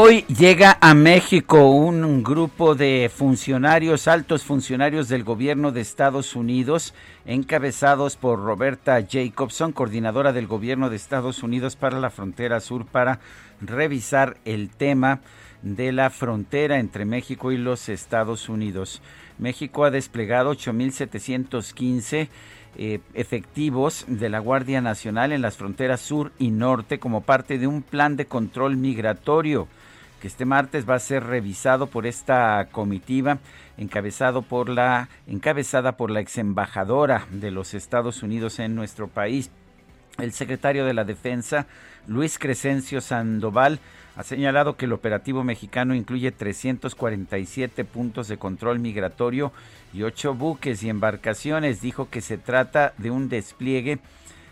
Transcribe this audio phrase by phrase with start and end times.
[0.00, 6.94] Hoy llega a México un grupo de funcionarios, altos funcionarios del gobierno de Estados Unidos,
[7.26, 13.18] encabezados por Roberta Jacobson, coordinadora del gobierno de Estados Unidos para la frontera sur, para
[13.60, 15.18] revisar el tema
[15.62, 19.02] de la frontera entre México y los Estados Unidos.
[19.36, 22.28] México ha desplegado 8.715
[22.76, 27.66] eh, efectivos de la Guardia Nacional en las fronteras sur y norte como parte de
[27.66, 29.66] un plan de control migratorio
[30.20, 33.38] que este martes va a ser revisado por esta comitiva
[33.78, 39.50] encabezado por la encabezada por la ex embajadora de los Estados Unidos en nuestro país.
[40.18, 41.66] El secretario de la Defensa,
[42.08, 43.78] Luis Crescencio Sandoval,
[44.16, 49.52] ha señalado que el operativo mexicano incluye 347 puntos de control migratorio
[49.94, 51.80] y ocho buques y embarcaciones.
[51.80, 54.00] Dijo que se trata de un despliegue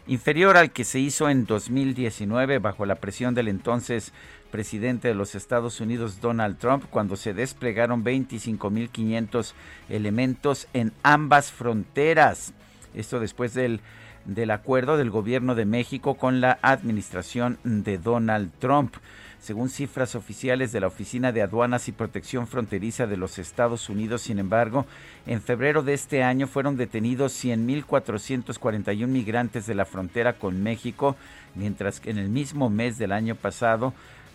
[0.07, 4.13] inferior al que se hizo en 2019 bajo la presión del entonces
[4.47, 9.53] presidente de los Estados Unidos Donald Trump cuando se desplegaron 25.500
[9.89, 12.53] elementos en ambas fronteras.
[12.95, 13.81] Esto después del,
[14.25, 18.95] del acuerdo del gobierno de México con la administración de Donald Trump.
[19.39, 24.23] Según cifras oficiales de la Oficina de Aduanas y Protección Fronteriza de los Estados Unidos,
[24.23, 24.87] sin embargo,
[25.27, 31.17] en febrero de este año fueron detenidos 100.441 migrantes de la frontera con México,
[31.55, 33.93] mientras que en el mismo mes del año pasado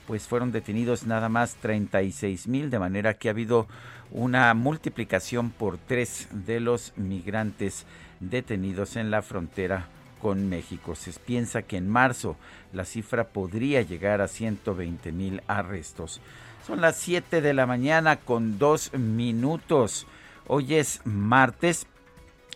[0.08, 3.68] pues fueron detenidos nada más 36 mil, de manera que ha habido
[4.12, 7.86] una multiplicación por tres de los migrantes
[8.20, 9.88] detenidos en la frontera
[10.22, 10.96] con México.
[10.96, 12.36] Se piensa que en marzo
[12.74, 16.22] la cifra podría llegar a 120 mil arrestos.
[16.66, 20.06] Son las 7 de la mañana con dos minutos.
[20.48, 21.88] Hoy es martes,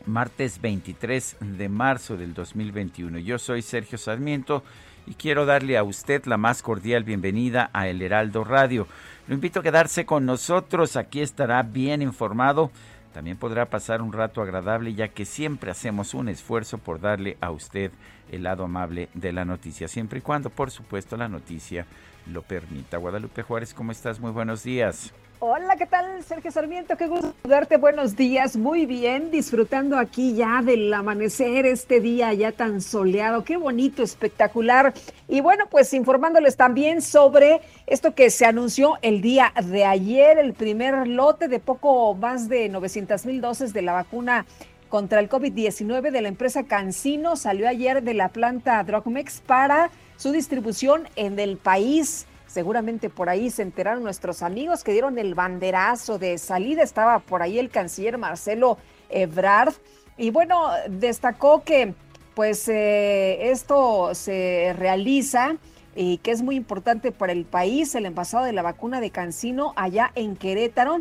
[0.05, 3.19] martes 23 de marzo del 2021.
[3.19, 4.63] Yo soy Sergio Sarmiento
[5.07, 8.87] y quiero darle a usted la más cordial bienvenida a El Heraldo Radio.
[9.27, 12.71] Lo invito a quedarse con nosotros, aquí estará bien informado.
[13.13, 17.51] También podrá pasar un rato agradable ya que siempre hacemos un esfuerzo por darle a
[17.51, 17.91] usted
[18.31, 21.85] el lado amable de la noticia, siempre y cuando, por supuesto, la noticia
[22.27, 22.97] lo permita.
[22.97, 24.19] Guadalupe Juárez, ¿cómo estás?
[24.19, 25.13] Muy buenos días.
[25.39, 26.23] Hola, ¿qué tal?
[26.23, 28.55] Sergio Sarmiento, qué gusto darte buenos días.
[28.55, 34.93] Muy bien, disfrutando aquí ya del amanecer, este día ya tan soleado, qué bonito, espectacular.
[35.27, 40.53] Y bueno, pues informándoles también sobre esto que se anunció el día de ayer, el
[40.53, 44.45] primer lote de poco más de 900 mil dosis de la vacuna
[44.87, 50.31] contra el COVID-19 de la empresa Cancino salió ayer de la planta Drogmex para su
[50.31, 52.25] distribución en el país.
[52.55, 56.83] Seguramente por ahí se enteraron nuestros amigos que dieron el banderazo de salida.
[56.83, 58.77] Estaba por ahí el canciller Marcelo
[59.09, 59.73] Ebrard.
[60.17, 61.93] Y bueno, destacó que
[62.33, 65.57] pues eh, esto se realiza
[65.97, 69.73] y que es muy importante para el país, el envasado de la vacuna de Cancino
[69.75, 70.99] allá en Querétaro.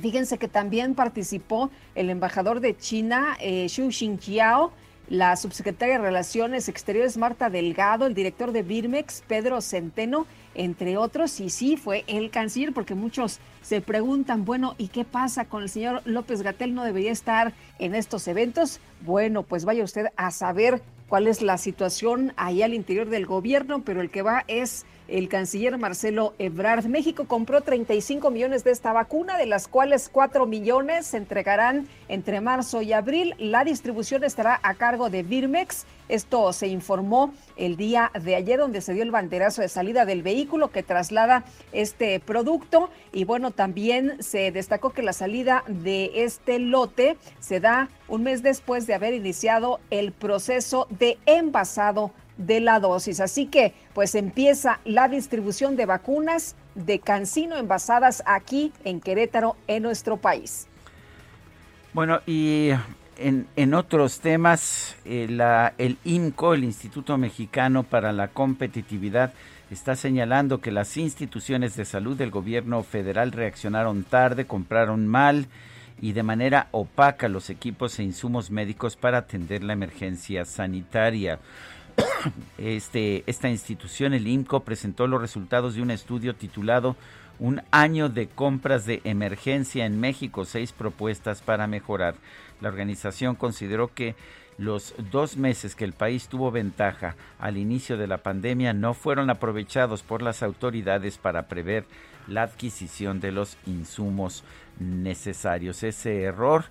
[0.00, 4.72] Fíjense que también participó el embajador de China, eh, Xu Xinjiao,
[5.10, 10.24] la subsecretaria de Relaciones Exteriores Marta Delgado, el director de Birmex Pedro Centeno,
[10.54, 15.44] entre otros, y sí fue el canciller, porque muchos se preguntan, bueno, ¿y qué pasa
[15.44, 16.74] con el señor López Gatel?
[16.74, 18.80] ¿No debería estar en estos eventos?
[19.02, 23.82] Bueno, pues vaya usted a saber cuál es la situación ahí al interior del gobierno,
[23.82, 26.86] pero el que va es el canciller Marcelo Ebrard.
[26.86, 32.40] México compró 35 millones de esta vacuna, de las cuales 4 millones se entregarán entre
[32.40, 33.34] marzo y abril.
[33.38, 35.84] La distribución estará a cargo de Birmex.
[36.08, 40.22] Esto se informó el día de ayer, donde se dio el banderazo de salida del
[40.22, 42.90] vehículo que traslada este producto.
[43.12, 48.42] Y bueno, también se destacó que la salida de este lote se da un mes
[48.42, 53.20] después de haber iniciado el proceso de envasado de la dosis.
[53.20, 59.82] Así que pues empieza la distribución de vacunas de Cancino envasadas aquí en Querétaro, en
[59.82, 60.66] nuestro país.
[61.92, 62.70] Bueno, y
[63.16, 65.28] en, otros temas, eh,
[65.78, 69.32] el INCO, el Instituto Mexicano para la Competitividad,
[69.70, 75.46] está señalando que las instituciones de salud del gobierno federal reaccionaron tarde, compraron mal
[76.00, 81.38] y de manera opaca los equipos e insumos médicos para atender la emergencia sanitaria.
[82.58, 86.96] Este, esta institución, el INCO, presentó los resultados de un estudio titulado
[87.38, 92.14] Un año de compras de emergencia en México, seis propuestas para mejorar.
[92.60, 94.14] La organización consideró que
[94.58, 99.30] los dos meses que el país tuvo ventaja al inicio de la pandemia no fueron
[99.30, 101.86] aprovechados por las autoridades para prever
[102.28, 104.44] la adquisición de los insumos
[104.78, 105.82] necesarios.
[105.82, 106.66] Ese error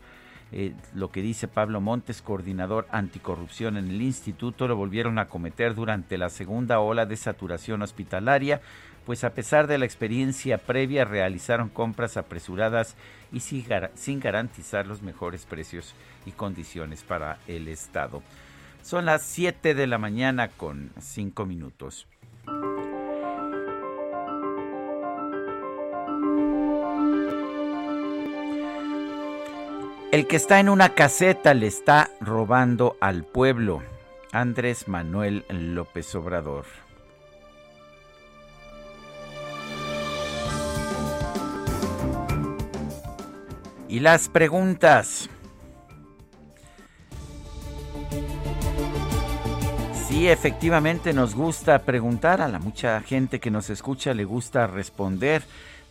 [0.52, 5.76] eh, lo que dice Pablo Montes, coordinador anticorrupción en el instituto, lo volvieron a cometer
[5.76, 8.62] durante la segunda ola de saturación hospitalaria,
[9.06, 12.96] pues a pesar de la experiencia previa realizaron compras apresuradas
[13.32, 15.94] y sin garantizar los mejores precios
[16.26, 18.24] y condiciones para el Estado.
[18.82, 22.08] Son las 7 de la mañana con 5 minutos.
[30.12, 33.84] El que está en una caseta le está robando al pueblo.
[34.32, 36.66] Andrés Manuel López Obrador.
[43.88, 45.30] Y las preguntas.
[50.08, 55.44] Sí, efectivamente nos gusta preguntar, a la mucha gente que nos escucha le gusta responder.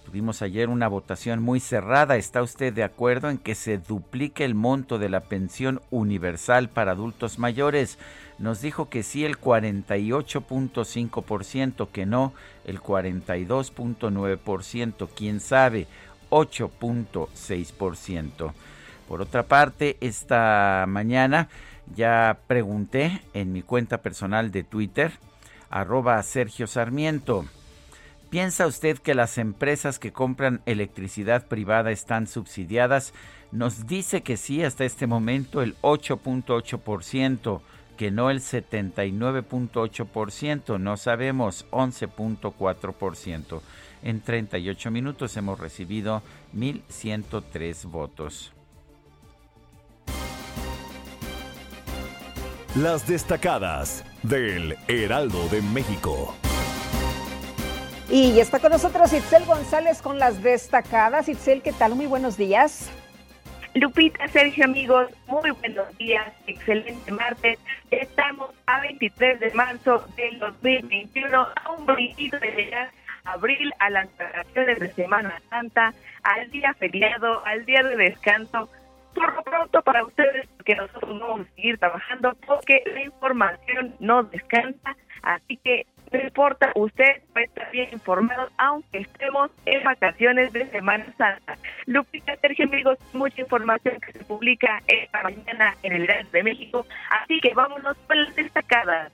[0.08, 2.16] Tuvimos ayer una votación muy cerrada.
[2.16, 6.92] ¿Está usted de acuerdo en que se duplique el monto de la pensión universal para
[6.92, 7.98] adultos mayores?
[8.38, 12.32] Nos dijo que sí el 48.5%, que no
[12.64, 15.86] el 42.9%, quién sabe,
[16.30, 18.52] 8.6%.
[19.06, 21.50] Por otra parte, esta mañana
[21.94, 25.12] ya pregunté en mi cuenta personal de Twitter,
[25.68, 27.44] arroba Sergio Sarmiento
[28.30, 33.14] ¿Piensa usted que las empresas que compran electricidad privada están subsidiadas?
[33.52, 37.62] Nos dice que sí hasta este momento el 8.8%,
[37.96, 43.62] que no el 79.8%, no sabemos 11.4%.
[44.02, 46.22] En 38 minutos hemos recibido
[46.54, 48.52] 1.103 votos.
[52.76, 56.34] Las destacadas del Heraldo de México.
[58.10, 61.28] Y está con nosotros Itzel González con las destacadas.
[61.28, 61.94] Itzel, ¿qué tal?
[61.94, 62.90] Muy buenos días.
[63.74, 66.26] Lupita, Sergio, amigos, muy buenos días.
[66.46, 67.58] Excelente martes.
[67.90, 72.90] Estamos a 23 de marzo del 2021, a un brinquito de llegar
[73.24, 78.70] abril a las vacaciones de Semana Santa, al día feriado, al día de descanso.
[79.14, 83.94] Por lo pronto para ustedes, porque nosotros no vamos a seguir trabajando, porque la información
[84.00, 84.96] no descansa.
[85.22, 91.56] Así que no importa, usted estar bien informado, aunque estemos en vacaciones de Semana Santa.
[91.86, 96.86] Lupita Sergio, amigos, mucha información que se publica esta mañana en el Real de México,
[97.22, 99.12] así que vámonos con las destacadas.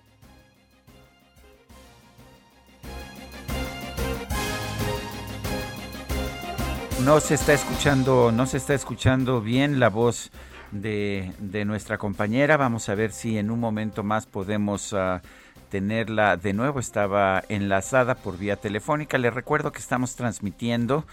[7.04, 10.30] No se está escuchando, no se está escuchando bien la voz
[10.70, 12.56] de, de nuestra compañera.
[12.56, 15.20] Vamos a ver si en un momento más podemos uh,
[15.64, 16.80] tenerla de nuevo.
[16.80, 19.18] Estaba enlazada por vía telefónica.
[19.18, 21.04] Les recuerdo que estamos transmitiendo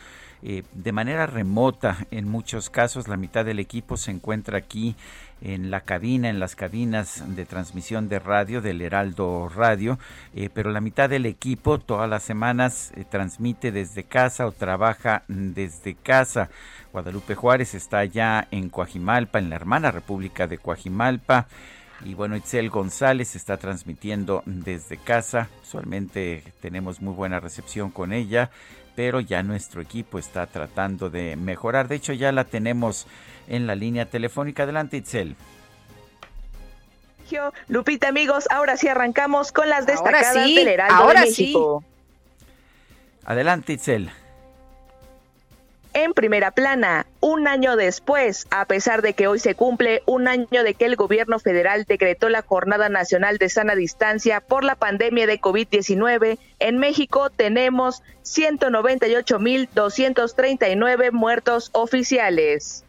[0.44, 1.98] eh, de manera remota.
[2.12, 4.96] En muchos casos, la mitad del equipo se encuentra aquí
[5.42, 9.98] en la cabina, en las cabinas de transmisión de radio del Heraldo Radio,
[10.36, 15.24] eh, pero la mitad del equipo todas las semanas eh, transmite desde casa o trabaja
[15.28, 16.50] desde casa.
[16.92, 21.48] Guadalupe Juárez está ya en Coajimalpa, en la hermana República de Coajimalpa.
[22.04, 25.50] Y bueno, Itzel González está transmitiendo desde casa.
[25.62, 28.50] Usualmente tenemos muy buena recepción con ella,
[28.96, 31.88] pero ya nuestro equipo está tratando de mejorar.
[31.88, 33.08] De hecho, ya la tenemos
[33.48, 34.64] en la línea telefónica.
[34.64, 35.36] Adelante, Itzel.
[37.68, 41.84] Lupita, amigos, ahora sí arrancamos con las destacadas del Heraldo de México.
[43.26, 44.12] Adelante, Itzel.
[45.94, 50.64] En primera plana, un año después, a pesar de que hoy se cumple un año
[50.64, 55.28] de que el gobierno federal decretó la Jornada Nacional de Sana Distancia por la pandemia
[55.28, 62.84] de COVID-19, en México tenemos 198.239 muertos oficiales.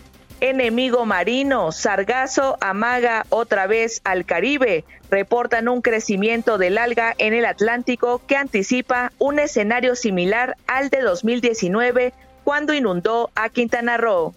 [0.40, 4.84] Enemigo marino, sargazo amaga otra vez al Caribe.
[5.10, 11.00] Reportan un crecimiento del alga en el Atlántico que anticipa un escenario similar al de
[11.00, 12.12] 2019
[12.44, 14.34] cuando inundó a Quintana Roo.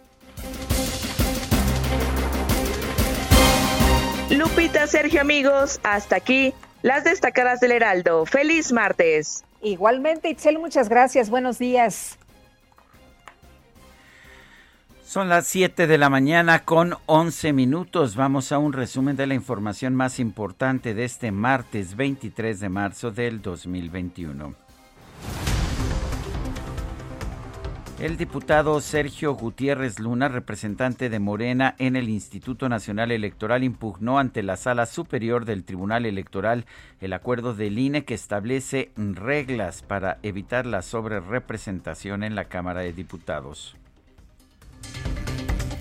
[4.29, 8.25] Lupita, Sergio, amigos, hasta aquí las destacadas del Heraldo.
[8.25, 9.43] Feliz martes.
[9.61, 11.29] Igualmente, Itzel, muchas gracias.
[11.29, 12.17] Buenos días.
[15.07, 18.17] Son las 7 de la mañana con 11 minutos.
[18.17, 23.11] Vamos a un resumen de la información más importante de este martes 23 de marzo
[23.11, 24.53] del 2021.
[28.01, 34.43] El diputado Sergio Gutiérrez Luna, representante de Morena en el Instituto Nacional Electoral, impugnó ante
[34.43, 36.65] la Sala Superior del Tribunal Electoral
[36.99, 42.91] el acuerdo del INE que establece reglas para evitar la sobrerepresentación en la Cámara de
[42.91, 43.77] Diputados.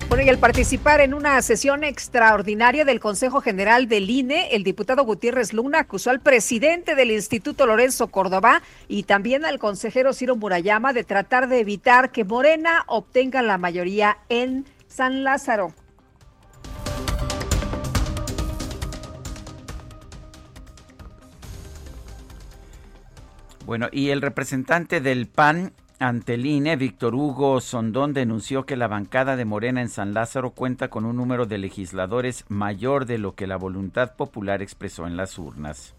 [0.09, 5.05] Bueno, y al participar en una sesión extraordinaria del Consejo General del INE, el diputado
[5.05, 10.93] Gutiérrez Luna acusó al presidente del Instituto Lorenzo Córdoba y también al consejero Ciro Murayama
[10.93, 15.75] de tratar de evitar que Morena obtenga la mayoría en San Lázaro.
[23.67, 28.87] Bueno, y el representante del PAN ante el INE, Víctor Hugo Sondón denunció que la
[28.87, 33.35] bancada de Morena en San Lázaro cuenta con un número de legisladores mayor de lo
[33.35, 35.95] que la voluntad popular expresó en las urnas.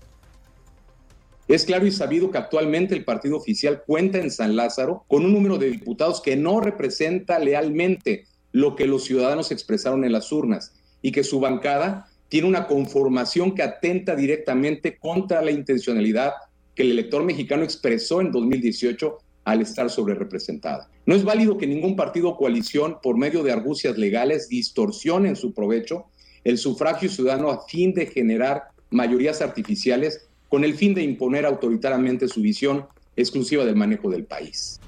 [1.48, 5.34] Es claro y sabido que actualmente el partido oficial cuenta en San Lázaro con un
[5.34, 10.74] número de diputados que no representa lealmente lo que los ciudadanos expresaron en las urnas
[11.01, 16.34] y que su bancada tiene una conformación que atenta directamente contra la intencionalidad
[16.75, 20.89] que el elector mexicano expresó en 2018 al estar sobre representada.
[21.06, 25.38] No es válido que ningún partido o coalición, por medio de argucias legales, distorsione en
[25.38, 26.08] su provecho
[26.44, 32.27] el sufragio ciudadano a fin de generar mayorías artificiales con el fin de imponer autoritariamente
[32.27, 34.82] su visión exclusiva del manejo del país.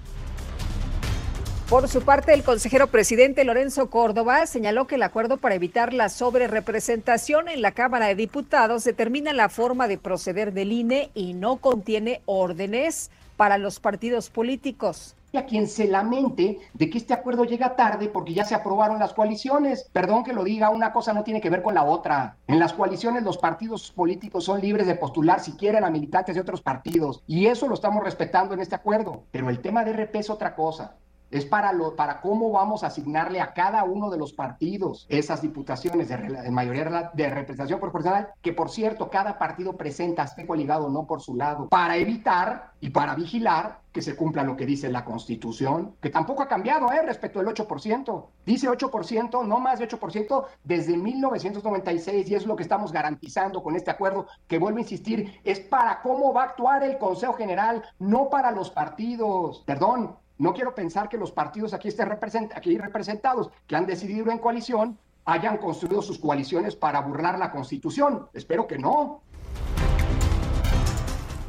[1.70, 6.10] Por su parte, el consejero presidente Lorenzo Córdoba señaló que el acuerdo para evitar la
[6.10, 11.58] sobrerepresentación en la Cámara de Diputados determina la forma de proceder del INE y no
[11.58, 15.16] contiene órdenes para los partidos políticos.
[15.34, 19.14] A quien se lamente de que este acuerdo llega tarde porque ya se aprobaron las
[19.14, 19.90] coaliciones.
[19.94, 22.36] Perdón que lo diga, una cosa no tiene que ver con la otra.
[22.48, 26.42] En las coaliciones los partidos políticos son libres de postular si quieren a militantes de
[26.42, 29.24] otros partidos y eso lo estamos respetando en este acuerdo.
[29.32, 30.98] Pero el tema de RP es otra cosa.
[31.32, 35.42] Es para, lo, para cómo vamos a asignarle a cada uno de los partidos esas
[35.42, 41.06] diputaciones de, mayoría de representación proporcional, que por cierto, cada partido presenta aspecto ligado no
[41.06, 45.04] por su lado, para evitar y para vigilar que se cumpla lo que dice la
[45.04, 47.02] Constitución, que tampoco ha cambiado ¿eh?
[47.04, 48.26] respecto al 8%.
[48.46, 53.76] Dice 8%, no más de 8% desde 1996 y es lo que estamos garantizando con
[53.76, 57.84] este acuerdo, que vuelvo a insistir, es para cómo va a actuar el Consejo General,
[57.98, 59.64] no para los partidos.
[59.66, 62.10] Perdón, no quiero pensar que los partidos aquí estén
[62.56, 68.28] aquí representados, que han decidido en coalición, hayan construido sus coaliciones para burlar la Constitución.
[68.34, 69.22] Espero que no.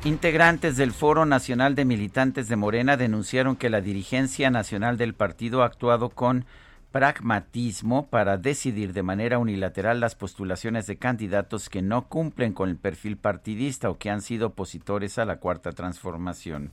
[0.04, 5.62] Integrantes del Foro Nacional de Militantes de Morena denunciaron que la dirigencia nacional del partido
[5.62, 6.44] ha actuado con
[6.90, 12.76] pragmatismo para decidir de manera unilateral las postulaciones de candidatos que no cumplen con el
[12.76, 16.72] perfil partidista o que han sido opositores a la cuarta transformación.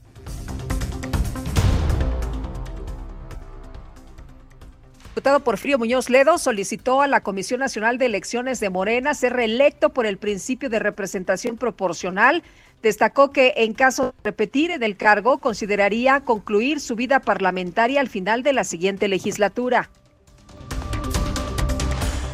[5.18, 9.88] Diputado Porfirio Muñoz Ledo solicitó a la Comisión Nacional de Elecciones de Morena ser reelecto
[9.88, 12.44] por el principio de representación proporcional.
[12.82, 18.08] Destacó que en caso de repetir en el cargo, consideraría concluir su vida parlamentaria al
[18.08, 19.90] final de la siguiente legislatura.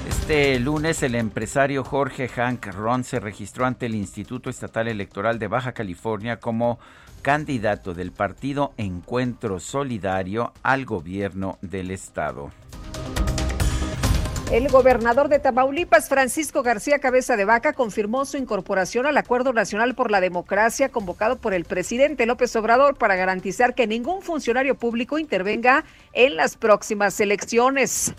[0.06, 5.48] Este lunes el empresario Jorge Hank Ron se registró ante el Instituto Estatal Electoral de
[5.48, 6.78] Baja California como
[7.22, 12.50] candidato del partido Encuentro Solidario al gobierno del estado.
[14.54, 19.96] El gobernador de Tamaulipas, Francisco García Cabeza de Vaca, confirmó su incorporación al Acuerdo Nacional
[19.96, 25.18] por la Democracia convocado por el presidente López Obrador para garantizar que ningún funcionario público
[25.18, 25.82] intervenga
[26.12, 28.14] en las próximas elecciones.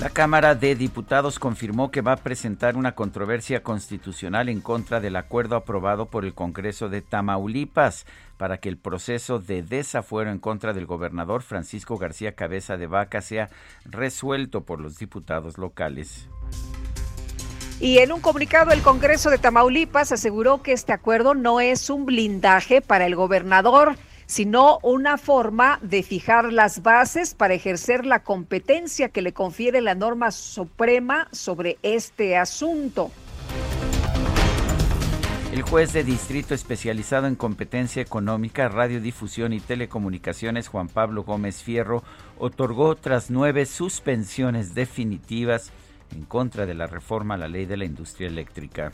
[0.00, 5.14] La Cámara de Diputados confirmó que va a presentar una controversia constitucional en contra del
[5.14, 8.06] acuerdo aprobado por el Congreso de Tamaulipas
[8.38, 13.20] para que el proceso de desafuero en contra del gobernador Francisco García Cabeza de Vaca
[13.20, 13.50] sea
[13.84, 16.30] resuelto por los diputados locales.
[17.78, 22.06] Y en un comunicado, el Congreso de Tamaulipas aseguró que este acuerdo no es un
[22.06, 23.96] blindaje para el gobernador
[24.30, 29.96] sino una forma de fijar las bases para ejercer la competencia que le confiere la
[29.96, 33.10] norma suprema sobre este asunto.
[35.52, 42.04] El juez de distrito especializado en competencia económica, radiodifusión y telecomunicaciones, Juan Pablo Gómez Fierro,
[42.38, 45.72] otorgó otras nueve suspensiones definitivas
[46.14, 48.92] en contra de la reforma a la ley de la industria eléctrica.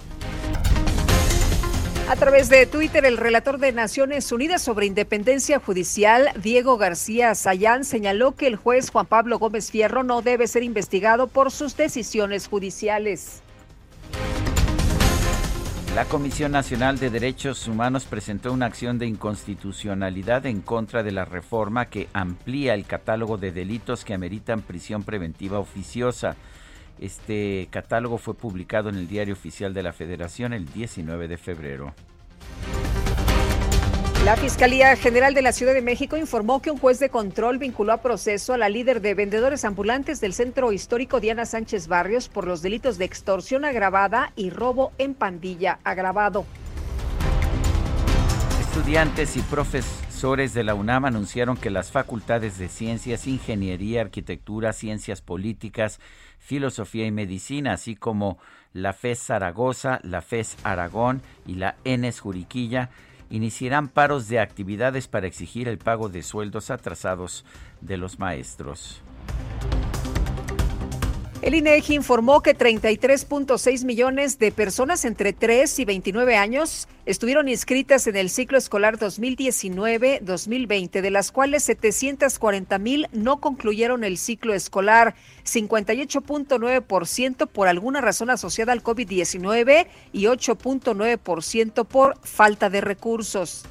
[2.09, 7.85] A través de Twitter, el relator de Naciones Unidas sobre Independencia Judicial, Diego García Sayán,
[7.85, 12.47] señaló que el juez Juan Pablo Gómez Fierro no debe ser investigado por sus decisiones
[12.47, 13.43] judiciales.
[15.97, 21.25] La Comisión Nacional de Derechos Humanos presentó una acción de inconstitucionalidad en contra de la
[21.25, 26.37] reforma que amplía el catálogo de delitos que ameritan prisión preventiva oficiosa.
[26.99, 31.95] Este catálogo fue publicado en el Diario Oficial de la Federación el 19 de febrero.
[34.25, 37.93] La Fiscalía General de la Ciudad de México informó que un juez de control vinculó
[37.93, 42.45] a proceso a la líder de vendedores ambulantes del centro histórico Diana Sánchez Barrios por
[42.45, 46.45] los delitos de extorsión agravada y robo en pandilla agravado.
[48.59, 55.23] Estudiantes y profesores de la UNAM anunciaron que las facultades de Ciencias, Ingeniería, Arquitectura, Ciencias
[55.23, 56.01] Políticas,
[56.47, 58.39] Filosofía y Medicina, así como
[58.73, 62.91] la FES Zaragoza, la FES Aragón y la ENES Juriquilla,
[63.31, 67.45] iniciarán paros de actividades para exigir el pago de sueldos atrasados
[67.81, 69.03] de los maestros.
[71.43, 78.07] El INEGI informó que 33.6 millones de personas entre 3 y 29 años estuvieron inscritas
[78.07, 85.15] en el ciclo escolar 2019-2020, de las cuales 740 mil no concluyeron el ciclo escolar,
[85.45, 93.67] 58.9% por alguna razón asociada al COVID-19 y 8.9% por falta de recursos.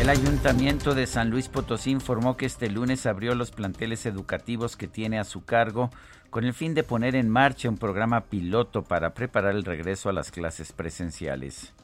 [0.00, 4.88] El Ayuntamiento de San Luis Potosí informó que este lunes abrió los planteles educativos que
[4.88, 5.90] tiene a su cargo
[6.30, 10.14] con el fin de poner en marcha un programa piloto para preparar el regreso a
[10.14, 11.74] las clases presenciales.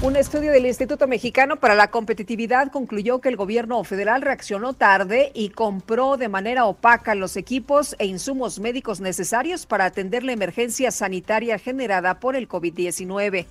[0.00, 5.30] Un estudio del Instituto Mexicano para la Competitividad concluyó que el gobierno federal reaccionó tarde
[5.34, 10.90] y compró de manera opaca los equipos e insumos médicos necesarios para atender la emergencia
[10.90, 13.46] sanitaria generada por el COVID-19.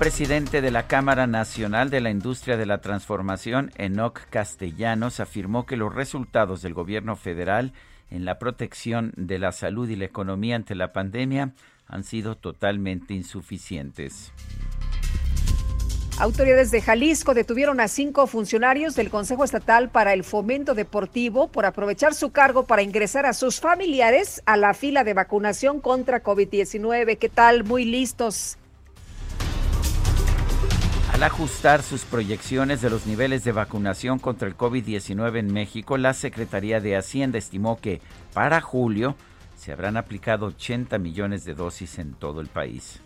[0.00, 5.76] Presidente de la Cámara Nacional de la Industria de la Transformación, Enoc Castellanos, afirmó que
[5.76, 7.74] los resultados del gobierno federal
[8.08, 11.52] en la protección de la salud y la economía ante la pandemia
[11.86, 14.32] han sido totalmente insuficientes.
[16.18, 21.66] Autoridades de Jalisco detuvieron a cinco funcionarios del Consejo Estatal para el Fomento Deportivo por
[21.66, 27.18] aprovechar su cargo para ingresar a sus familiares a la fila de vacunación contra COVID-19.
[27.18, 27.64] ¿Qué tal?
[27.64, 28.56] Muy listos.
[31.20, 36.14] Al ajustar sus proyecciones de los niveles de vacunación contra el COVID-19 en México, la
[36.14, 38.00] Secretaría de Hacienda estimó que
[38.32, 39.16] para julio
[39.54, 43.02] se habrán aplicado 80 millones de dosis en todo el país.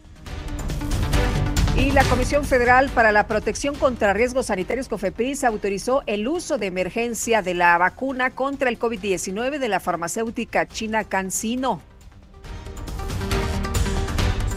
[1.77, 6.67] Y la Comisión Federal para la Protección contra Riesgos Sanitarios COFEPRIS autorizó el uso de
[6.67, 11.83] emergencia de la vacuna contra el COVID-19 de la farmacéutica china CanSino.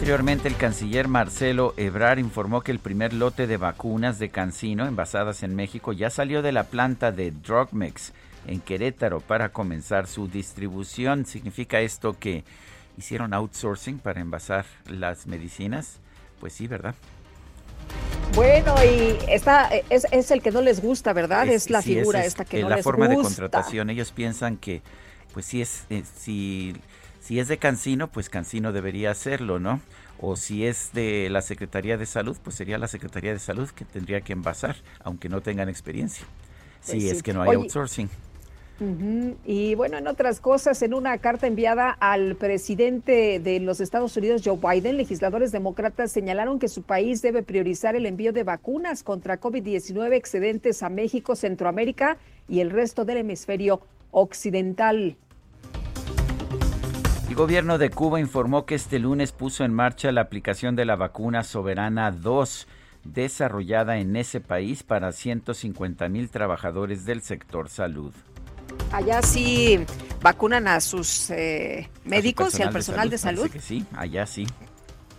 [0.08, 5.42] Posteriormente, el canciller Marcelo Ebrar informó que el primer lote de vacunas de CanSino envasadas
[5.42, 8.14] en México ya salió de la planta de Drugmex
[8.46, 11.26] en Querétaro para comenzar su distribución.
[11.26, 12.42] ¿Significa esto que
[12.96, 15.98] hicieron outsourcing para envasar las medicinas?
[16.40, 16.94] Pues sí, ¿verdad?
[18.34, 21.46] Bueno, y esta es, es el que no les gusta, ¿verdad?
[21.48, 23.90] Es, la figura esta que no la les forma de contratación.
[23.90, 24.80] Ellos piensan que,
[25.34, 26.74] pues si es, eh, si,
[27.20, 29.82] si es de Cancino, pues Cancino debería hacerlo, ¿no?
[30.20, 33.84] O si es de la Secretaría de Salud, pues sería la Secretaría de Salud que
[33.84, 36.26] tendría que envasar, aunque no tengan experiencia.
[36.80, 38.08] si pues es que no hay outsourcing.
[39.44, 44.42] Y bueno, en otras cosas, en una carta enviada al presidente de los Estados Unidos,
[44.44, 49.40] Joe Biden, legisladores demócratas señalaron que su país debe priorizar el envío de vacunas contra
[49.40, 53.80] COVID-19 excedentes a México, Centroamérica y el resto del hemisferio
[54.12, 55.16] occidental.
[57.38, 60.96] El gobierno de Cuba informó que este lunes puso en marcha la aplicación de la
[60.96, 62.66] vacuna Soberana 2
[63.04, 68.12] desarrollada en ese país para 150 mil trabajadores del sector salud.
[68.90, 69.78] Allá sí
[70.20, 73.48] vacunan a sus eh, médicos y al personal de salud.
[73.48, 74.44] que sí, allá sí.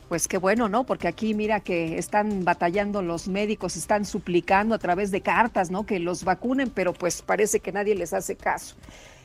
[0.09, 0.85] Pues qué bueno, ¿no?
[0.85, 5.85] Porque aquí mira que están batallando los médicos, están suplicando a través de cartas, ¿no?
[5.85, 8.75] Que los vacunen, pero pues parece que nadie les hace caso.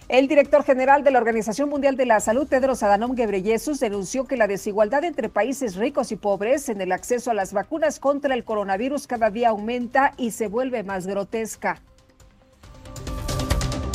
[0.09, 4.37] El director general de la Organización Mundial de la Salud, Tedros Adhanom Ghebreyesus, denunció que
[4.37, 8.45] la desigualdad entre países ricos y pobres en el acceso a las vacunas contra el
[8.45, 11.81] coronavirus cada día aumenta y se vuelve más grotesca.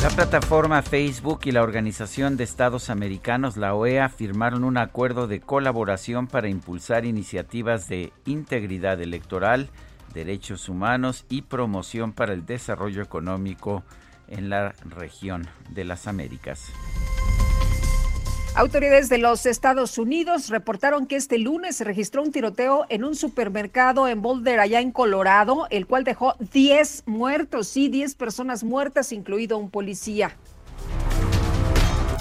[0.02, 5.42] La plataforma Facebook y la Organización de Estados Americanos, la OEA, firmaron un acuerdo de
[5.42, 9.70] colaboración para impulsar iniciativas de integridad electoral,
[10.16, 13.84] derechos humanos y promoción para el desarrollo económico
[14.30, 16.72] en la región de las Américas.
[18.56, 23.16] Autoridades de los Estados Unidos reportaron que este lunes se registró un tiroteo en un
[23.16, 29.14] supermercado en Boulder, allá en Colorado, el cual dejó 10 muertos, sí, 10 personas muertas,
[29.14, 30.36] incluido un policía.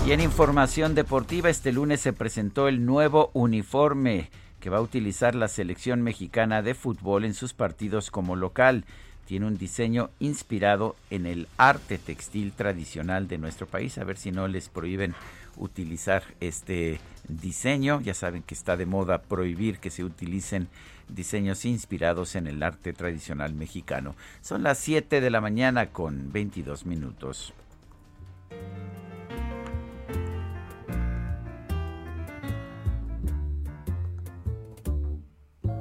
[0.07, 5.35] Y en información deportiva, este lunes se presentó el nuevo uniforme que va a utilizar
[5.35, 8.85] la selección mexicana de fútbol en sus partidos como local.
[9.29, 13.99] Tiene un diseño inspirado en el arte textil tradicional de nuestro país.
[13.99, 15.15] A ver si no les prohíben
[15.59, 18.01] utilizar este diseño.
[18.01, 20.69] Ya saben que está de moda prohibir que se utilicen
[21.11, 24.17] diseños inspirados en el arte tradicional mexicano.
[24.41, 27.53] Son las 7 de la mañana con 22 minutos.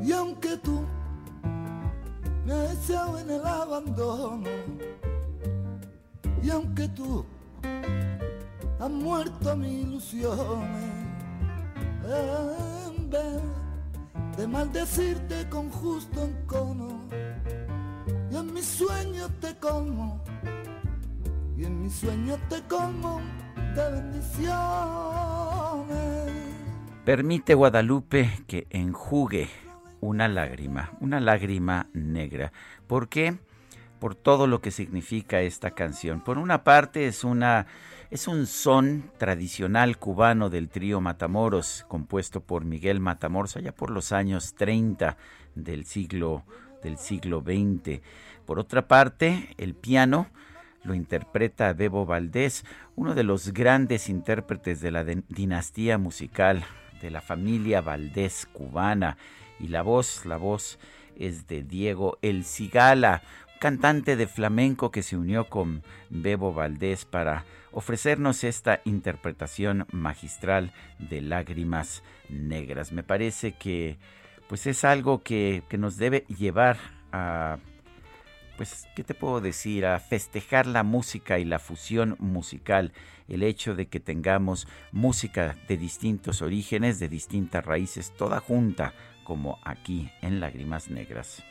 [0.04, 0.86] Y aunque tú
[2.48, 4.50] me has en el abandono,
[6.42, 7.26] y aunque tú
[8.80, 10.96] han muerto mi ilusiones.
[12.06, 13.42] En vez
[14.38, 17.02] de maldecirte con justo encono,
[18.32, 20.24] y en mis sueños te como,
[21.58, 23.20] y en mis sueños te como
[23.76, 24.56] de bendiciones.
[27.04, 29.67] Permite Guadalupe que enjugue
[30.02, 32.52] una lágrima, una lágrima negra.
[32.88, 33.38] ¿Por qué?
[34.00, 36.24] Por todo lo que significa esta canción.
[36.24, 37.68] Por una parte es una
[38.10, 44.14] es un son tradicional cubano del trío Matamoros, compuesto por Miguel Matamoros allá por los
[44.14, 45.18] años 30
[45.56, 46.44] del siglo
[46.82, 48.02] del siglo XX.
[48.46, 50.28] Por otra parte, el piano
[50.84, 52.64] lo interpreta Bebo Valdés,
[52.96, 56.64] uno de los grandes intérpretes de la dinastía musical
[57.02, 59.18] de la familia Valdés cubana.
[59.60, 60.80] Y la voz, la voz
[61.16, 63.24] es de Diego El Cigala,
[63.60, 71.22] cantante de flamenco que se unió con Bebo Valdés para ofrecernos esta interpretación magistral de
[71.22, 72.92] lágrimas negras.
[72.92, 73.98] Me parece que
[74.48, 76.78] pues es algo que, que nos debe llevar
[77.12, 77.58] a
[78.58, 79.86] pues, ¿qué te puedo decir?
[79.86, 82.92] A festejar la música y la fusión musical,
[83.28, 88.94] el hecho de que tengamos música de distintos orígenes, de distintas raíces, toda junta,
[89.28, 91.44] como aquí en Lágrimas Negras.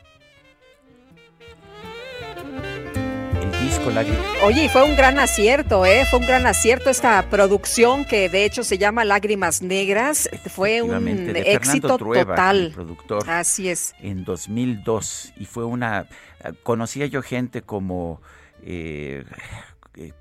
[3.39, 4.25] El disco Lágrimas.
[4.43, 6.03] Oye, fue un gran acierto, ¿eh?
[6.09, 10.27] Fue un gran acierto esta producción que de hecho se llama Lágrimas Negras.
[10.47, 12.71] Fue un éxito total.
[12.73, 13.29] Productor.
[13.29, 13.93] Así es.
[13.99, 15.33] En 2002.
[15.37, 16.07] Y fue una.
[16.63, 18.23] Conocía yo gente como.
[18.63, 19.23] Eh,
[19.95, 20.13] eh,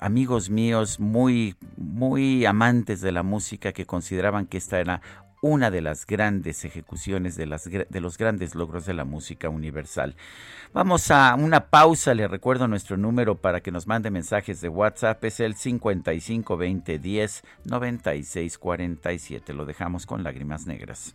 [0.00, 5.02] amigos míos muy muy amantes de la música que consideraban que esta era
[5.44, 10.16] una de las grandes ejecuciones de, las, de los grandes logros de la música universal.
[10.72, 15.22] Vamos a una pausa, le recuerdo nuestro número para que nos mande mensajes de WhatsApp,
[15.22, 19.52] es el 552010 9647.
[19.52, 21.14] Lo dejamos con lágrimas negras.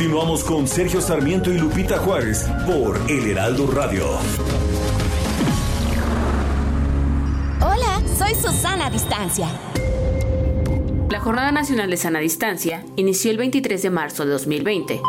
[0.00, 4.06] Continuamos con Sergio Sarmiento y Lupita Juárez por El Heraldo Radio.
[7.60, 9.48] Hola, soy Susana Distancia.
[11.10, 15.02] La Jornada Nacional de Sana Distancia inició el 23 de marzo de 2020.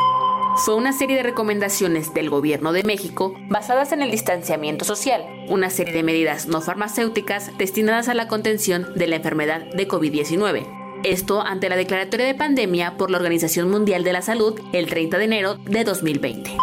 [0.57, 5.69] Fue una serie de recomendaciones del Gobierno de México basadas en el distanciamiento social, una
[5.69, 11.41] serie de medidas no farmacéuticas destinadas a la contención de la enfermedad de COVID-19 esto
[11.41, 15.23] ante la declaratoria de pandemia por la Organización Mundial de la Salud el 30 de
[15.23, 16.57] enero de 2020.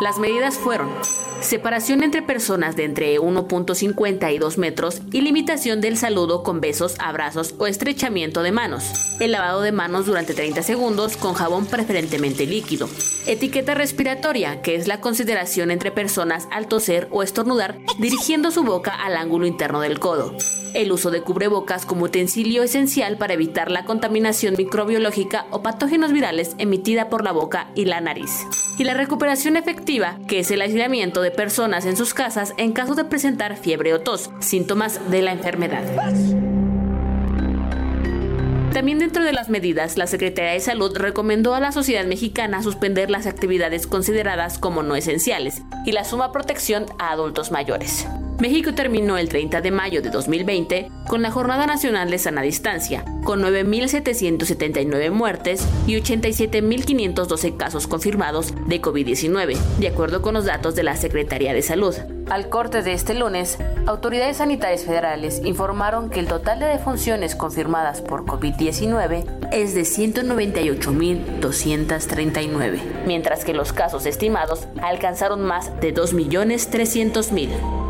[0.00, 0.88] Las medidas fueron
[1.42, 6.96] separación entre personas de entre 1.50 y 2 metros y limitación del saludo con besos,
[6.98, 8.84] abrazos o estrechamiento de manos.
[9.20, 12.88] El lavado de manos durante 30 segundos con jabón preferentemente líquido.
[13.26, 18.92] Etiqueta respiratoria, que es la consideración entre personas al toser o estornudar dirigiendo su boca
[18.92, 20.34] al ángulo interno del codo
[20.74, 26.54] el uso de cubrebocas como utensilio esencial para evitar la contaminación microbiológica o patógenos virales
[26.58, 28.30] emitida por la boca y la nariz.
[28.78, 29.89] Y la recuperación efectiva,
[30.28, 34.00] que es el aislamiento de personas en sus casas en caso de presentar fiebre o
[34.00, 35.82] tos, síntomas de la enfermedad.
[38.72, 43.10] También dentro de las medidas, la Secretaría de Salud recomendó a la sociedad mexicana suspender
[43.10, 48.06] las actividades consideradas como no esenciales y la suma protección a adultos mayores.
[48.40, 53.04] México terminó el 30 de mayo de 2020 con la Jornada Nacional de Sana Distancia,
[53.22, 60.84] con 9.779 muertes y 87.512 casos confirmados de COVID-19, de acuerdo con los datos de
[60.84, 61.94] la Secretaría de Salud.
[62.30, 68.00] Al corte de este lunes, autoridades sanitarias federales informaron que el total de defunciones confirmadas
[68.00, 77.89] por COVID-19 es de 198.239, mientras que los casos estimados alcanzaron más de 2.300.000.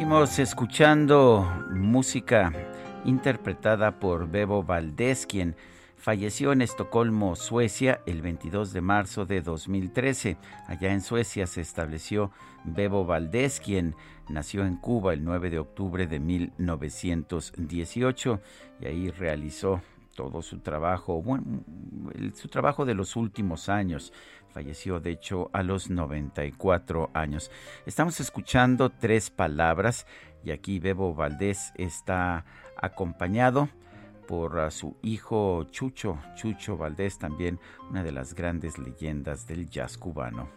[0.00, 2.54] Seguimos escuchando música
[3.04, 5.56] interpretada por Bebo Valdés, quien
[5.98, 10.38] falleció en Estocolmo, Suecia, el 22 de marzo de 2013.
[10.68, 12.30] Allá en Suecia se estableció
[12.64, 13.94] Bebo Valdés, quien
[14.30, 18.40] nació en Cuba el 9 de octubre de 1918
[18.80, 19.82] y ahí realizó
[20.20, 21.62] todo su trabajo, bueno,
[22.34, 24.12] su trabajo de los últimos años.
[24.50, 27.50] Falleció, de hecho, a los 94 años.
[27.86, 30.06] Estamos escuchando tres palabras
[30.44, 32.44] y aquí Bebo Valdés está
[32.76, 33.70] acompañado
[34.28, 40.50] por su hijo Chucho, Chucho Valdés, también una de las grandes leyendas del jazz cubano.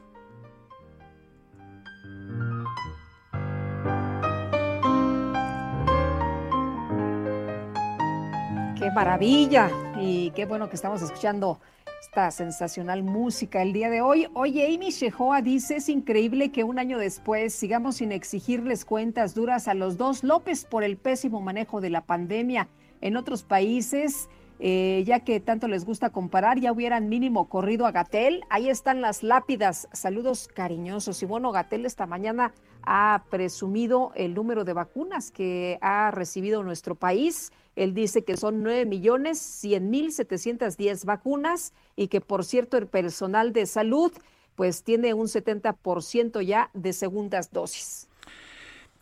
[8.94, 11.60] Maravilla y qué bueno que estamos escuchando
[12.00, 14.28] esta sensacional música el día de hoy.
[14.36, 19.68] Oye, Amy Shehoa dice, es increíble que un año después sigamos sin exigirles cuentas duras
[19.68, 22.68] a los dos López por el pésimo manejo de la pandemia
[23.02, 24.30] en otros países,
[24.60, 28.44] eh, ya que tanto les gusta comparar, ya hubieran mínimo corrido a Gatel.
[28.50, 29.90] Ahí están las lápidas.
[29.92, 31.24] Saludos cariñosos.
[31.24, 32.54] Y bueno, Gatel esta mañana
[32.86, 37.52] ha presumido el número de vacunas que ha recibido nuestro país.
[37.76, 42.88] Él dice que son 9 millones 100 mil 710 vacunas y que, por cierto, el
[42.88, 44.12] personal de salud
[44.56, 48.08] pues tiene un 70% ya de segundas dosis.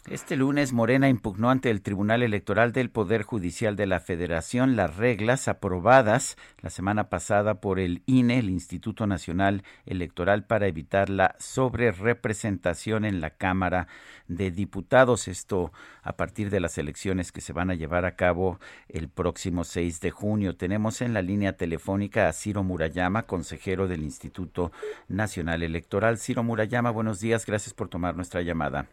[0.09, 4.97] Este lunes Morena impugnó ante el Tribunal Electoral del Poder Judicial de la Federación las
[4.97, 11.35] reglas aprobadas la semana pasada por el INE, el Instituto Nacional Electoral, para evitar la
[11.37, 13.87] sobrerepresentación en la Cámara
[14.27, 15.27] de Diputados.
[15.27, 18.59] Esto a partir de las elecciones que se van a llevar a cabo
[18.89, 20.57] el próximo 6 de junio.
[20.57, 24.71] Tenemos en la línea telefónica a Ciro Murayama, consejero del Instituto
[25.07, 26.17] Nacional Electoral.
[26.17, 27.45] Ciro Murayama, buenos días.
[27.45, 28.87] Gracias por tomar nuestra llamada.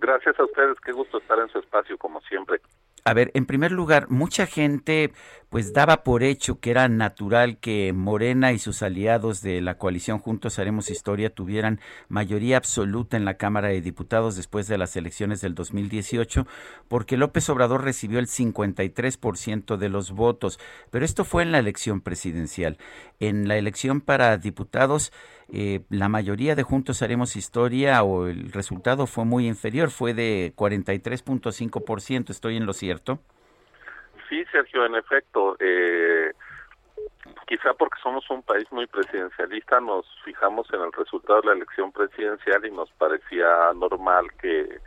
[0.00, 2.58] Gracias a ustedes, qué gusto estar en su espacio como siempre.
[3.04, 5.12] A ver, en primer lugar, mucha gente
[5.48, 10.18] pues daba por hecho que era natural que Morena y sus aliados de la coalición
[10.18, 15.40] Juntos Haremos Historia tuvieran mayoría absoluta en la Cámara de Diputados después de las elecciones
[15.40, 16.46] del 2018,
[16.88, 20.60] porque López Obrador recibió el 53% de los votos,
[20.90, 22.78] pero esto fue en la elección presidencial.
[23.18, 25.12] En la elección para diputados,
[25.52, 30.52] eh, la mayoría de Juntos Haremos Historia o el resultado fue muy inferior, fue de
[30.56, 33.18] 43.5%, ¿estoy en lo cierto?
[34.28, 36.32] Sí, Sergio, en efecto, eh,
[37.48, 41.90] quizá porque somos un país muy presidencialista, nos fijamos en el resultado de la elección
[41.90, 44.80] presidencial y nos parecía normal que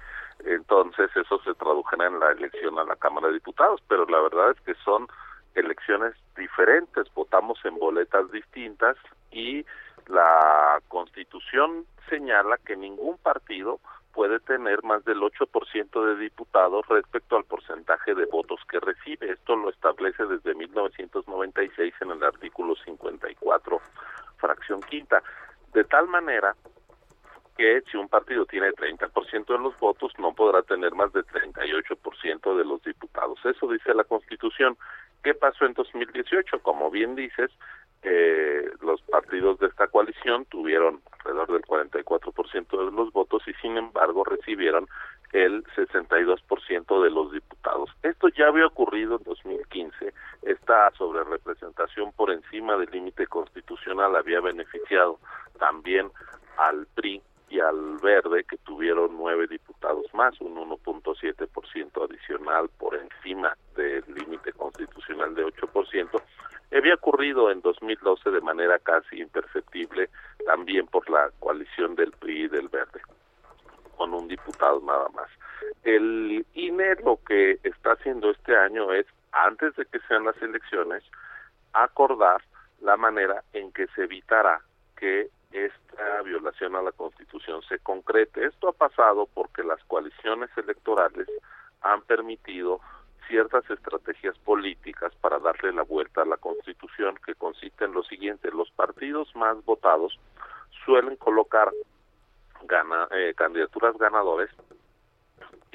[0.46, 4.52] entonces eso se tradujera en la elección a la Cámara de Diputados, pero la verdad
[4.52, 5.08] es que son
[5.56, 8.96] elecciones diferentes, votamos en boletas distintas
[9.32, 9.66] y
[10.08, 13.80] la Constitución señala que ningún partido
[14.14, 19.32] puede tener más del 8% de diputados respecto al porcentaje de votos que recibe.
[19.32, 23.82] Esto lo establece desde 1996 en el artículo 54,
[24.38, 25.24] fracción quinta.
[25.74, 26.56] De tal manera
[27.58, 32.58] que si un partido tiene 30% de los votos, no podrá tener más de 38%
[32.58, 33.40] de los diputados.
[33.46, 34.78] Eso dice la Constitución.
[35.24, 36.60] ¿Qué pasó en 2018?
[36.60, 37.52] Como bien dices,
[38.04, 43.78] eh, los partidos de esta coalición tuvieron alrededor del 44% de los votos y sin
[43.78, 44.88] embargo recibieron
[45.32, 47.90] el 62% de los diputados.
[48.04, 50.14] Esto ya había ocurrido en 2015.
[50.44, 55.20] Esta sobrerepresentación por encima del límite constitucional había beneficiado
[55.58, 56.12] también
[56.58, 57.22] al PRI
[57.54, 64.54] y al Verde, que tuvieron nueve diputados más, un 1.7% adicional por encima del límite
[64.54, 66.22] constitucional de 8%,
[66.76, 70.10] había ocurrido en 2012 de manera casi imperceptible
[70.48, 73.02] también por la coalición del PRI y del Verde,
[73.98, 75.30] con un diputado nada más.
[75.84, 81.04] El INE lo que está haciendo este año es, antes de que sean las elecciones,
[81.74, 82.42] acordar
[82.82, 84.60] la manera en que se evitará
[84.98, 88.46] que esta violación a la Constitución se concrete.
[88.46, 91.28] Esto ha pasado porque las coaliciones electorales
[91.82, 92.82] han permitido
[93.28, 98.52] ciertas estrategias políticas para darle la vuelta a la Constitución que consiste en lo siguiente,
[98.52, 100.20] los partidos más votados
[100.86, 101.72] suelen colocar
[103.12, 104.50] eh, candidaturas ganadores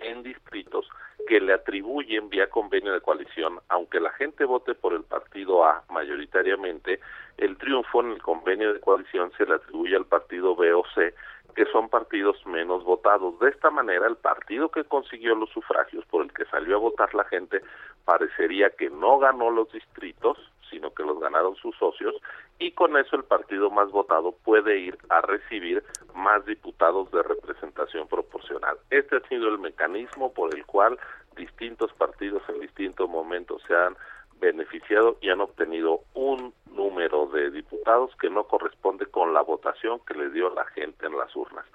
[0.03, 0.89] en distritos
[1.27, 5.85] que le atribuyen vía convenio de coalición, aunque la gente vote por el partido A
[5.91, 7.01] mayoritariamente,
[7.37, 11.15] el triunfo en el convenio de coalición se le atribuye al partido B o C,
[11.55, 13.39] que son partidos menos votados.
[13.41, 17.15] De esta manera, el partido que consiguió los sufragios por el que salió a votar
[17.15, 17.61] la gente
[18.05, 20.39] parecería que no ganó los distritos,
[20.71, 22.15] sino que los ganaron sus socios,
[22.59, 28.09] y con eso el partido más votado puede ir a recibir más diputados de representación
[28.09, 28.77] proporcional.
[28.91, 30.99] Este ha sido el mecanismo por el cual
[31.37, 33.97] distintos partidos en distintos momentos se han
[34.41, 40.15] beneficiado y han obtenido un número de diputados que no corresponde con la votación que
[40.15, 41.67] le dio la gente en las urnas.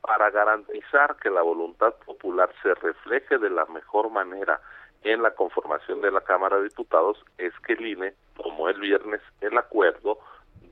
[0.00, 4.60] Para garantizar que la voluntad popular se refleje de la mejor manera
[5.04, 9.20] en la conformación de la Cámara de Diputados es que el INE tomó el viernes
[9.40, 10.18] el acuerdo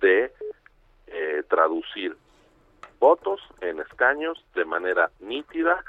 [0.00, 0.32] de
[1.06, 2.16] eh, traducir
[2.98, 5.84] votos en escaños de manera nítida.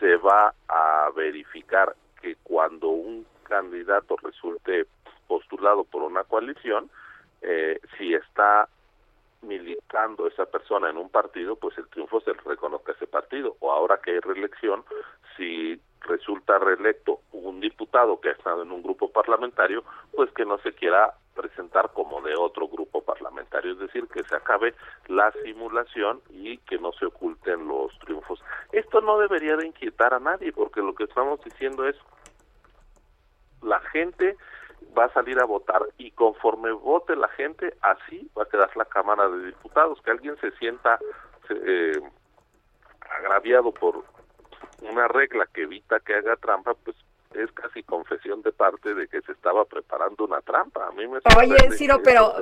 [0.00, 4.86] Se va a verificar que cuando un candidato resulte
[5.26, 6.90] postulado por una coalición,
[7.42, 8.68] eh, si está
[9.42, 13.56] militando esa persona en un partido, pues el triunfo se reconozca ese partido.
[13.60, 14.84] O ahora que hay reelección,
[15.36, 19.84] si resulta reelecto un diputado que ha estado en un grupo parlamentario,
[20.14, 24.36] pues que no se quiera presentar como de otro grupo parlamentario, es decir, que se
[24.36, 24.74] acabe
[25.06, 28.42] la simulación y que no se oculten los triunfos.
[28.72, 31.96] Esto no debería de inquietar a nadie, porque lo que estamos diciendo es
[33.62, 34.36] la gente
[34.96, 38.84] va a salir a votar y conforme vote la gente, así va a quedar la
[38.84, 40.00] Cámara de Diputados.
[40.02, 40.98] Que alguien se sienta
[41.48, 42.00] eh,
[43.00, 44.04] agraviado por
[44.82, 46.96] una regla que evita que haga trampa, pues
[47.34, 50.86] es casi confesión de parte de que se estaba preparando una trampa.
[50.86, 52.34] A mí me Oye, Ciro, pero,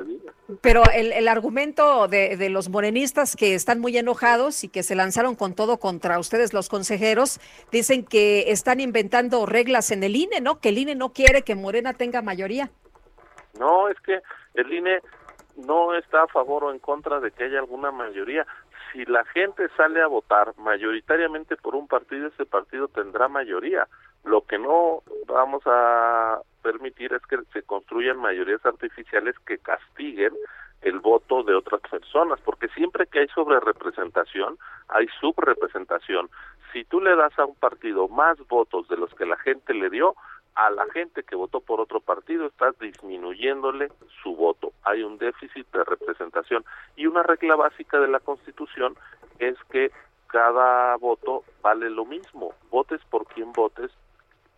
[0.60, 4.94] pero el, el argumento de, de, los morenistas que están muy enojados y que se
[4.94, 10.40] lanzaron con todo contra ustedes, los consejeros, dicen que están inventando reglas en el INE,
[10.40, 10.60] ¿no?
[10.60, 12.70] Que el INE no quiere que Morena tenga mayoría.
[13.58, 14.20] No, es que
[14.54, 15.00] el INE
[15.56, 18.46] no está a favor o en contra de que haya alguna mayoría
[18.92, 23.86] si la gente sale a votar mayoritariamente por un partido, ese partido tendrá mayoría.
[24.24, 30.34] Lo que no vamos a permitir es que se construyan mayorías artificiales que castiguen
[30.82, 34.58] el voto de otras personas, porque siempre que hay sobrerepresentación,
[34.88, 36.30] hay subrepresentación.
[36.72, 39.90] Si tú le das a un partido más votos de los que la gente le
[39.90, 40.14] dio,
[40.54, 43.90] a la gente que votó por otro partido estás disminuyéndole
[44.22, 44.72] su voto.
[44.84, 46.64] Hay un déficit de representación
[46.96, 48.96] y una regla básica de la Constitución
[49.38, 49.90] es que
[50.26, 52.52] cada voto vale lo mismo.
[52.70, 53.90] Votes por quien votes,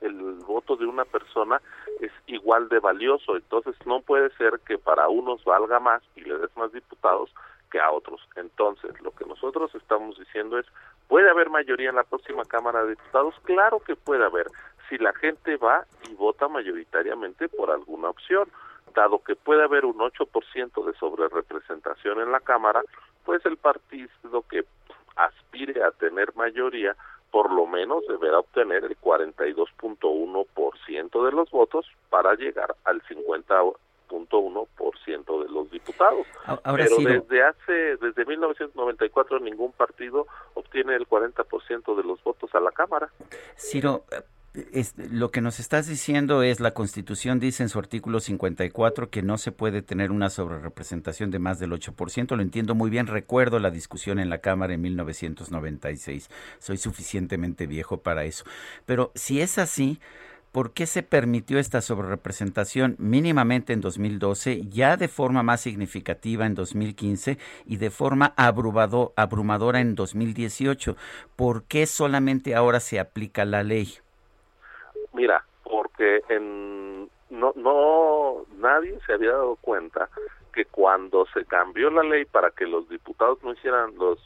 [0.03, 1.61] el voto de una persona
[2.01, 3.37] es igual de valioso.
[3.37, 7.31] Entonces no puede ser que para unos valga más y le des más diputados
[7.71, 8.21] que a otros.
[8.37, 10.67] Entonces, lo que nosotros estamos diciendo es,
[11.09, 13.35] ¿puede haber mayoría en la próxima Cámara de Diputados?
[13.45, 14.47] Claro que puede haber
[14.89, 18.49] si la gente va y vota mayoritariamente por alguna opción.
[18.95, 22.83] Dado que puede haber un 8% de sobrerepresentación en la Cámara,
[23.25, 24.11] pues el partido
[24.51, 24.65] que
[25.17, 26.95] aspire a tener mayoría
[27.33, 35.49] por lo menos deberá obtener el 42.1% de los votos para llegar al 50.1% de
[35.49, 36.27] los diputados.
[36.45, 42.61] Ahora Pero desde hace desde 1994 ningún partido obtiene el 40% de los votos a
[42.61, 43.11] la Cámara.
[43.57, 44.05] Ciro,
[45.11, 49.39] lo que nos estás diciendo es la Constitución dice en su artículo 54 que no
[49.39, 52.37] se puede tener una sobrerepresentación de más del 8%.
[52.37, 53.07] Lo entiendo muy bien.
[53.07, 56.29] Recuerdo la discusión en la Cámara en 1996.
[56.59, 58.45] Soy suficientemente viejo para eso.
[58.85, 60.01] Pero si es así,
[60.53, 66.55] ¿por qué se permitió esta sobrerepresentación mínimamente en 2012, ya de forma más significativa en
[66.55, 70.95] 2015 y de forma abrumado, abrumadora en 2018?
[71.37, 73.97] ¿Por qué solamente ahora se aplica la ley?
[75.13, 80.09] Mira, porque en, no, no, nadie se había dado cuenta
[80.53, 84.19] que cuando se cambió la ley para que los diputados no hicieran los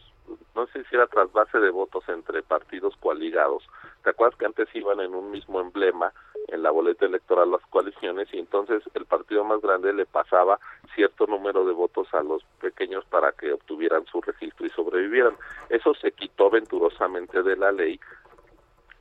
[0.57, 3.63] no se hiciera trasvase de votos entre partidos coaligados.
[4.03, 6.13] ¿Te acuerdas que antes iban en un mismo emblema
[6.49, 10.59] en la boleta electoral las coaliciones y entonces el partido más grande le pasaba
[10.95, 15.37] cierto número de votos a los pequeños para que obtuvieran su registro y sobrevivieran?
[15.69, 18.01] Eso se quitó venturosamente de la ley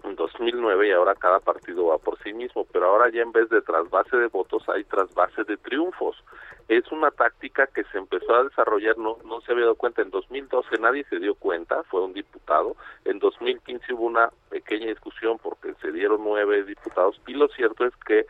[0.09, 3.49] en 2009 y ahora cada partido va por sí mismo, pero ahora ya en vez
[3.49, 6.23] de trasvase de votos hay trasvase de triunfos.
[6.67, 10.09] Es una táctica que se empezó a desarrollar, no, no se había dado cuenta, en
[10.09, 15.73] 2012 nadie se dio cuenta, fue un diputado, en 2015 hubo una pequeña discusión porque
[15.81, 18.25] se dieron nueve diputados y lo cierto es que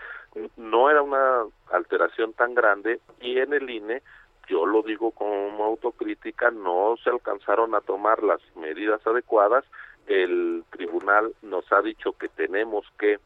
[0.57, 4.01] no era una alteración tan grande y en el INE
[4.47, 9.65] yo lo digo como autocrítica, no se alcanzaron a tomar las medidas adecuadas
[10.07, 13.19] el tribunal nos ha dicho que tenemos que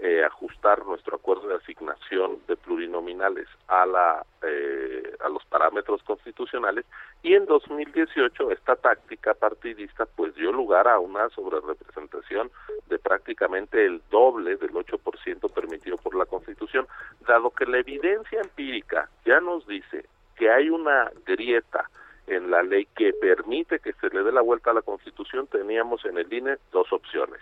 [0.00, 6.84] eh, ajustar nuestro acuerdo de asignación de plurinominales a la eh, a los parámetros constitucionales
[7.24, 12.48] y en 2018 esta táctica partidista pues dio lugar a una sobrerepresentación
[12.86, 16.86] de prácticamente el doble del 8% permitido por la Constitución
[17.26, 20.04] dado que la evidencia empírica ya nos dice
[20.36, 21.90] que hay una grieta
[22.28, 26.04] en la ley que permite que se le dé la vuelta a la Constitución, teníamos
[26.04, 27.40] en el INE dos opciones.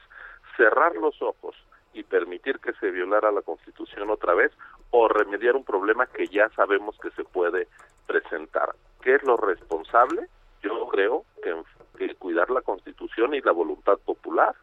[0.56, 1.54] Cerrar los ojos
[1.92, 4.52] y permitir que se violara la Constitución otra vez
[4.90, 7.68] o remediar un problema que ya sabemos que se puede
[8.06, 8.74] presentar.
[9.02, 10.28] ¿Qué es lo responsable?
[10.62, 11.54] Yo creo que,
[11.98, 14.54] que cuidar la Constitución y la voluntad popular.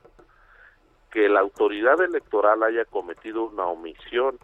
[1.12, 4.40] que la autoridad electoral haya cometido una omisión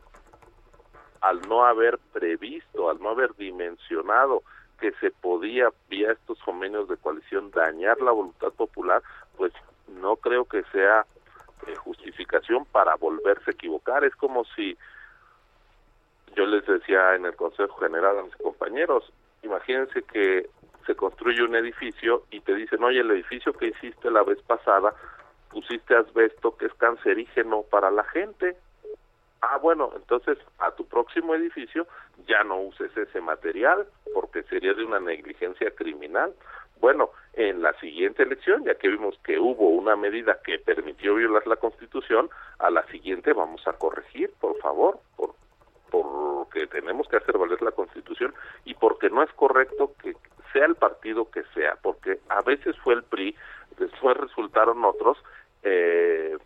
[1.22, 4.44] al no haber previsto, al no haber dimensionado
[4.80, 9.02] que se podía vía estos convenios de coalición dañar la voluntad popular,
[9.38, 9.54] pues
[9.88, 11.06] no creo que sea
[11.68, 14.04] eh, justificación para volverse a equivocar.
[14.04, 14.78] Es como si
[16.36, 19.12] yo les decía en el Consejo General a mis compañeros,
[19.44, 20.50] imagínense que
[20.86, 24.94] se construye un edificio y te dicen, oye, el edificio que hiciste la vez pasada,
[25.50, 28.56] pusiste asbesto que es cancerígeno para la gente.
[29.42, 31.88] Ah, bueno, entonces a tu próximo edificio
[32.28, 36.34] ya no uses ese material porque sería de una negligencia criminal.
[36.82, 41.46] Bueno, en la siguiente elección, ya que vimos que hubo una medida que permitió violar
[41.48, 45.36] la Constitución, a la siguiente vamos a corregir, por favor, por,
[45.90, 48.34] porque tenemos que hacer valer la Constitución
[48.66, 50.16] y porque no es correcto que
[50.52, 53.36] sea el partido que sea, porque a veces fue el PRI,
[53.78, 55.18] después resultaron otros,
[55.64, 56.38] eh,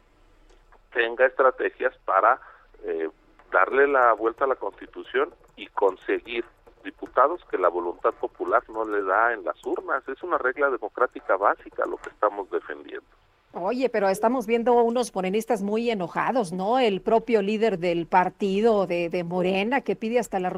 [0.91, 2.39] tenga estrategias para
[2.83, 3.09] eh,
[3.51, 6.45] darle la vuelta a la Constitución y conseguir
[6.83, 10.07] diputados que la voluntad popular no le da en las urnas.
[10.07, 13.07] Es una regla democrática básica lo que estamos defendiendo.
[13.55, 16.79] Oye, pero estamos viendo unos morenistas muy enojados, ¿no?
[16.79, 20.51] El propio líder del partido de, Morena que pide hasta la,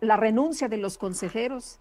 [0.00, 1.80] la, renuncia de los consejeros.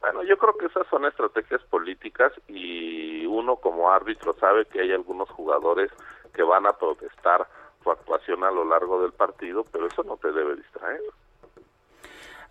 [0.00, 4.92] Bueno, yo creo que esas son estrategias políticas y uno como árbitro sabe que hay
[4.92, 5.90] algunos jugadores
[6.32, 7.48] que van a protestar
[7.82, 11.00] su actuación a lo largo del partido, pero eso no te debe distraer.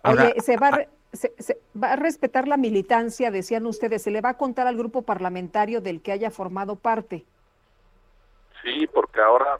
[0.04, 4.30] Oye, se va, a, se, va a respetar la militancia, decían ustedes, se le va
[4.30, 7.24] a contar al grupo parlamentario del que haya formado parte.
[8.62, 9.58] Sí, porque ahora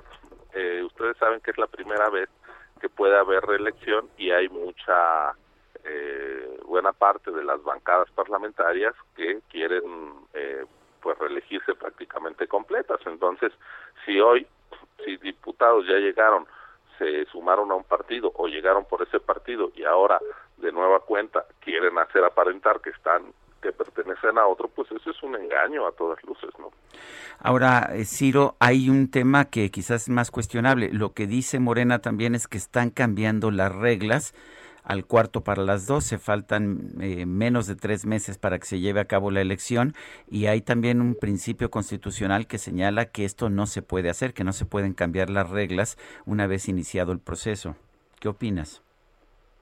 [0.55, 2.29] eh, ustedes saben que es la primera vez
[2.81, 5.35] que puede haber reelección y hay mucha
[5.85, 10.64] eh, buena parte de las bancadas parlamentarias que quieren eh,
[11.03, 13.01] pues reelegirse prácticamente completas.
[13.07, 13.53] Entonces,
[14.05, 14.47] si hoy,
[15.05, 16.47] si diputados ya llegaron
[16.99, 20.21] se sumaron a un partido o llegaron por ese partido y ahora
[20.59, 25.23] de nueva cuenta quieren hacer aparentar que están que pertenecen a otro, pues eso es
[25.23, 26.71] un engaño a todas luces, ¿no?
[27.41, 30.91] Ahora, eh, Ciro, hay un tema que quizás es más cuestionable.
[30.93, 34.35] Lo que dice Morena también es que están cambiando las reglas
[34.91, 36.18] al cuarto para las doce.
[36.18, 39.95] Faltan eh, menos de tres meses para que se lleve a cabo la elección
[40.28, 44.43] y hay también un principio constitucional que señala que esto no se puede hacer, que
[44.43, 47.76] no se pueden cambiar las reglas una vez iniciado el proceso.
[48.18, 48.82] ¿Qué opinas?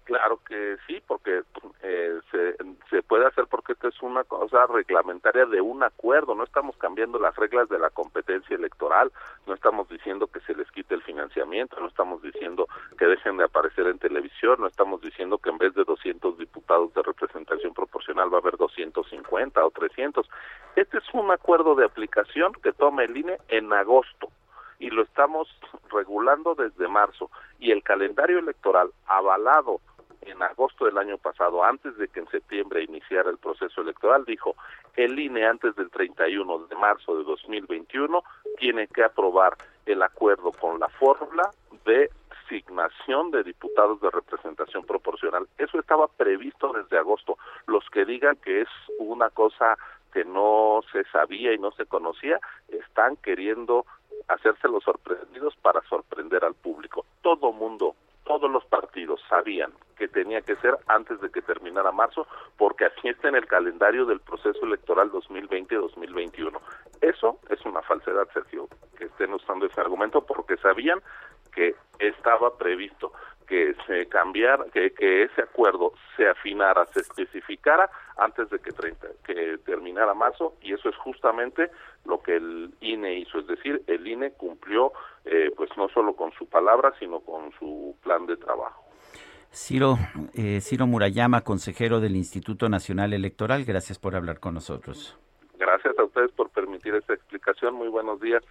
[0.08, 1.42] Claro que sí, porque
[1.82, 2.56] eh, se,
[2.88, 7.18] se puede hacer porque esto es una cosa reglamentaria de un acuerdo, no estamos cambiando
[7.18, 9.12] las reglas de la competencia electoral,
[9.46, 13.44] no estamos diciendo que se les quite el financiamiento, no estamos diciendo que dejen de
[13.44, 18.32] aparecer en televisión, no estamos diciendo que en vez de 200 diputados de representación proporcional
[18.32, 20.26] va a haber 250 o 300.
[20.74, 24.30] Este es un acuerdo de aplicación que toma el INE en agosto
[24.78, 25.48] y lo estamos
[25.90, 29.82] regulando desde marzo y el calendario electoral avalado
[30.22, 34.54] en agosto del año pasado, antes de que en septiembre iniciara el proceso electoral, dijo,
[34.96, 38.22] el INE antes del 31 de marzo de 2021
[38.58, 39.56] tiene que aprobar
[39.86, 41.50] el acuerdo con la fórmula
[41.84, 42.10] de
[42.48, 45.46] asignación de diputados de representación proporcional.
[45.58, 47.38] Eso estaba previsto desde agosto.
[47.66, 49.76] Los que digan que es una cosa
[50.12, 53.84] que no se sabía y no se conocía, están queriendo
[54.28, 57.04] hacerse los sorprendidos para sorprender al público.
[57.22, 57.94] Todo mundo
[58.28, 62.26] todos los partidos sabían que tenía que ser antes de que terminara marzo,
[62.58, 66.60] porque así está en el calendario del proceso electoral 2020-2021.
[67.00, 68.68] Eso es una falsedad, Sergio,
[68.98, 71.00] que estén usando ese argumento, porque sabían
[71.52, 73.12] que estaba previsto
[73.48, 79.56] que se cambiara, que, ese acuerdo se afinara, se especificara antes de que, 30, que
[79.64, 81.70] terminara marzo, y eso es justamente
[82.04, 84.92] lo que el INE hizo, es decir, el INE cumplió
[85.30, 88.84] eh, pues no solo con su palabra, sino con su plan de trabajo.
[89.50, 89.96] Ciro,
[90.34, 95.18] eh, Ciro Murayama, consejero del Instituto Nacional Electoral, gracias por hablar con nosotros.
[95.58, 97.74] Gracias a ustedes por permitir esta explicación.
[97.74, 98.42] Muy buenos días.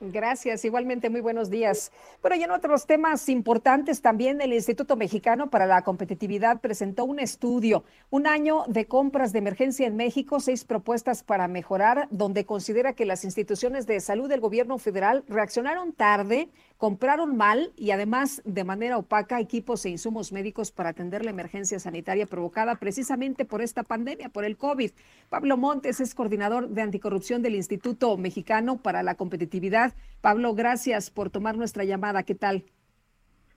[0.00, 1.90] Gracias, igualmente muy buenos días.
[2.22, 7.18] Bueno, y en otros temas importantes también el Instituto Mexicano para la Competitividad presentó un
[7.18, 12.92] estudio, un año de compras de emergencia en México, seis propuestas para mejorar, donde considera
[12.92, 16.48] que las instituciones de salud del gobierno federal reaccionaron tarde,
[16.78, 21.78] compraron mal y además de manera opaca equipos e insumos médicos para atender la emergencia
[21.80, 24.92] sanitaria provocada precisamente por esta pandemia, por el COVID.
[25.28, 29.92] Pablo Montes es coordinador de anticorrupción del Instituto Mexicano para la Competitividad.
[30.20, 32.22] Pablo, gracias por tomar nuestra llamada.
[32.22, 32.62] ¿Qué tal?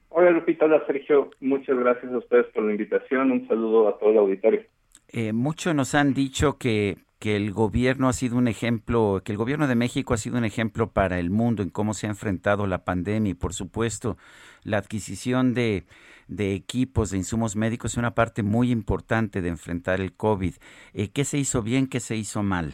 [0.09, 4.09] Hola Lupita, hola Sergio, muchas gracias a ustedes por la invitación, un saludo a todo
[4.09, 4.61] el auditorio.
[5.07, 9.37] Eh, muchos nos han dicho que que el gobierno ha sido un ejemplo, que el
[9.37, 12.65] gobierno de México ha sido un ejemplo para el mundo en cómo se ha enfrentado
[12.65, 14.17] la pandemia y por supuesto
[14.63, 15.83] la adquisición de,
[16.27, 20.55] de equipos, de insumos médicos es una parte muy importante de enfrentar el COVID.
[20.95, 22.73] Eh, ¿Qué se hizo bien, qué se hizo mal?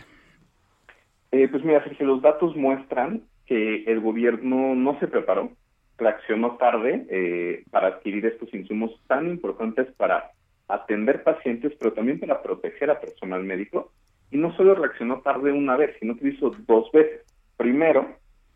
[1.34, 5.52] Eh, pues mira, Sergio, los datos muestran que el gobierno no se preparó,
[5.98, 10.32] reaccionó tarde eh, para adquirir estos insumos tan importantes para
[10.70, 13.92] atender pacientes, pero también para proteger a personal médico.
[14.32, 17.22] Y no solo reaccionó tarde una vez, sino que lo hizo dos veces.
[17.56, 18.08] Primero,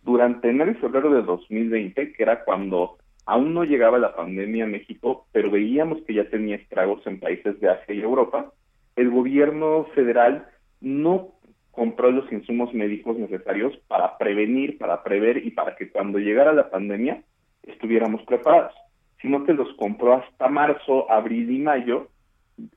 [0.04, 4.68] durante enero y febrero de 2020, que era cuando aún no llegaba la pandemia a
[4.68, 8.52] México, pero veíamos que ya tenía estragos en países de Asia y Europa,
[8.96, 10.48] el gobierno federal
[10.82, 11.30] no
[11.72, 16.70] compró los insumos médicos necesarios para prevenir, para prever y para que cuando llegara la
[16.70, 17.24] pandemia
[17.64, 18.74] estuviéramos preparados,
[19.22, 22.10] sino que los compró hasta marzo, abril y mayo,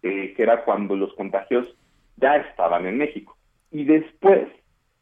[0.02, 1.74] eh, que era cuando los contagios
[2.16, 3.36] ya estaban en México.
[3.70, 4.48] Y después,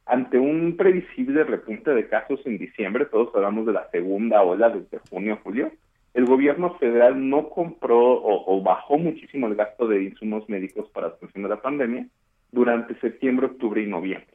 [0.06, 4.98] ante un previsible repunte de casos en diciembre, todos hablamos de la segunda ola desde
[5.10, 5.70] junio a julio,
[6.14, 11.42] el gobierno federal no compró o, bajó muchísimo el gasto de insumos médicos para atención
[11.44, 12.06] de la pandemia
[12.50, 14.28] durante septiembre, octubre y noviembre.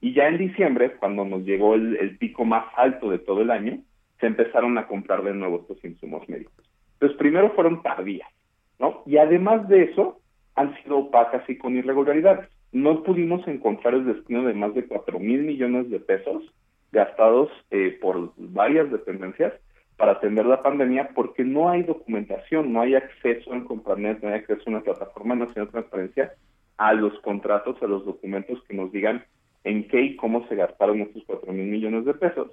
[0.00, 3.78] Y ya en diciembre, cuando nos llegó el, pico más alto de todo el año,
[4.20, 6.64] se empezaron a comprar de nuevo estos insumos médicos.
[6.94, 8.28] Entonces, primero fueron tardías,
[8.78, 9.02] ¿no?
[9.04, 10.17] Y además de eso,
[10.58, 12.48] han sido opacas y con irregularidades.
[12.72, 16.42] No pudimos encontrar el destino de más de 4 mil millones de pesos
[16.90, 19.52] gastados eh, por varias dependencias
[19.96, 24.34] para atender la pandemia porque no hay documentación, no hay acceso en Compranet, no hay
[24.34, 26.32] acceso a una plataforma nacional de transparencia
[26.76, 29.24] a los contratos, a los documentos que nos digan
[29.64, 32.50] en qué y cómo se gastaron estos cuatro mil millones de pesos.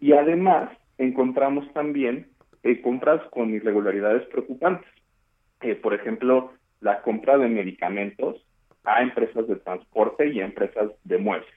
[0.00, 2.28] Y además encontramos también
[2.62, 4.88] eh, compras con irregularidades preocupantes.
[5.60, 8.44] Eh, por ejemplo, la compra de medicamentos
[8.84, 11.48] a empresas de transporte y a empresas de muebles.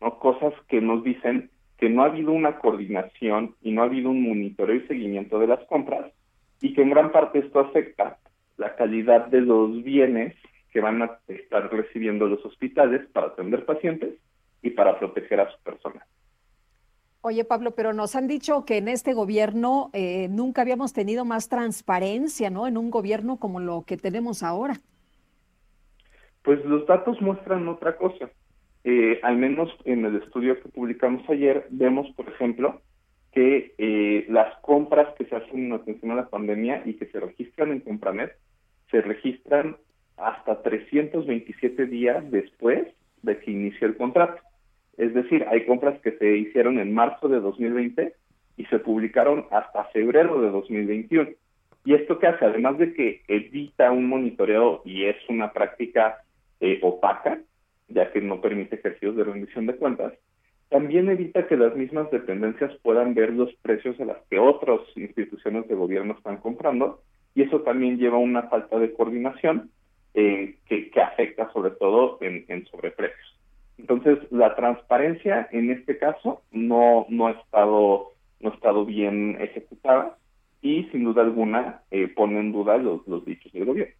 [0.00, 0.18] ¿no?
[0.18, 4.22] Cosas que nos dicen que no ha habido una coordinación y no ha habido un
[4.22, 6.12] monitoreo y seguimiento de las compras
[6.60, 8.18] y que en gran parte esto afecta
[8.56, 10.34] la calidad de los bienes
[10.72, 14.14] que van a estar recibiendo los hospitales para atender pacientes
[14.62, 16.02] y para proteger a su personal.
[17.28, 21.48] Oye, Pablo, pero nos han dicho que en este gobierno eh, nunca habíamos tenido más
[21.48, 22.68] transparencia, ¿no?
[22.68, 24.74] En un gobierno como lo que tenemos ahora.
[26.44, 28.30] Pues los datos muestran otra cosa.
[28.84, 32.80] Eh, al menos en el estudio que publicamos ayer, vemos, por ejemplo,
[33.32, 37.18] que eh, las compras que se hacen en atención a la pandemia y que se
[37.18, 38.36] registran en Compranet,
[38.92, 39.76] se registran
[40.16, 42.86] hasta 327 días después
[43.22, 44.45] de que inició el contrato.
[44.96, 48.14] Es decir, hay compras que se hicieron en marzo de 2020
[48.56, 51.30] y se publicaron hasta febrero de 2021.
[51.84, 52.44] ¿Y esto qué hace?
[52.44, 56.18] Además de que evita un monitoreo y es una práctica
[56.60, 57.38] eh, opaca,
[57.88, 60.12] ya que no permite ejercicios de rendición de cuentas,
[60.68, 65.68] también evita que las mismas dependencias puedan ver los precios a las que otras instituciones
[65.68, 67.02] de gobierno están comprando
[67.34, 69.70] y eso también lleva a una falta de coordinación
[70.14, 73.35] eh, que, afecta sobre todo en, en, sobreprecios.
[73.78, 80.16] Entonces, la transparencia en este caso no, no, ha, estado, no ha estado bien ejecutada
[80.62, 83.94] y sin duda alguna eh, pone en duda los, los dichos del gobierno.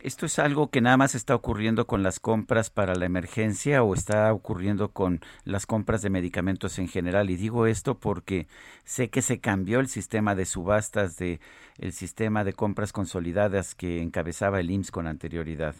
[0.00, 3.94] ¿Esto es algo que nada más está ocurriendo con las compras para la emergencia o
[3.94, 7.30] está ocurriendo con las compras de medicamentos en general?
[7.30, 8.46] Y digo esto porque
[8.84, 11.40] sé que se cambió el sistema de subastas de
[11.78, 15.74] el sistema de compras consolidadas que encabezaba el IMSS con anterioridad.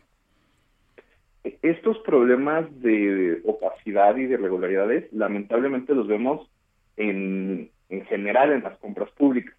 [1.63, 6.49] Estos problemas de opacidad y de irregularidades lamentablemente los vemos
[6.97, 9.55] en, en general en las compras públicas.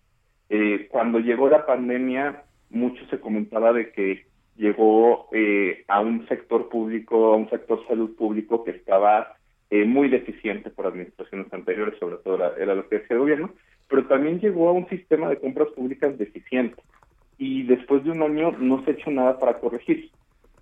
[0.49, 4.25] Eh, cuando llegó la pandemia, mucho se comentaba de que
[4.57, 9.35] llegó eh, a un sector público, a un sector salud público que estaba
[9.69, 13.53] eh, muy deficiente por administraciones anteriores, sobre todo era, lo que decía el gobierno,
[13.87, 16.81] pero también llegó a un sistema de compras públicas deficiente.
[17.37, 20.09] Y después de un año no se ha hecho nada para corregir,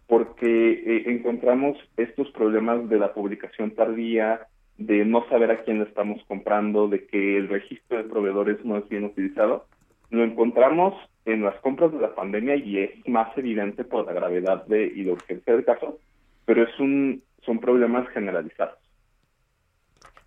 [0.07, 4.47] porque eh, encontramos estos problemas de la publicación tardía,
[4.77, 8.87] de no saber a quién estamos comprando, de que el registro de proveedores no es
[8.87, 9.65] bien utilizado.
[10.09, 10.93] Lo encontramos
[11.25, 15.03] en las compras de la pandemia y es más evidente por la gravedad de, y
[15.03, 15.99] la urgencia del caso,
[16.45, 18.77] pero es un, son problemas generalizados.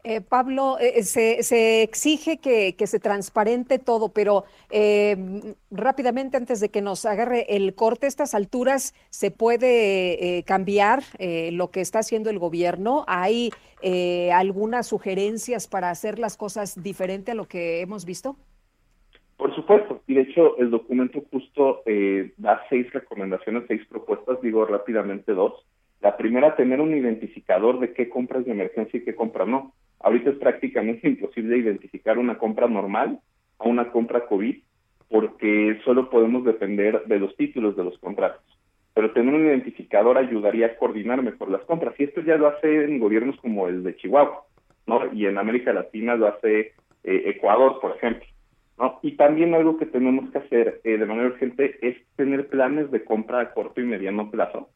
[0.03, 4.45] Eh, Pablo, eh, eh, se, se, exige que, se transparente todo, pero
[5.71, 11.03] rápidamente, antes de que nos agarre el corte, estas alturas, ¿se puede cambiar
[11.53, 13.05] lo que está haciendo el gobierno?
[13.07, 13.51] ¿Hay
[14.33, 18.37] algunas sugerencias para hacer las cosas diferente a lo que hemos visto?
[19.41, 24.67] Por supuesto, y de hecho el documento justo eh, da seis recomendaciones, seis propuestas, digo
[24.67, 25.55] rápidamente dos.
[26.03, 29.73] La primera, tener un identificador de qué compras de emergencia y qué compras no.
[30.01, 33.19] Ahorita es prácticamente imposible identificar una compra normal
[33.59, 34.57] a una compra COVID
[35.09, 38.43] porque solo podemos depender de los títulos de los contratos.
[38.95, 41.95] Pero tener un identificador ayudaría a coordinar mejor las compras.
[41.99, 44.45] Y esto ya lo hace en gobiernos como el de Chihuahua,
[44.87, 45.13] ¿no?
[45.13, 46.75] Y en América Latina lo hace
[47.05, 48.27] eh, Ecuador, por ejemplo.
[48.79, 48.99] ¿no?
[49.03, 53.05] Y también algo que tenemos que hacer eh, de manera urgente es tener planes de
[53.05, 54.71] compra a corto y mediano plazo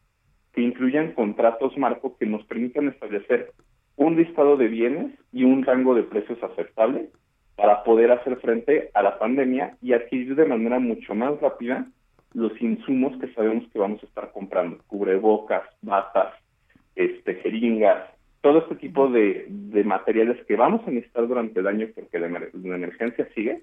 [0.52, 3.52] que incluyan contratos marco que nos permitan establecer
[3.96, 7.10] un listado de bienes y un rango de precios aceptable
[7.56, 11.86] para poder hacer frente a la pandemia y adquirir de manera mucho más rápida
[12.32, 16.34] los insumos que sabemos que vamos a estar comprando, cubrebocas, batas,
[16.96, 18.08] este, jeringas,
[18.40, 19.46] todo este tipo de,
[19.84, 23.62] materiales que vamos a necesitar durante el año porque la, la emergencia sigue,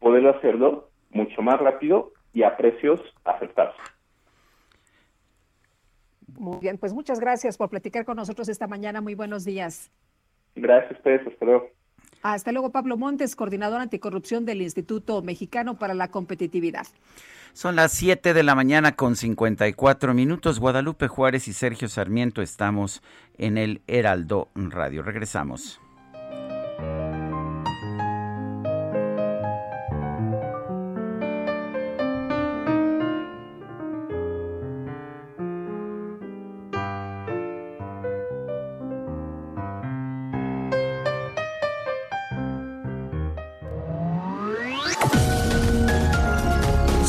[0.00, 3.76] poder hacerlo mucho más rápido y a precios aceptables.
[6.36, 9.00] Muy bien, pues muchas gracias por platicar con nosotros esta mañana.
[9.00, 9.90] Muy buenos días.
[10.54, 11.68] Gracias a ustedes, hasta luego.
[12.22, 16.86] Hasta luego, Pablo Montes, coordinador anticorrupción del Instituto Mexicano para la Competitividad.
[17.52, 20.60] Son las 7 de la mañana con 54 minutos.
[20.60, 23.02] Guadalupe Juárez y Sergio Sarmiento estamos
[23.36, 25.02] en el Heraldo Radio.
[25.02, 25.80] Regresamos.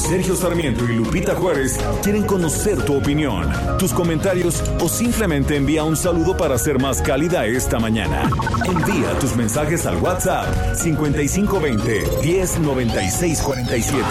[0.09, 3.47] Sergio Sarmiento y Lupita Juárez quieren conocer tu opinión,
[3.77, 8.27] tus comentarios o simplemente envía un saludo para ser más cálida esta mañana.
[8.65, 14.03] Envía tus mensajes al WhatsApp 5520 109647.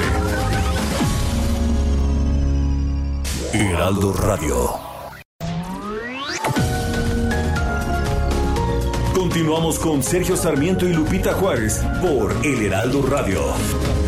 [3.54, 4.70] Heraldo Radio.
[9.16, 14.07] Continuamos con Sergio Sarmiento y Lupita Juárez por El Heraldo Radio.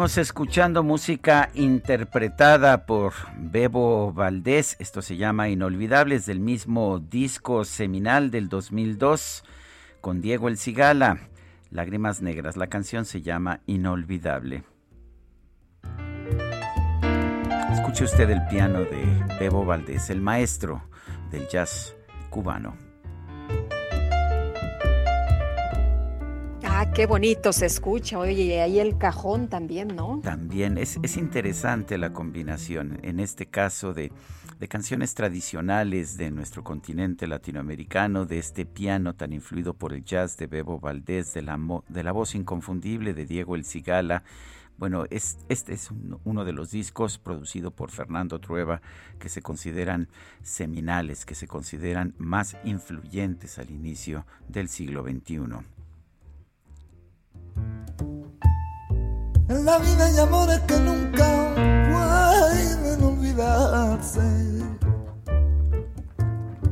[0.00, 4.76] Seguimos escuchando música interpretada por Bebo Valdés.
[4.78, 9.44] Esto se llama Inolvidables del mismo disco seminal del 2002
[10.00, 11.28] con Diego El Cigala.
[11.70, 12.56] Lágrimas Negras.
[12.56, 14.64] La canción se llama Inolvidable.
[17.70, 20.82] Escuche usted el piano de Bebo Valdés, el maestro
[21.30, 21.94] del jazz
[22.30, 22.89] cubano.
[26.94, 28.18] Qué bonito se escucha.
[28.18, 30.20] Oye, ahí el cajón también, ¿no?
[30.22, 34.12] También es, es interesante la combinación, en este caso de
[34.60, 40.36] de canciones tradicionales de nuestro continente latinoamericano, de este piano tan influido por el jazz
[40.36, 44.22] de Bebo Valdés, de la, de la voz inconfundible de Diego El Cigala.
[44.76, 45.88] Bueno, es, este es
[46.24, 48.82] uno de los discos producido por Fernando Trueba
[49.18, 50.08] que se consideran
[50.42, 55.79] seminales, que se consideran más influyentes al inicio del siglo XXI.
[59.48, 61.54] En la vida hay amores que nunca
[61.90, 64.60] pueden olvidarse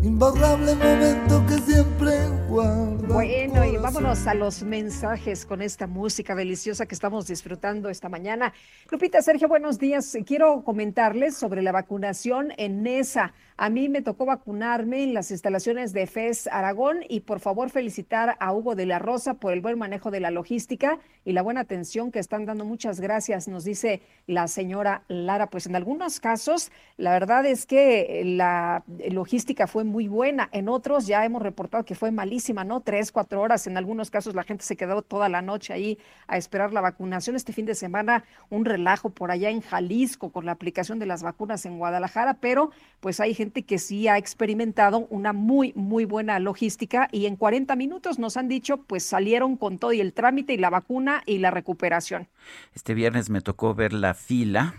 [0.03, 2.13] imborrable momento que siempre
[2.49, 3.07] guarda.
[3.07, 8.53] Bueno, y vámonos a los mensajes con esta música deliciosa que estamos disfrutando esta mañana.
[8.91, 10.17] Lupita, Sergio, buenos días.
[10.27, 13.33] Quiero comentarles sobre la vacunación en NESA.
[13.61, 18.37] A mí me tocó vacunarme en las instalaciones de FES Aragón y por favor felicitar
[18.39, 21.63] a Hugo de la Rosa por el buen manejo de la logística y la buena
[21.63, 22.65] atención que están dando.
[22.65, 25.49] Muchas gracias, nos dice la señora Lara.
[25.49, 30.49] Pues en algunos casos, la verdad es que la logística fue muy buena.
[30.53, 32.83] En otros ya hemos reportado que fue malísima, ¿no?
[32.83, 35.99] Tres, cuatro horas en algunos casos la gente se quedó toda la noche ahí
[36.29, 37.35] a esperar la vacunación.
[37.35, 41.25] Este fin de semana un relajo por allá en Jalisco con la aplicación de las
[41.25, 46.39] vacunas en Guadalajara, pero pues hay gente que sí ha experimentado una muy, muy buena
[46.39, 50.55] logística y en 40 minutos nos han dicho pues salieron con todo y el trámite
[50.55, 52.29] y la vacuna y la recuperación.
[52.75, 54.75] Este viernes me tocó ver la fila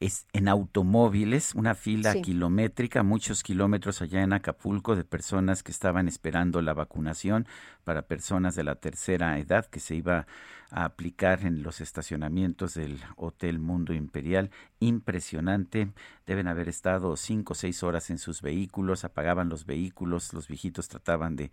[0.00, 6.08] es en automóviles, una fila kilométrica, muchos kilómetros allá en Acapulco de personas que estaban
[6.08, 7.46] esperando la vacunación
[7.84, 10.26] para personas de la tercera edad que se iba
[10.70, 14.50] a aplicar en los estacionamientos del Hotel Mundo Imperial.
[14.78, 15.92] Impresionante.
[16.26, 20.88] Deben haber estado cinco o seis horas en sus vehículos, apagaban los vehículos, los viejitos
[20.88, 21.50] trataban de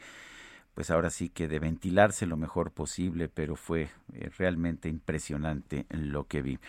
[0.74, 6.28] pues ahora sí que de ventilarse lo mejor posible, pero fue eh, realmente impresionante lo
[6.28, 6.60] que vi.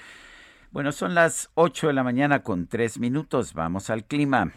[0.71, 3.53] Bueno, son las 8 de la mañana con 3 minutos.
[3.53, 4.51] Vamos al clima.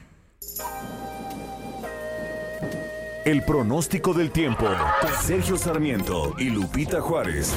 [3.32, 4.66] El pronóstico del tiempo.
[5.22, 7.56] Sergio Sarmiento y Lupita Juárez.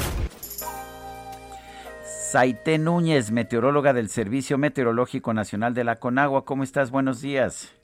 [2.05, 6.45] Saite Núñez, meteoróloga del Servicio Meteorológico Nacional de la Conagua.
[6.45, 6.93] ¿Cómo estás?
[6.93, 7.75] Buenos días.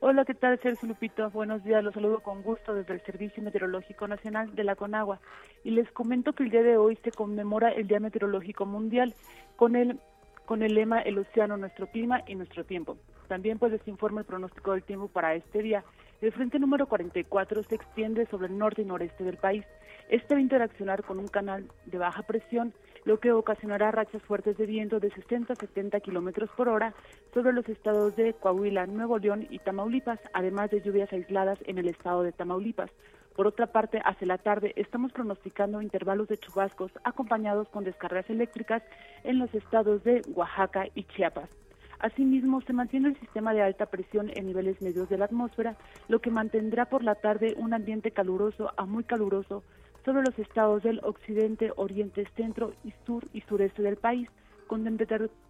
[0.00, 1.28] Hola, ¿qué tal, Sergio Lupito?
[1.32, 5.20] Buenos días, los saludo con gusto desde el Servicio Meteorológico Nacional de la Conagua.
[5.64, 9.14] Y les comento que el día de hoy se conmemora el Día Meteorológico Mundial
[9.56, 10.00] con el
[10.46, 12.96] con el lema El océano, nuestro clima y nuestro tiempo.
[13.28, 15.84] También pues les informa el pronóstico del tiempo para este día.
[16.24, 19.62] El frente número 44 se extiende sobre el norte y noreste del país.
[20.08, 22.72] Este va a interaccionar con un canal de baja presión,
[23.04, 26.94] lo que ocasionará rachas fuertes de viento de 60 a 70 kilómetros por hora
[27.34, 31.88] sobre los estados de Coahuila, Nuevo León y Tamaulipas, además de lluvias aisladas en el
[31.88, 32.90] estado de Tamaulipas.
[33.36, 38.82] Por otra parte, hacia la tarde estamos pronosticando intervalos de chubascos acompañados con descargas eléctricas
[39.24, 41.50] en los estados de Oaxaca y Chiapas.
[41.98, 45.76] Asimismo, se mantiene el sistema de alta presión en niveles medios de la atmósfera,
[46.08, 49.62] lo que mantendrá por la tarde un ambiente caluroso a muy caluroso
[50.04, 54.28] sobre los estados del occidente, oriente, centro y sur y sureste del país,
[54.66, 54.84] con,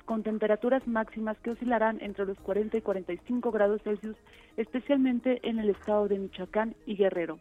[0.04, 4.16] con, temperaturas máximas que oscilarán entre los 40 y 45 grados Celsius,
[4.56, 7.38] especialmente en el estado de Michoacán y Guerrero.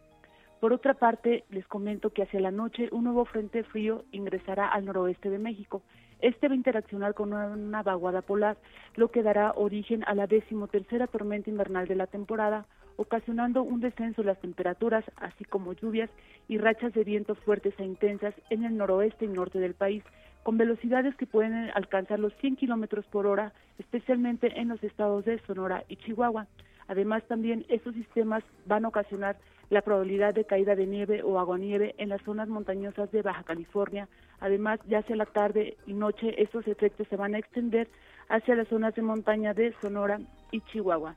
[0.60, 4.86] Por otra parte, les comento que hacia la noche un nuevo frente frío ingresará al
[4.86, 5.82] noroeste de México.
[6.24, 8.56] Este va a interaccionar con una, vaguada polar,
[8.96, 12.64] lo que dará origen a la decimotercera tormenta invernal de la temporada,
[12.96, 16.08] ocasionando un descenso de las temperaturas, así como lluvias
[16.48, 20.02] y rachas de viento fuertes e intensas en el noroeste y norte del país,
[20.44, 25.38] con velocidades que pueden alcanzar los 100 kilómetros por hora, especialmente en los estados de
[25.40, 26.46] Sonora y Chihuahua.
[26.88, 29.36] Además, también estos sistemas van a ocasionar
[29.70, 34.08] la probabilidad de caída de nieve o aguanieve en las zonas montañosas de Baja California.
[34.40, 37.88] Además, ya hacia la tarde y noche estos efectos se van a extender
[38.28, 41.16] hacia las zonas de montaña de Sonora y Chihuahua.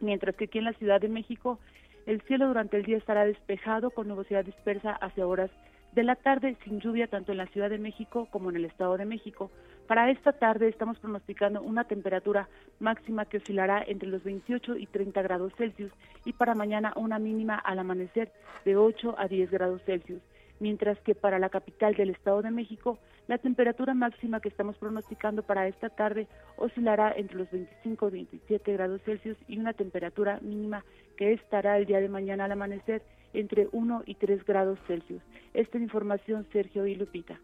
[0.00, 1.58] Mientras que aquí en la Ciudad de México
[2.06, 5.50] el cielo durante el día estará despejado con nubosidad dispersa hacia horas
[5.92, 8.96] de la tarde sin lluvia tanto en la Ciudad de México como en el Estado
[8.98, 9.50] de México.
[9.86, 12.48] Para esta tarde estamos pronosticando una temperatura
[12.80, 15.92] máxima que oscilará entre los 28 y 30 grados Celsius
[16.24, 18.32] y para mañana una mínima al amanecer
[18.64, 20.22] de 8 a 10 grados Celsius
[20.60, 25.42] mientras que para la capital del Estado de México, la temperatura máxima que estamos pronosticando
[25.42, 26.26] para esta tarde
[26.56, 30.84] oscilará entre los 25 y 27 grados Celsius y una temperatura mínima
[31.16, 35.22] que estará el día de mañana al amanecer entre 1 y 3 grados Celsius.
[35.54, 37.38] Esta es información, Sergio y Lupita.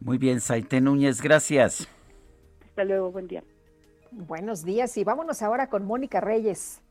[0.00, 1.88] Muy bien, Saite Núñez, gracias.
[2.64, 3.42] Hasta luego, buen día.
[4.10, 6.82] Buenos días y vámonos ahora con Mónica Reyes.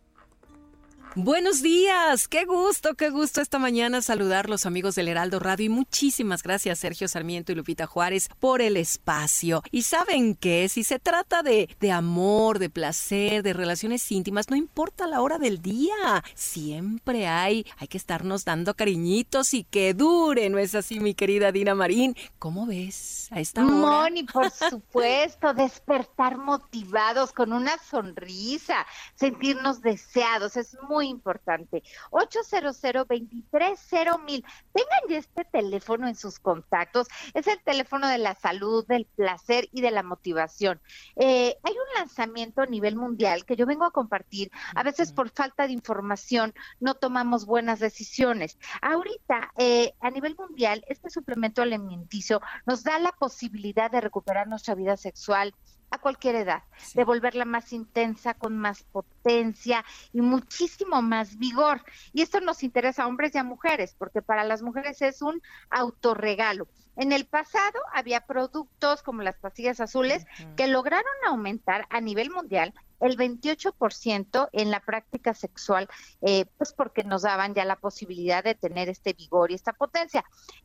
[1.17, 5.69] Buenos días, qué gusto, qué gusto esta mañana saludar los amigos del Heraldo Radio y
[5.69, 9.63] muchísimas gracias Sergio Sarmiento y Lupita Juárez por el espacio.
[9.71, 14.57] Y saben que si se trata de, de amor, de placer, de relaciones íntimas, no
[14.57, 20.49] importa la hora del día, siempre hay, hay que estarnos dando cariñitos y que dure,
[20.49, 22.17] ¿no es así mi querida Dina Marín?
[22.39, 23.73] ¿Cómo ves a esta hora?
[23.73, 28.85] Moni, por supuesto, despertar motivados con una sonrisa,
[29.15, 31.83] sentirnos deseados, es muy importante.
[32.11, 32.81] 800
[34.25, 34.45] mil.
[34.73, 37.07] Tengan ya este teléfono en sus contactos.
[37.33, 40.81] Es el teléfono de la salud, del placer y de la motivación.
[41.15, 44.51] Eh, hay un lanzamiento a nivel mundial que yo vengo a compartir.
[44.75, 48.57] A veces por falta de información no tomamos buenas decisiones.
[48.81, 54.75] Ahorita, eh, a nivel mundial, este suplemento alimenticio nos da la posibilidad de recuperar nuestra
[54.75, 55.53] vida sexual
[55.91, 56.63] a cualquier edad,
[56.93, 61.81] de volverla más intensa, con más potencia y muchísimo más vigor.
[62.13, 65.41] Y esto nos interesa a hombres y a mujeres, porque para las mujeres es un
[65.69, 66.67] autorregalo.
[66.97, 70.25] En el pasado había productos como las pastillas azules
[70.55, 75.89] que lograron aumentar a nivel mundial el 28% en la práctica sexual,
[76.21, 80.23] eh, pues porque nos daban ya la posibilidad de tener este vigor y esta potencia.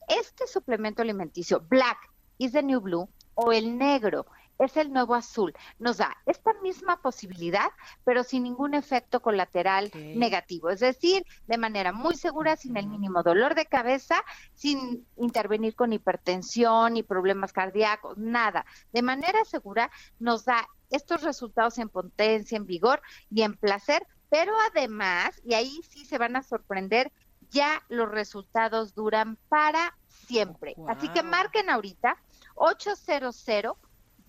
[0.09, 1.99] Este suplemento alimenticio, Black
[2.39, 4.27] is the New Blue, o el negro,
[4.61, 5.55] es el nuevo azul.
[5.79, 7.71] Nos da esta misma posibilidad,
[8.05, 10.69] pero sin ningún efecto colateral negativo.
[10.71, 14.23] Es decir, de manera muy segura, sin el mínimo dolor de cabeza,
[14.55, 18.67] sin intervenir con hipertensión y problemas cardíacos, nada.
[18.93, 23.01] De manera segura nos da estos resultados en potencia, en vigor
[23.31, 27.11] y en placer, pero además, y ahí sí se van a sorprender,
[27.51, 30.77] ya los resultados duran para siempre.
[30.87, 32.17] Así que marquen ahorita
[32.55, 33.35] 800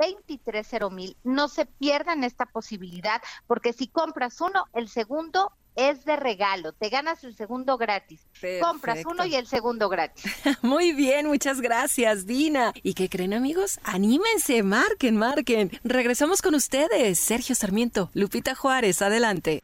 [0.02, 1.16] 230 mil.
[1.24, 6.74] No se pierdan esta posibilidad, porque si compras uno, el segundo es de regalo.
[6.74, 8.28] Te ganas el segundo gratis.
[8.62, 10.26] Compras uno y el segundo gratis.
[10.62, 12.74] Muy bien, muchas gracias, Dina.
[12.84, 13.80] ¿Y qué creen, amigos?
[13.84, 15.72] Anímense, marquen, marquen.
[15.84, 17.20] Regresamos con ustedes.
[17.20, 19.64] Sergio Sarmiento, Lupita Juárez, adelante.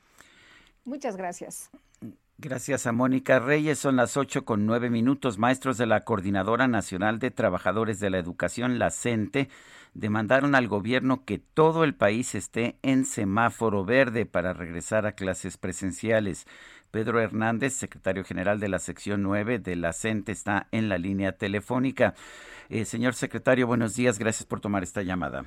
[0.85, 1.69] Muchas gracias.
[2.39, 3.79] Gracias a Mónica Reyes.
[3.79, 5.37] Son las ocho con nueve minutos.
[5.39, 9.49] Maestros de la Coordinadora Nacional de Trabajadores de la Educación, la CENTE,
[9.93, 15.57] demandaron al gobierno que todo el país esté en semáforo verde para regresar a clases
[15.57, 16.45] presenciales.
[16.91, 21.33] Pedro Hernández, secretario general de la sección 9 de la CENTE, está en la línea
[21.33, 22.15] telefónica.
[22.69, 24.19] Eh, señor secretario, buenos días.
[24.19, 25.45] Gracias por tomar esta llamada.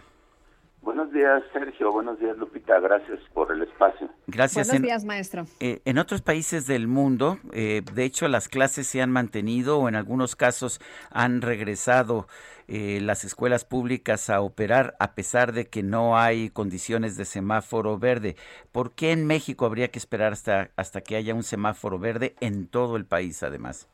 [0.82, 1.92] Buenos días, Sergio.
[1.92, 2.80] Buenos días, Lupita.
[2.80, 4.08] Gracias por el espacio.
[4.26, 4.68] Gracias.
[4.68, 5.44] Buenos días, maestro.
[5.60, 9.88] Eh, en otros países del mundo, eh, de hecho, las clases se han mantenido o
[9.88, 12.26] en algunos casos han regresado
[12.66, 17.98] eh, las escuelas públicas a operar a pesar de que no hay condiciones de semáforo
[17.98, 18.36] verde.
[18.72, 22.66] ¿Por qué en México habría que esperar hasta, hasta que haya un semáforo verde en
[22.66, 23.86] todo el país, además?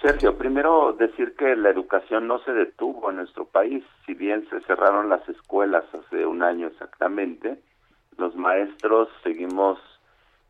[0.00, 4.60] Sergio, primero decir que la educación no se detuvo en nuestro país, si bien se
[4.62, 7.58] cerraron las escuelas hace un año exactamente,
[8.18, 9.78] los maestros seguimos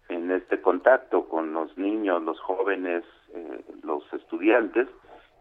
[0.08, 4.88] en este contacto con los niños, los jóvenes, eh, los estudiantes,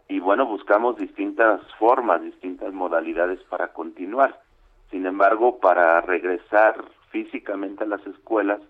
[0.08, 4.40] y bueno, buscamos distintas formas, distintas modalidades para continuar.
[4.90, 6.76] Sin embargo, para regresar
[7.10, 8.60] físicamente a las escuelas,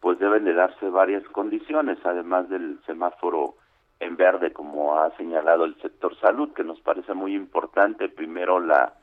[0.00, 3.54] pues deben de darse varias condiciones, además del semáforo
[4.00, 8.08] en verde, como ha señalado el sector salud, que nos parece muy importante.
[8.08, 8.94] Primero, la,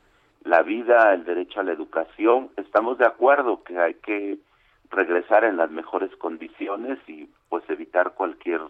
[0.44, 2.50] la vida, el derecho a la educación.
[2.56, 4.38] Estamos de acuerdo que hay que
[4.90, 8.60] regresar en las mejores condiciones y pues evitar cualquier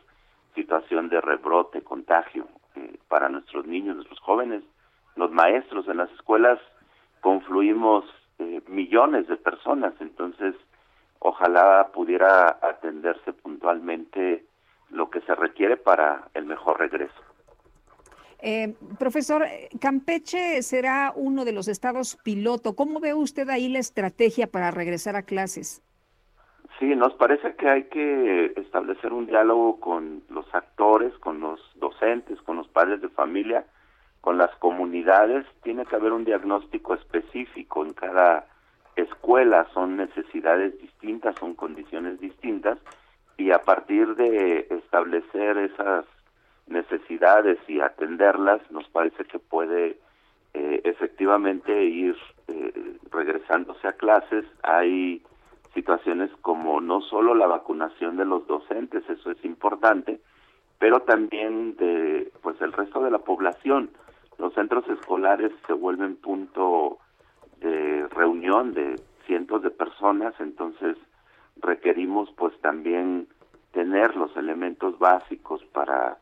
[0.55, 2.47] situación de rebrote, contagio
[2.77, 4.63] eh, para nuestros niños, nuestros jóvenes,
[5.17, 6.59] los maestros en las escuelas
[7.21, 8.05] confluimos
[8.39, 10.55] eh, millones de personas, entonces
[11.19, 14.45] ojalá pudiera atenderse puntualmente
[14.93, 17.21] lo que se requiere para el mejor regreso.
[18.45, 19.45] Eh, profesor,
[19.81, 22.75] Campeche será uno de los estados piloto.
[22.75, 25.83] ¿Cómo ve usted ahí la estrategia para regresar a clases?
[26.79, 32.41] Sí, nos parece que hay que establecer un diálogo con los actores, con los docentes,
[32.43, 33.65] con los padres de familia,
[34.21, 35.47] con las comunidades.
[35.63, 38.49] Tiene que haber un diagnóstico específico en cada
[38.97, 39.69] escuela.
[39.73, 42.79] Son necesidades distintas, son condiciones distintas
[43.43, 46.05] y a partir de establecer esas
[46.69, 49.99] necesidades y atenderlas, nos parece que puede
[50.55, 52.17] eh, efectivamente ir
[52.47, 54.45] eh, regresándose a clases.
[54.63, 55.23] Hay
[55.75, 60.21] situaciones como no solo la vacunación de los docentes, eso es importante,
[60.79, 63.91] pero también de pues el resto de la población.
[64.39, 66.99] Los centros escolares se vuelven punto
[67.61, 70.97] de reunión de cientos de personas, entonces
[71.57, 73.29] requerimos pues también
[73.73, 76.19] tener los elementos básicos para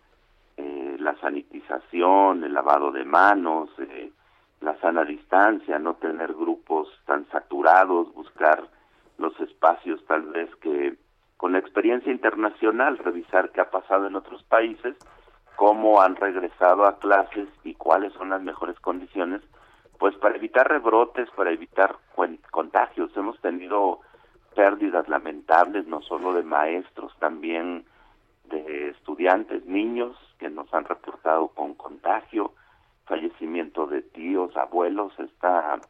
[0.57, 4.13] eh, la sanitización, el lavado de manos, eh,
[4.61, 8.65] la sana distancia, no tener grupos tan saturados, buscar
[9.19, 10.97] los espacios tal vez que
[11.37, 14.95] con la experiencia internacional, revisar qué ha pasado en otros países,
[15.57, 19.41] cómo han regresado a clases y cuáles son las mejores condiciones,
[19.99, 21.97] pues para evitar rebrotes, para evitar
[22.51, 23.11] contagios.
[23.17, 24.01] Hemos tenido
[24.55, 27.85] pérdidas lamentables, no solo de maestros, también
[28.45, 32.53] de estudiantes, niños que nos han reportado con contagio,
[33.07, 35.13] fallecimiento de tíos, abuelos.
[35.19, 35.81] Esta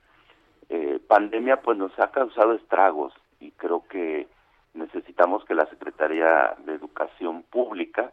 [0.68, 4.28] eh, pandemia pues nos ha causado estragos y creo que
[4.74, 8.12] necesitamos que la Secretaría de Educación Pública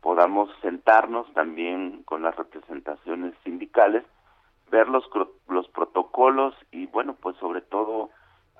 [0.00, 4.04] podamos sentarnos también con las representaciones sindicales
[4.70, 5.08] ver los,
[5.48, 8.10] los protocolos y bueno, pues sobre todo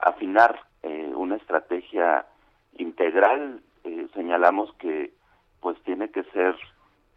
[0.00, 2.26] afinar eh, una estrategia
[2.78, 3.62] integral.
[3.84, 5.12] Eh, señalamos que
[5.60, 6.54] pues tiene que ser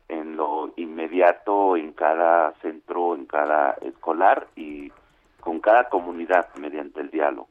[0.07, 4.91] en lo inmediato en cada centro, en cada escolar y
[5.39, 7.47] con cada comunidad mediante el diálogo.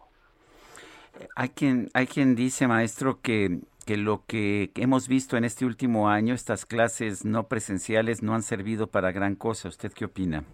[1.36, 6.08] Hay quien, hay quien dice, maestro, que, que lo que hemos visto en este último
[6.08, 9.68] año, estas clases no presenciales, no han servido para gran cosa.
[9.68, 10.44] ¿Usted qué opina?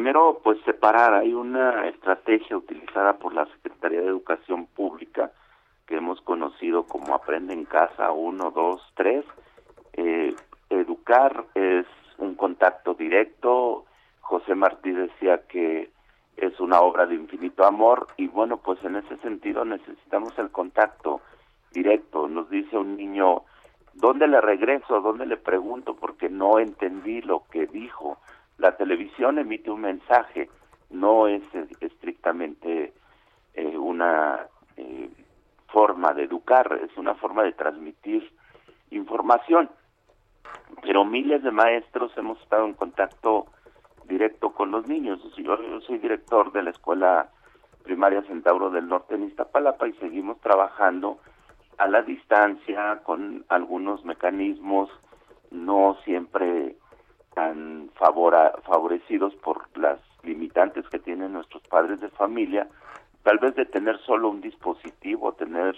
[0.00, 1.12] Primero, pues separar.
[1.12, 5.30] Hay una estrategia utilizada por la Secretaría de Educación Pública
[5.86, 9.24] que hemos conocido como Aprende en Casa 1, 2, 3.
[10.70, 11.84] educar es
[12.16, 13.84] un contacto directo.
[14.22, 15.90] José Martí decía que
[16.38, 21.20] es una obra de infinito amor y bueno, pues en ese sentido necesitamos el contacto
[21.72, 22.26] directo.
[22.26, 23.42] Nos dice un niño,
[23.92, 25.02] ¿dónde le regreso?
[25.02, 25.94] ¿Dónde le pregunto?
[25.94, 28.16] Porque no entendí lo que dijo.
[28.60, 30.50] La televisión emite un mensaje,
[30.90, 31.42] no es
[31.80, 32.92] estrictamente
[33.54, 34.46] eh, una
[34.76, 35.08] eh,
[35.68, 38.30] forma de educar, es una forma de transmitir
[38.90, 39.70] información.
[40.82, 43.46] Pero miles de maestros hemos estado en contacto
[44.04, 45.20] directo con los niños.
[45.38, 45.56] Yo,
[45.86, 47.30] soy director de la escuela
[47.82, 51.18] primaria Centauro del Norte en Iztapalapa y seguimos trabajando
[51.78, 54.90] a la distancia con algunos mecanismos
[55.50, 56.76] no siempre
[57.40, 62.68] tan favorecidos por las limitantes que tienen nuestros padres de familia,
[63.22, 65.74] tal vez de tener solo un dispositivo, tener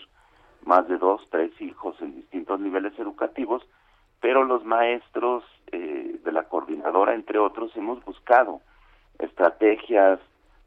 [0.64, 3.62] más de dos, tres hijos en distintos niveles educativos,
[4.20, 8.60] pero los maestros eh, de la coordinadora, entre otros, hemos buscado
[9.20, 10.18] estrategias,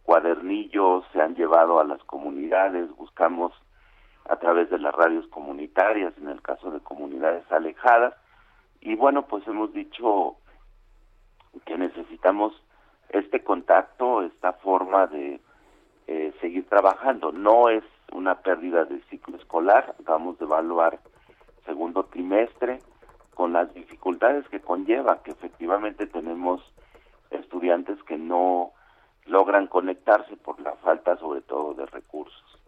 [0.03, 3.51] cuadernillos, se han llevado a las comunidades, buscamos
[4.29, 8.13] a través de las radios comunitarias, en el caso de comunidades alejadas,
[8.79, 10.37] y bueno, pues hemos dicho
[11.65, 12.53] que necesitamos
[13.09, 15.39] este contacto, esta forma de
[16.07, 17.31] eh, seguir trabajando.
[17.31, 20.99] No es una pérdida del ciclo escolar, vamos a evaluar
[21.65, 22.79] segundo trimestre,
[23.33, 26.61] con las dificultades que conlleva, que efectivamente tenemos
[27.31, 28.71] estudiantes que no
[29.25, 32.59] logran conectarse por la falta sobre todo de recursos.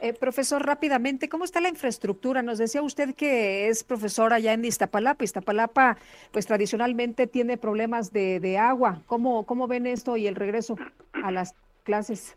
[0.00, 2.42] Eh, profesor, rápidamente, ¿cómo está la infraestructura?
[2.42, 5.24] Nos decía usted que es profesor allá en Iztapalapa.
[5.24, 5.96] Iztapalapa,
[6.32, 9.02] pues tradicionalmente tiene problemas de, de agua.
[9.06, 10.76] ¿Cómo, ¿Cómo ven esto y el regreso
[11.22, 12.36] a las clases?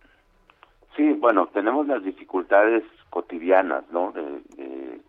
[0.95, 4.11] Sí, bueno, tenemos las dificultades cotidianas, ¿no?
[4.11, 5.01] de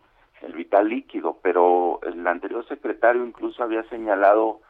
[0.45, 4.61] el vital líquido, pero el anterior secretario incluso había señalado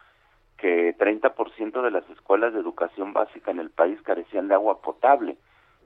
[0.56, 5.36] que 30% de las escuelas de educación básica en el país carecían de agua potable.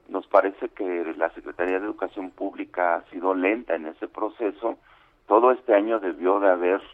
[0.08, 4.78] Nos parece que la Secretaría de Educación Pública ha sido lenta en ese proceso.
[5.26, 6.86] Todo este año debió de haberse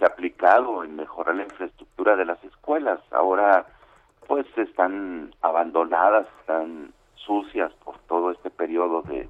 [0.00, 3.00] aplicado en mejorar la infraestructura de las escuelas.
[3.10, 3.66] Ahora
[4.26, 9.28] pues están abandonadas, están sucias por todo este periodo de,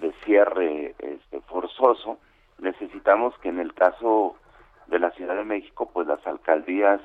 [0.00, 2.18] de cierre este, forzoso,
[2.58, 4.36] necesitamos que en el caso
[4.86, 7.00] de la Ciudad de México, pues las alcaldías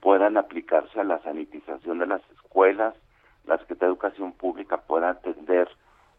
[0.00, 2.94] puedan aplicarse a la sanitización de las escuelas,
[3.46, 5.68] la Secretaría de Educación Pública pueda atender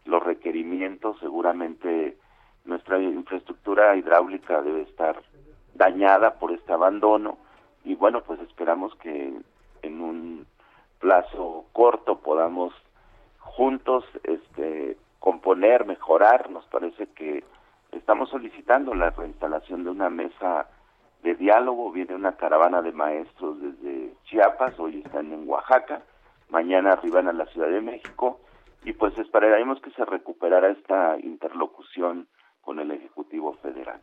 [0.04, 2.16] los requerimientos, seguramente
[2.64, 5.22] nuestra infraestructura hidráulica debe estar
[5.74, 7.38] dañada por este abandono.
[7.84, 9.34] Y bueno, pues esperamos que
[9.82, 10.46] en un
[11.00, 12.72] plazo corto podamos
[13.38, 17.44] juntos este componer, mejorar, nos parece que
[17.92, 20.68] estamos solicitando la reinstalación de una mesa
[21.22, 26.02] de diálogo, viene una caravana de maestros desde Chiapas, hoy están en Oaxaca,
[26.50, 28.40] mañana arriban a la Ciudad de México
[28.84, 32.28] y pues esperaremos que se recuperara esta interlocución
[32.60, 34.00] con el Ejecutivo Federal.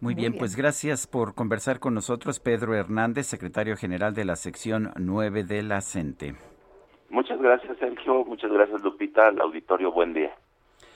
[0.00, 4.92] Muy bien, pues gracias por conversar con nosotros, Pedro Hernández, secretario general de la sección
[4.98, 6.34] 9 de la CENTE.
[7.08, 8.24] Muchas gracias, Sergio.
[8.24, 9.28] Muchas gracias, Lupita.
[9.28, 10.34] Al auditorio, buen día.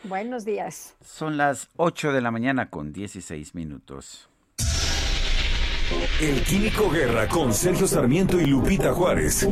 [0.05, 0.97] Buenos días.
[1.01, 4.29] Son las 8 de la mañana con 16 minutos.
[6.21, 9.47] El Químico Guerra con Sergio Sarmiento y Lupita Juárez.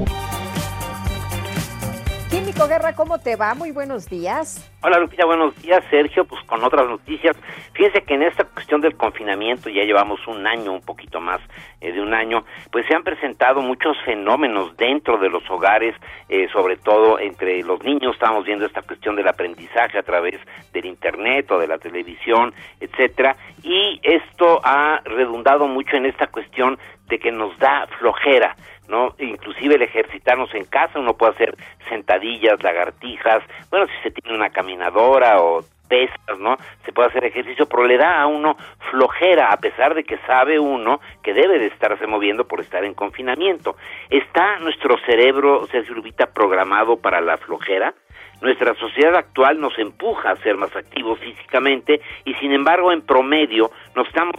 [2.65, 3.55] Guerra, ¿cómo te va?
[3.55, 4.73] Muy buenos días.
[4.83, 5.85] Hola Lupita, buenos días.
[5.89, 7.37] Sergio, pues con otras noticias.
[7.75, 11.41] Fíjense que en esta cuestión del confinamiento ya llevamos un año, un poquito más
[11.81, 15.95] eh, de un año, pues se han presentado muchos fenómenos dentro de los hogares,
[16.29, 18.15] eh, sobre todo entre los niños.
[18.15, 20.41] Estamos viendo esta cuestión del aprendizaje a través
[20.73, 23.37] del internet o de la televisión, etcétera.
[23.63, 28.57] Y esto ha redundado mucho en esta cuestión de que nos da flojera
[28.89, 29.15] ¿no?
[29.19, 31.57] Inclusive el ejercitarnos en casa, uno puede hacer
[31.89, 36.57] sentadillas, lagartijas, bueno, si se tiene una caminadora o pesas, ¿no?
[36.85, 38.57] Se puede hacer ejercicio, pero le da a uno
[38.91, 42.95] flojera, a pesar de que sabe uno que debe de estarse moviendo por estar en
[42.95, 43.77] confinamiento.
[44.11, 47.95] ¿Está nuestro cerebro, Sergio Lupita, programado para la flojera?
[48.41, 53.71] Nuestra sociedad actual nos empuja a ser más activos físicamente y sin embargo en promedio
[53.95, 54.37] nos estamos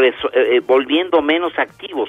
[0.00, 2.08] eh, eh, volviendo menos activos.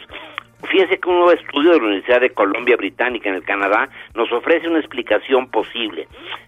[0.63, 4.31] Fíjense que un nuevo estudio de la Universidad de Columbia Británica en el Canadá nos
[4.31, 6.07] ofrece una explicación posible.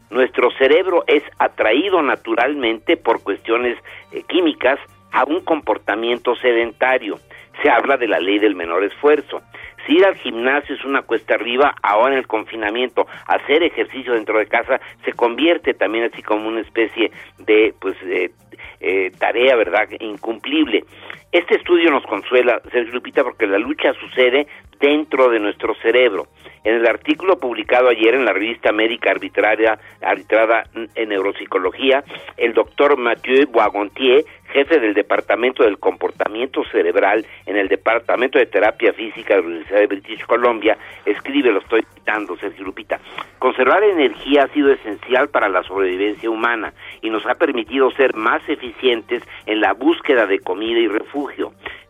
[0.09, 3.77] Nuestro cerebro es atraído naturalmente por cuestiones
[4.11, 4.79] eh, químicas
[5.11, 7.19] a un comportamiento sedentario.
[7.61, 9.41] Se habla de la ley del menor esfuerzo.
[9.85, 14.38] Si ir al gimnasio es una cuesta arriba, ahora en el confinamiento, hacer ejercicio dentro
[14.38, 20.84] de casa se convierte también así como una especie de pues eh, tarea, ¿verdad?, incumplible.
[21.32, 24.48] Este estudio nos consuela, Sergio Lupita, porque la lucha sucede
[24.80, 26.28] dentro de nuestro cerebro.
[26.64, 32.04] En el artículo publicado ayer en la revista médica arbitraria, arbitrada en neuropsicología,
[32.38, 38.94] el doctor Mathieu Boagontier, jefe del Departamento del Comportamiento Cerebral en el Departamento de Terapia
[38.94, 42.99] Física de la Universidad de British Columbia, escribe, lo estoy citando, Sergio Lupita,
[43.40, 48.41] conservar energía ha sido esencial para la sobrevivencia humana y nos ha permitido ser más
[48.48, 51.16] eficientes en la búsqueda de comida y refugio,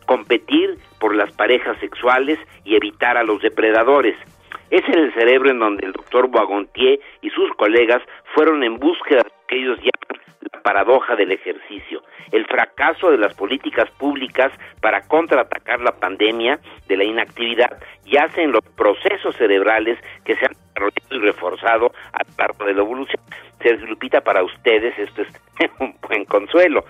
[0.05, 4.17] competir por las parejas sexuales y evitar a los depredadores.
[4.69, 8.01] Es en el cerebro en donde el doctor Boagontier y sus colegas
[8.33, 13.17] fueron en búsqueda de lo que ellos llaman la paradoja del ejercicio, el fracaso de
[13.17, 14.51] las políticas públicas
[14.81, 20.66] para contraatacar la pandemia de la inactividad yace en los procesos cerebrales que se han
[21.11, 22.23] y reforzado a
[22.59, 23.21] lo de la evolución.
[23.61, 25.27] Sergio Lupita, para ustedes esto es
[25.79, 26.85] un buen consuelo.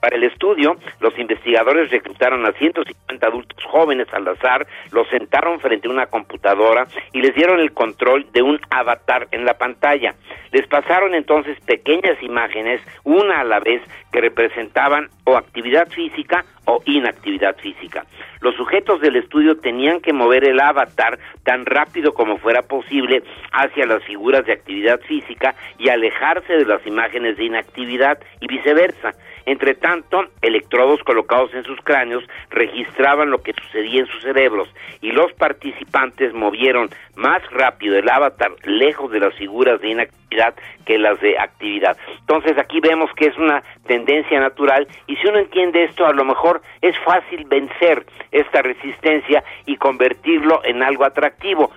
[0.00, 5.88] Para el estudio, los investigadores reclutaron a 150 adultos jóvenes al azar, los sentaron frente
[5.88, 10.14] a una computadora y les dieron el control de un avatar en la pantalla.
[10.52, 13.82] Les pasaron entonces pequeñas imágenes, una a la vez,
[14.12, 18.04] que representaban o actividad física o inactividad física.
[18.40, 23.22] Los sujetos del estudio tenían que mover el avatar tan rápido como fuera posible
[23.52, 29.12] hacia las figuras de actividad física y alejarse de las imágenes de inactividad y viceversa.
[29.46, 34.68] Entre tanto, electrodos colocados en sus cráneos registraban lo que sucedía en sus cerebros
[35.00, 40.54] y los participantes movieron más rápido el avatar lejos de las figuras de inactividad
[40.84, 41.96] que las de actividad.
[42.20, 46.24] Entonces aquí vemos que es una tendencia natural y si uno entiende esto a lo
[46.24, 51.70] mejor es fácil vencer esta resistencia y convertirlo en algo atractivo.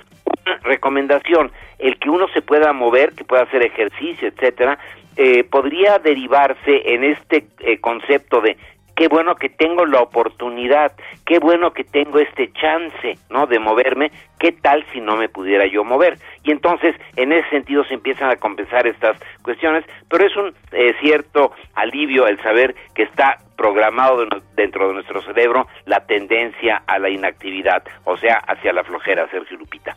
[0.46, 4.78] Una recomendación, el que uno se pueda mover, que pueda hacer ejercicio, etcétera,
[5.18, 8.56] eh, podría derivarse en este eh, concepto de
[8.98, 10.92] qué bueno que tengo la oportunidad,
[11.26, 13.46] qué bueno que tengo este chance, ¿no?
[13.46, 16.18] De moverme, qué tal si no me pudiera yo mover.
[16.44, 20.94] Y entonces, en ese sentido se empiezan a compensar estas cuestiones, pero es un eh,
[21.00, 24.26] cierto alivio el saber que está programado
[24.56, 29.58] dentro de nuestro cerebro la tendencia a la inactividad, o sea, hacia la flojera, Sergio
[29.58, 29.96] Lupita.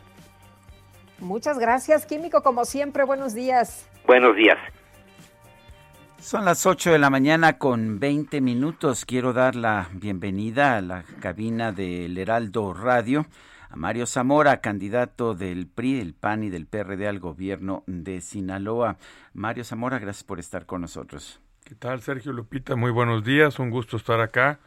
[1.19, 3.87] Muchas gracias, Químico, como siempre, buenos días.
[4.05, 4.57] Buenos días.
[6.21, 9.05] Son las 8 de la mañana con 20 minutos.
[9.05, 13.25] Quiero dar la bienvenida a la cabina del Heraldo Radio
[13.71, 18.97] a Mario Zamora, candidato del PRI, del PAN y del PRD al gobierno de Sinaloa.
[19.33, 21.41] Mario Zamora, gracias por estar con nosotros.
[21.63, 22.75] ¿Qué tal, Sergio Lupita?
[22.75, 24.59] Muy buenos días, un gusto estar acá.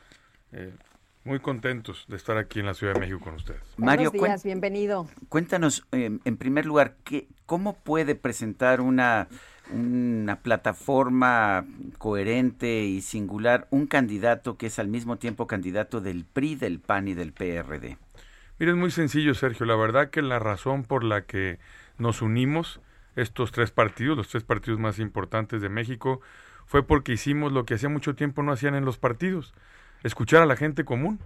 [0.50, 0.74] Eh,
[1.22, 3.62] muy contentos de estar aquí en la Ciudad de México con ustedes.
[3.76, 5.08] Mario, buenos días, bienvenido.
[5.28, 9.28] Cuéntanos, eh, en primer lugar, ¿qué, ¿cómo puede presentar una
[9.70, 11.64] una plataforma
[11.98, 17.08] coherente y singular, un candidato que es al mismo tiempo candidato del PRI, del PAN
[17.08, 17.98] y del PRD?
[18.58, 19.66] Mira, es muy sencillo, Sergio.
[19.66, 21.58] La verdad que la razón por la que
[21.98, 22.80] nos unimos,
[23.16, 26.20] estos tres partidos, los tres partidos más importantes de México,
[26.66, 29.54] fue porque hicimos lo que hacía mucho tiempo no hacían en los partidos,
[30.02, 31.20] escuchar a la gente común,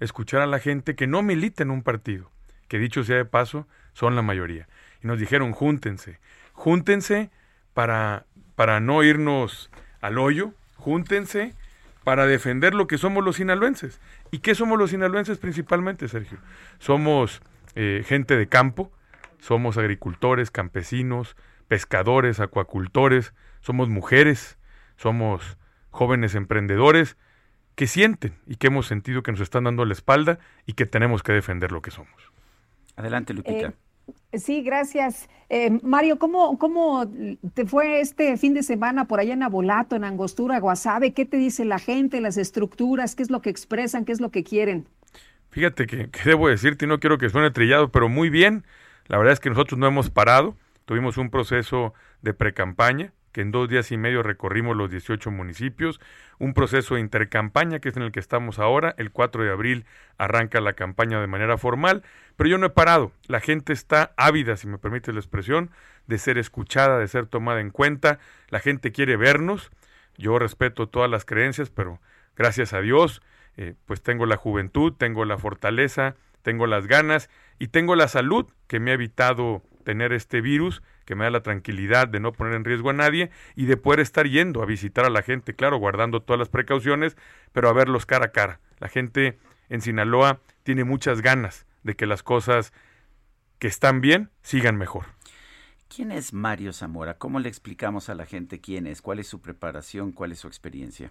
[0.00, 2.30] escuchar a la gente que no milita en un partido,
[2.68, 4.68] que dicho sea de paso, son la mayoría.
[5.02, 6.18] Y nos dijeron, júntense,
[6.52, 7.30] júntense
[7.80, 8.26] para,
[8.56, 9.70] para no irnos
[10.02, 11.54] al hoyo, júntense
[12.04, 14.02] para defender lo que somos los sinaloenses.
[14.30, 16.36] ¿Y qué somos los sinaloenses principalmente, Sergio?
[16.78, 17.40] Somos
[17.76, 18.92] eh, gente de campo,
[19.38, 21.36] somos agricultores, campesinos,
[21.68, 23.32] pescadores, acuacultores,
[23.62, 24.58] somos mujeres,
[24.98, 25.56] somos
[25.88, 27.16] jóvenes emprendedores
[27.76, 31.22] que sienten y que hemos sentido que nos están dando la espalda y que tenemos
[31.22, 32.30] que defender lo que somos.
[32.96, 33.68] Adelante, Lupita.
[33.68, 33.74] Eh,
[34.32, 35.28] Sí, gracias.
[35.48, 37.10] Eh, Mario, ¿cómo, ¿cómo
[37.54, 41.12] te fue este fin de semana por allá en Abolato, en Angostura, Guasave?
[41.12, 43.16] ¿Qué te dice la gente, las estructuras?
[43.16, 44.04] ¿Qué es lo que expresan?
[44.04, 44.86] ¿Qué es lo que quieren?
[45.50, 48.64] Fíjate que, debo decirte, no quiero que suene trillado, pero muy bien.
[49.08, 50.56] La verdad es que nosotros no hemos parado.
[50.84, 56.00] Tuvimos un proceso de precampaña que en dos días y medio recorrimos los 18 municipios,
[56.38, 59.86] un proceso de intercampaña que es en el que estamos ahora, el 4 de abril
[60.18, 62.02] arranca la campaña de manera formal,
[62.36, 65.70] pero yo no he parado, la gente está ávida, si me permite la expresión,
[66.06, 69.70] de ser escuchada, de ser tomada en cuenta, la gente quiere vernos,
[70.16, 72.00] yo respeto todas las creencias, pero
[72.36, 73.22] gracias a Dios,
[73.56, 78.46] eh, pues tengo la juventud, tengo la fortaleza, tengo las ganas y tengo la salud
[78.66, 82.54] que me ha evitado tener este virus, que me da la tranquilidad de no poner
[82.54, 85.78] en riesgo a nadie y de poder estar yendo a visitar a la gente, claro,
[85.78, 87.16] guardando todas las precauciones,
[87.52, 88.60] pero a verlos cara a cara.
[88.78, 89.38] La gente
[89.68, 92.72] en Sinaloa tiene muchas ganas de que las cosas
[93.58, 95.06] que están bien sigan mejor.
[95.94, 97.18] ¿Quién es Mario Zamora?
[97.18, 99.02] ¿Cómo le explicamos a la gente quién es?
[99.02, 100.12] ¿Cuál es su preparación?
[100.12, 101.10] ¿Cuál es su experiencia?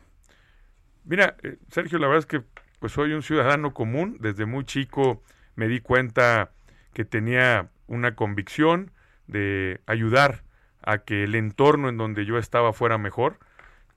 [1.04, 2.44] Mira, eh, Sergio, la verdad es que
[2.80, 4.18] pues soy un ciudadano común.
[4.22, 5.22] Desde muy chico
[5.56, 6.52] me di cuenta
[6.94, 8.92] que tenía una convicción
[9.28, 10.44] de ayudar
[10.82, 13.38] a que el entorno en donde yo estaba fuera mejor.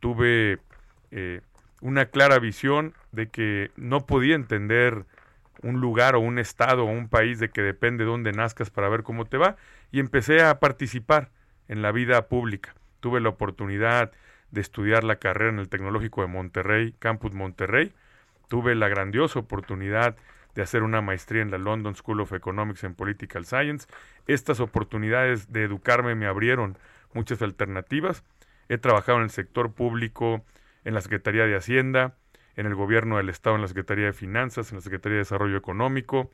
[0.01, 0.59] Tuve
[1.11, 1.41] eh,
[1.81, 5.05] una clara visión de que no podía entender
[5.63, 8.89] un lugar o un estado o un país de que depende de dónde nazcas para
[8.89, 9.57] ver cómo te va
[9.93, 11.31] y empecé a participar
[11.69, 12.75] en la vida pública.
[13.01, 14.13] Tuve la oportunidad
[14.51, 17.93] de estudiar la carrera en el Tecnológico de Monterrey, Campus Monterrey.
[18.49, 20.17] Tuve la grandiosa oportunidad
[20.55, 23.87] de hacer una maestría en la London School of Economics and Political Science.
[24.27, 26.77] Estas oportunidades de educarme me abrieron
[27.15, 28.25] muchas alternativas.
[28.69, 30.45] He trabajado en el sector público,
[30.85, 32.17] en la Secretaría de Hacienda,
[32.57, 35.57] en el Gobierno del Estado, en la Secretaría de Finanzas, en la Secretaría de Desarrollo
[35.57, 36.31] Económico.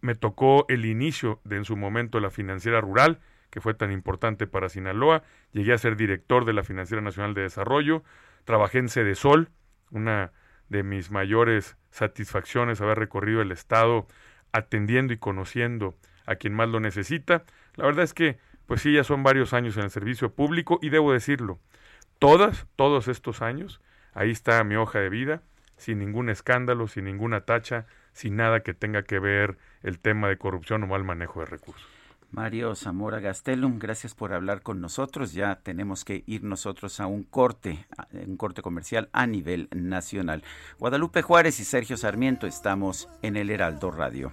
[0.00, 3.20] Me tocó el inicio de en su momento la financiera rural,
[3.50, 5.24] que fue tan importante para Sinaloa.
[5.52, 8.04] Llegué a ser director de la Financiera Nacional de Desarrollo.
[8.44, 9.50] Trabajé en Sede Sol,
[9.90, 10.32] una
[10.70, 14.06] de mis mayores satisfacciones haber recorrido el estado
[14.52, 17.44] atendiendo y conociendo a quien más lo necesita.
[17.74, 20.88] La verdad es que, pues sí, ya son varios años en el servicio público y
[20.88, 21.58] debo decirlo,
[22.18, 23.80] todas, todos estos años,
[24.14, 25.42] ahí está mi hoja de vida,
[25.76, 30.38] sin ningún escándalo, sin ninguna tacha, sin nada que tenga que ver el tema de
[30.38, 31.99] corrupción o mal manejo de recursos.
[32.30, 35.32] Mario Zamora Gastelum, gracias por hablar con nosotros.
[35.32, 40.44] Ya tenemos que ir nosotros a un corte, un corte comercial a nivel nacional.
[40.78, 44.32] Guadalupe Juárez y Sergio Sarmiento estamos en el Heraldo Radio.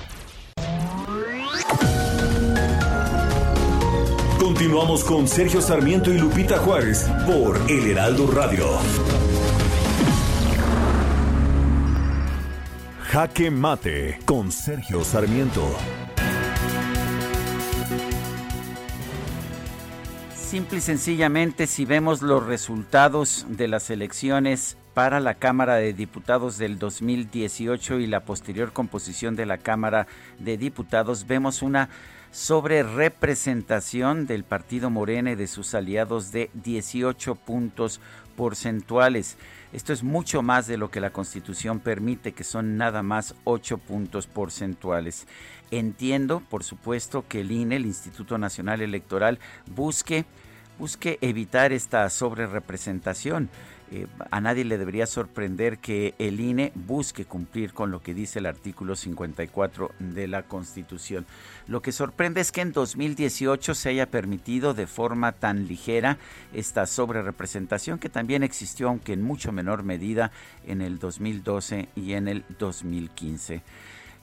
[4.61, 8.67] Continuamos con Sergio Sarmiento y Lupita Juárez por El Heraldo Radio.
[13.05, 15.67] Jaque Mate con Sergio Sarmiento.
[20.35, 26.59] Simple y sencillamente, si vemos los resultados de las elecciones para la Cámara de Diputados
[26.59, 30.05] del 2018 y la posterior composición de la Cámara
[30.37, 31.89] de Diputados, vemos una
[32.31, 37.99] sobre representación del partido Morena y de sus aliados de 18 puntos
[38.35, 39.37] porcentuales.
[39.73, 43.77] Esto es mucho más de lo que la Constitución permite, que son nada más 8
[43.77, 45.27] puntos porcentuales.
[45.71, 50.25] Entiendo, por supuesto, que el INE, el Instituto Nacional Electoral, busque
[50.81, 53.49] busque evitar esta sobrerepresentación.
[53.93, 58.39] Eh, a nadie le debería sorprender que el INE busque cumplir con lo que dice
[58.39, 61.25] el artículo 54 de la Constitución.
[61.67, 66.17] Lo que sorprende es que en 2018 se haya permitido de forma tan ligera
[66.53, 70.31] esta sobrerepresentación que también existió, aunque en mucho menor medida,
[70.65, 73.61] en el 2012 y en el 2015.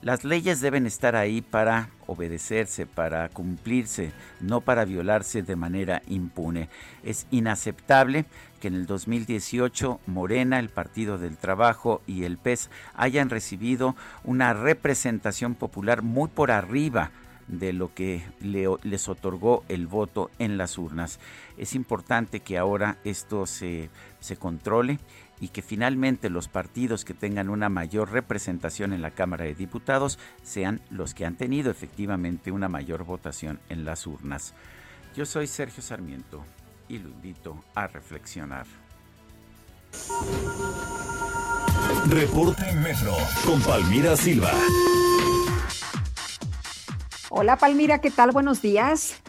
[0.00, 6.68] Las leyes deben estar ahí para obedecerse, para cumplirse, no para violarse de manera impune.
[7.02, 8.24] Es inaceptable
[8.60, 14.52] que en el 2018 Morena, el Partido del Trabajo y el PES hayan recibido una
[14.54, 17.10] representación popular muy por arriba
[17.48, 21.18] de lo que les otorgó el voto en las urnas.
[21.56, 25.00] Es importante que ahora esto se, se controle
[25.40, 30.18] y que finalmente los partidos que tengan una mayor representación en la Cámara de Diputados
[30.42, 34.54] sean los que han tenido efectivamente una mayor votación en las urnas.
[35.16, 36.44] Yo soy Sergio Sarmiento
[36.88, 38.66] y lo invito a reflexionar.
[42.08, 44.52] Reporte Metro con Palmira Silva.
[47.30, 48.30] Hola Palmira, ¿qué tal?
[48.32, 49.20] Buenos días.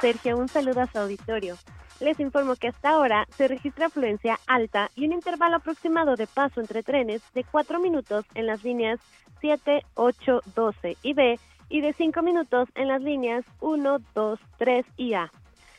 [0.00, 1.56] Sergio, un saludo a su auditorio.
[2.00, 6.60] Les informo que hasta ahora se registra afluencia alta y un intervalo aproximado de paso
[6.60, 8.98] entre trenes de 4 minutos en las líneas
[9.40, 14.86] 7, 8, 12 y B y de 5 minutos en las líneas 1, 2, 3
[14.96, 15.30] y A.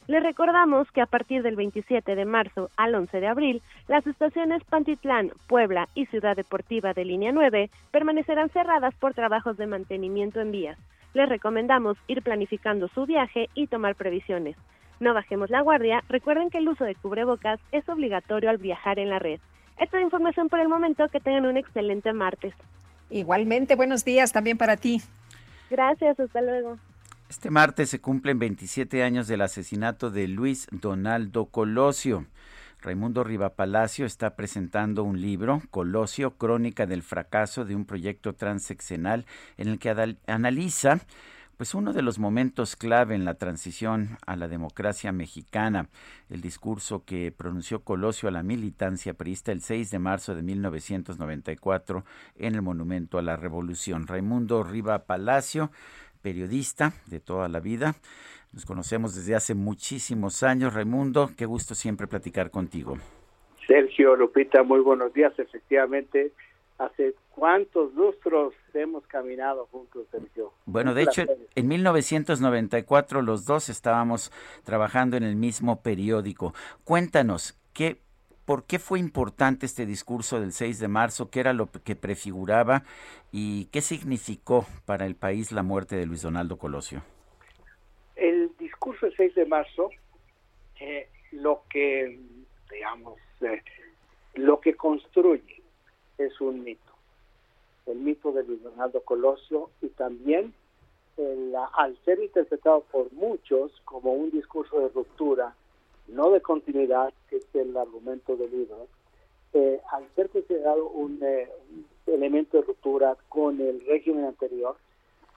[0.05, 4.63] Les recordamos que a partir del 27 de marzo al 11 de abril, las estaciones
[4.65, 10.51] Pantitlán, Puebla y Ciudad Deportiva de Línea 9 permanecerán cerradas por trabajos de mantenimiento en
[10.51, 10.77] vías.
[11.15, 14.55] Les recomendamos ir planificando su viaje y tomar previsiones.
[15.01, 19.09] No bajemos la guardia, recuerden que el uso de cubrebocas es obligatorio al viajar en
[19.09, 19.39] la red.
[19.79, 22.53] Esta es información por el momento, que tengan un excelente martes.
[23.09, 25.01] Igualmente, buenos días también para ti.
[25.71, 26.77] Gracias, hasta luego.
[27.31, 32.27] Este martes se cumplen 27 años del asesinato de Luis Donaldo Colosio.
[32.79, 33.25] Raimundo
[33.55, 39.25] Palacio está presentando un libro, Colosio, Crónica del fracaso de un proyecto transeccional,
[39.57, 40.99] en el que analiza
[41.61, 45.89] pues uno de los momentos clave en la transición a la democracia mexicana,
[46.31, 52.03] el discurso que pronunció Colosio a la militancia priista el 6 de marzo de 1994
[52.39, 54.07] en el Monumento a la Revolución.
[54.07, 55.69] Raimundo Riva Palacio
[56.23, 57.93] periodista de toda la vida.
[58.53, 60.73] Nos conocemos desde hace muchísimos años.
[60.73, 62.97] Raimundo, qué gusto siempre platicar contigo.
[63.67, 65.37] Sergio, Lupita, muy buenos días.
[65.37, 66.31] Efectivamente,
[66.85, 70.51] hace cuántos lustros hemos caminado juntos, Sergio.
[70.65, 71.23] Bueno, de hecho,
[71.55, 74.31] en 1994 los dos estábamos
[74.63, 76.53] trabajando en el mismo periódico.
[76.83, 77.99] Cuéntanos, ¿qué
[78.43, 81.29] ¿Por qué fue importante este discurso del 6 de marzo?
[81.29, 82.83] ¿Qué era lo que prefiguraba
[83.31, 87.03] y qué significó para el país la muerte de Luis Donaldo Colosio?
[88.15, 89.89] El discurso del 6 de marzo,
[90.81, 92.19] eh, lo que,
[92.69, 93.61] digamos, eh,
[94.33, 95.60] lo que construye
[96.25, 96.91] es un mito.
[97.85, 100.53] El mito de Luis Donaldo Colosio y también
[101.73, 105.53] al ser interpretado por muchos como un discurso de ruptura,
[106.07, 108.87] no de continuidad, que es el argumento del libro,
[109.53, 111.49] eh, al ser considerado un, eh,
[112.07, 114.77] elemento de ruptura con el régimen anterior,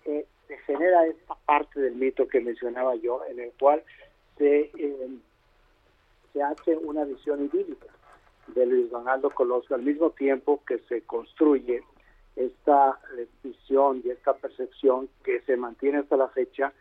[0.05, 3.83] eh, se genera esta parte del mito que mencionaba yo, en el cual
[4.39, 4.71] se,
[6.33, 7.87] se hace una visión idílica
[8.49, 11.83] de Luis Donaldo Colosio, al mismo tiempo que se construye
[12.37, 12.99] esta
[13.43, 16.73] visión y esta percepción que se mantiene hasta la fecha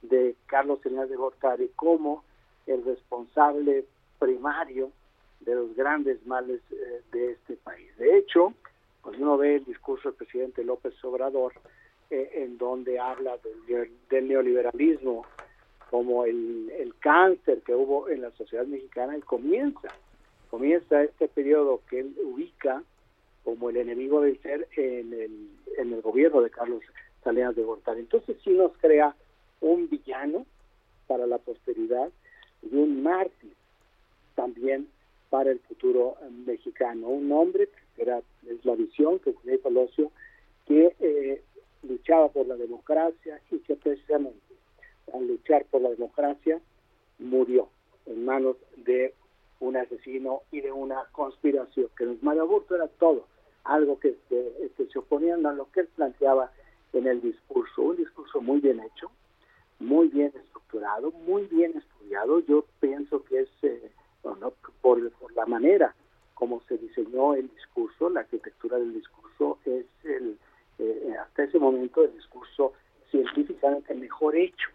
[0.00, 2.24] de Carlos Salinas de Gortari como
[2.66, 3.84] el responsable
[4.18, 4.90] primario
[5.40, 7.96] de los grandes males eh, de este país.
[7.96, 8.54] De hecho,
[9.00, 11.52] cuando uno ve el discurso del presidente López Obrador,
[12.10, 13.38] eh, en donde habla
[13.68, 15.26] del, neoliberalismo
[15.90, 19.88] como el, el, cáncer que hubo en la sociedad mexicana, él comienza,
[20.52, 22.84] comienza este periodo que él ubica
[23.42, 25.48] como el enemigo del ser en el,
[25.78, 26.82] en el gobierno de Carlos
[27.24, 28.00] Salinas de Gortari.
[28.00, 29.16] Entonces sí nos crea
[29.62, 30.44] un villano
[31.06, 32.10] para la posteridad
[32.70, 33.54] y un mártir
[34.34, 34.88] también
[35.30, 37.08] para el futuro mexicano.
[37.08, 40.12] Un hombre, que era, es la visión que tenía Colosio,
[40.66, 41.42] que eh,
[41.82, 44.36] luchaba por la democracia y que precisamente
[45.14, 46.60] al luchar por la democracia
[47.18, 47.70] murió
[48.04, 49.14] en manos de
[49.62, 53.26] un asesino y de una conspiración, que el aborto era todo,
[53.64, 56.50] algo que, que se oponían a lo que él planteaba
[56.92, 59.10] en el discurso, un discurso muy bien hecho,
[59.78, 62.40] muy bien estructurado, muy bien estudiado.
[62.40, 63.90] Yo pienso que es, eh,
[64.80, 65.00] por,
[65.34, 65.94] la manera
[66.34, 70.36] como se diseñó el discurso, la arquitectura del discurso es el,
[70.80, 72.72] eh, hasta ese momento el discurso
[73.12, 74.68] científicamente mejor hecho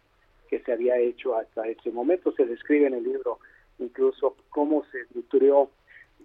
[0.47, 2.31] que se había hecho hasta ese momento.
[2.31, 3.39] Se describe en el libro
[3.79, 5.69] incluso cómo se nutrió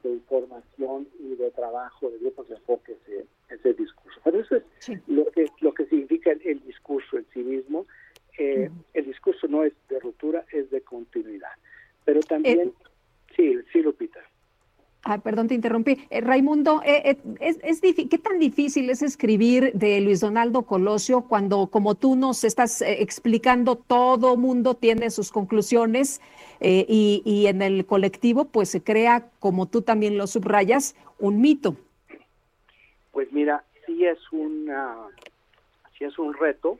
[0.02, 4.20] de información y de trabajo de grupos de enfoque ese, ese discurso.
[4.24, 4.64] Pero eso es
[5.06, 7.86] lo que lo que significa el discurso en sí mismo
[8.38, 11.50] eh, el discurso no es de ruptura, es de continuidad.
[12.04, 12.72] Pero también, eh,
[13.36, 14.20] sí, sí, Lupita.
[15.04, 16.06] Ah, perdón, te interrumpí.
[16.10, 21.96] Eh, Raimundo, es, es ¿qué tan difícil es escribir de Luis Donaldo Colosio cuando, como
[21.96, 26.20] tú nos estás explicando, todo mundo tiene sus conclusiones
[26.60, 31.76] y, y, en el colectivo pues se crea, como tú también lo subrayas, un mito?
[33.10, 34.94] Pues mira, sí es, una,
[35.98, 36.78] sí es un reto,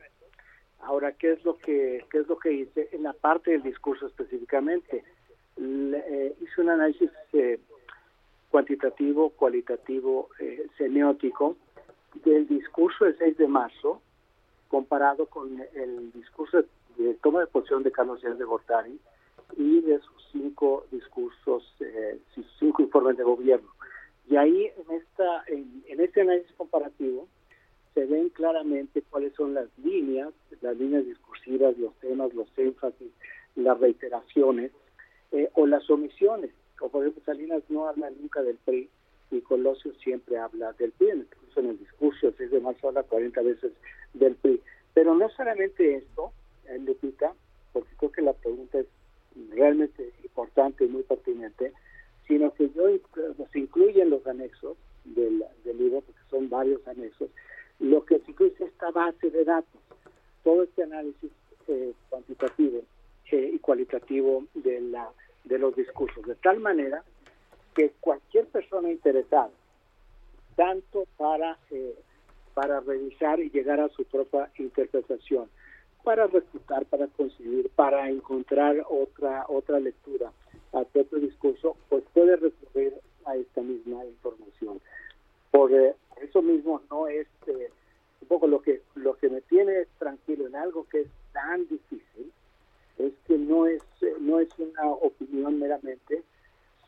[0.85, 4.07] Ahora, ¿qué es lo que qué es lo que hice en la parte del discurso
[4.07, 5.03] específicamente?
[5.57, 7.59] Eh, hice un análisis eh,
[8.53, 11.57] cuantitativo, cualitativo, eh, semiótico
[12.23, 13.99] del discurso del 6 de marzo
[14.67, 16.63] comparado con el discurso
[16.95, 18.99] de, toma de posición de Carlos Díaz de Gortari
[19.57, 23.69] y de sus cinco discursos, eh, sus cinco informes de gobierno.
[24.29, 27.27] Y ahí en esta en, en este análisis comparativo
[27.95, 30.31] se ven claramente cuáles son las líneas,
[30.61, 33.11] las líneas discursivas los temas, los énfasis,
[33.55, 34.71] las reiteraciones
[35.31, 36.51] eh, o las omisiones.
[36.79, 38.89] Por ejemplo, Salinas no habla nunca del PRI
[39.31, 43.03] y Colosio siempre habla del PRI, incluso en el discurso el 6 de marzo habla
[43.03, 43.71] 40 veces
[44.13, 44.61] del PRI.
[44.93, 46.31] Pero no solamente esto,
[46.67, 47.33] eh, Lupita,
[47.71, 48.87] porque creo que la pregunta es
[49.51, 51.73] realmente importante y muy pertinente,
[52.27, 52.85] sino que yo
[53.51, 57.29] se incluyen los anexos del, libro, porque son varios anexos,
[57.79, 59.81] lo que se incluye es esta base de datos,
[60.43, 61.31] todo este análisis
[61.67, 62.83] eh, cuantitativo
[63.31, 65.09] eh, y cualitativo de, la,
[65.43, 67.03] de los discursos, de tal manera
[67.75, 69.49] que cualquier persona interesada,
[70.55, 71.95] tanto para, eh,
[72.53, 75.49] para revisar y llegar a su propia interpretación,
[76.03, 80.31] para refutar, para conseguir, para encontrar otra, otra lectura
[80.73, 82.93] a propio discurso, pues puede recurrir
[83.25, 84.81] a esta misma información.
[85.51, 87.69] Por eh, eso mismo no es eh,
[88.21, 92.31] un poco lo que lo que me tiene tranquilo en algo que es tan difícil
[92.97, 93.81] es que no es
[94.19, 96.23] no es una opinión meramente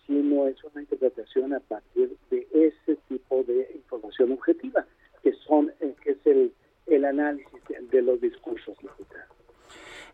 [0.08, 4.86] sino es una interpretación a partir de ese tipo de información objetiva,
[5.24, 6.54] que son eh, que es el,
[6.88, 7.62] el análisis
[7.92, 8.78] de los discursos.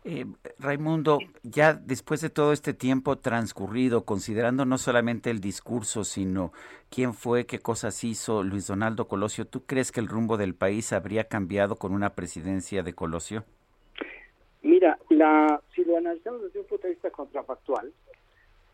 [0.04, 0.26] Eh,
[0.58, 6.52] Raimundo, ya después de todo este tiempo transcurrido, considerando no solamente el discurso, sino
[6.90, 10.92] quién fue, qué cosas hizo Luis Donaldo Colosio, ¿tú crees que el rumbo del país
[10.92, 13.44] habría cambiado con una presidencia de Colosio?
[15.22, 17.92] La, si lo analizamos desde un punto de vista contrafactual,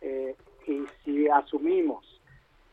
[0.01, 0.35] eh,
[0.67, 2.23] y si asumimos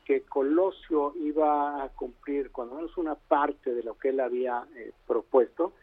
[0.05, 4.93] que Colosio iba a cumplir cuando menos una parte de lo que él había eh,
[5.05, 5.73] propuesto,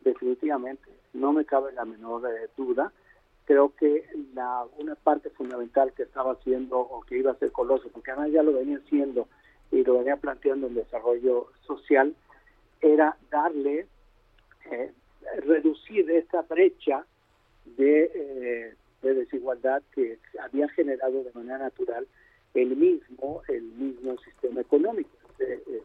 [0.00, 2.92] definitivamente, no me cabe la menor eh, duda.
[3.46, 7.90] Creo que la, una parte fundamental que estaba haciendo o que iba a ser Colosio,
[7.90, 9.26] porque además ya lo venía haciendo
[9.72, 12.14] y lo venía planteando en desarrollo social,
[12.80, 13.88] era darle,
[14.70, 14.92] eh,
[15.44, 17.04] reducir esta brecha
[17.76, 22.06] de de desigualdad que había generado de manera natural
[22.54, 25.10] el mismo el mismo sistema económico.
[25.30, 25.82] Este, eh,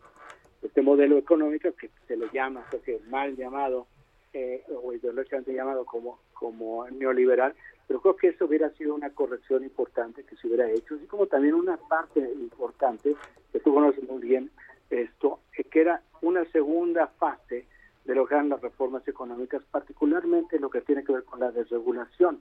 [0.64, 3.88] este modelo económico que se le llama que mal llamado
[4.34, 7.53] eh, o ideológicamente llamado como como neoliberal
[7.88, 11.28] pero creo que eso hubiera sido una corrección importante que se hubiera hecho así como
[11.28, 13.16] también una parte importante
[13.52, 14.49] que tú conoces muy bien
[14.90, 17.66] esto que era una segunda fase
[18.06, 22.40] de lograr las reformas económicas particularmente lo que tiene que ver con la desregulación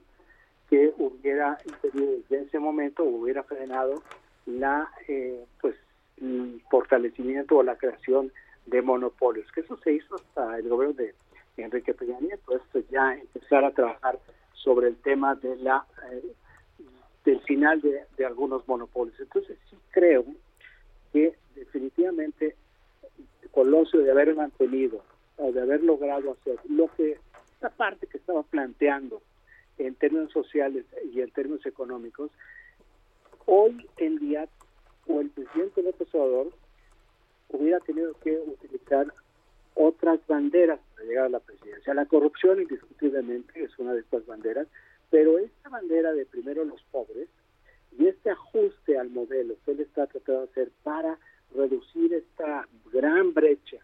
[0.69, 4.01] que hubiera impedido desde ese momento, hubiera frenado
[4.45, 5.75] la eh, pues
[6.17, 8.31] el fortalecimiento o la creación
[8.65, 11.13] de monopolios, que eso se hizo hasta el gobierno de
[11.57, 14.19] Enrique Peña Nieto, esto ya empezar a trabajar
[14.53, 16.23] sobre el tema de la eh,
[17.25, 19.19] del final de, de algunos monopolios.
[19.19, 20.25] Entonces sí creo
[21.11, 22.55] que definitivamente
[23.51, 25.01] Colosio de haber mantenido
[25.37, 27.17] o de haber logrado hacer lo que
[27.53, 29.21] esta parte que estaba planteando
[29.77, 32.31] en términos sociales y en términos económicos,
[33.45, 34.47] hoy en día
[35.07, 36.53] o el presidente López Obrador
[37.49, 39.13] hubiera tenido que utilizar
[39.75, 41.93] otras banderas para llegar a la presidencia.
[41.93, 44.67] La corrupción indiscutiblemente es una de estas banderas,
[45.09, 47.27] pero esta bandera de primero los pobres
[47.97, 51.17] y este ajuste al modelo que él está tratando de hacer para
[51.53, 53.77] reducir esta gran brecha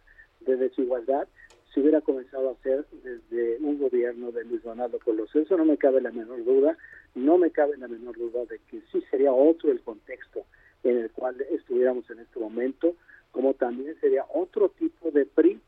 [0.45, 1.27] de desigualdad
[1.73, 5.41] se hubiera comenzado a hacer desde un gobierno de Luis Donaldo Colosio.
[5.41, 6.77] Eso no me cabe la menor duda,
[7.15, 10.45] no me cabe la menor duda de que sí sería otro el contexto
[10.83, 12.95] en el cual estuviéramos en este momento,
[13.31, 15.59] como también sería otro tipo de PRI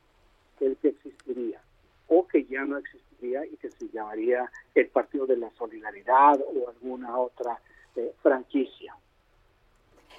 [0.60, 1.60] el que existiría,
[2.08, 6.68] o que ya no existiría y que se llamaría el Partido de la Solidaridad o
[6.68, 7.58] alguna otra
[7.96, 8.94] eh, franquicia.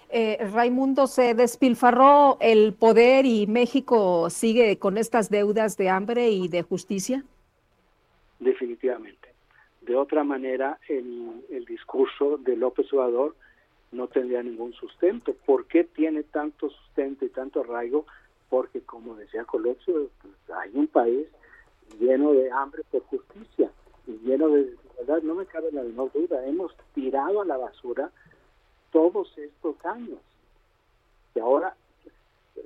[0.10, 6.48] Eh, Raimundo, se despilfarró el poder y México sigue con estas deudas de hambre y
[6.48, 7.24] de justicia?
[8.40, 9.30] Definitivamente.
[9.82, 13.36] De otra manera, el, el discurso de López Obrador
[13.92, 15.34] no tendría ningún sustento.
[15.46, 18.06] ¿Por qué tiene tanto sustento y tanto arraigo?
[18.50, 21.28] Porque, como decía Colosio, pues, hay un país
[22.00, 23.72] lleno de hambre por justicia
[24.08, 25.22] y lleno de desigualdad.
[25.24, 26.46] No me cabe la menor duda.
[26.46, 28.12] Hemos tirado a la basura
[28.96, 30.20] todos estos años.
[31.36, 31.76] Y ahora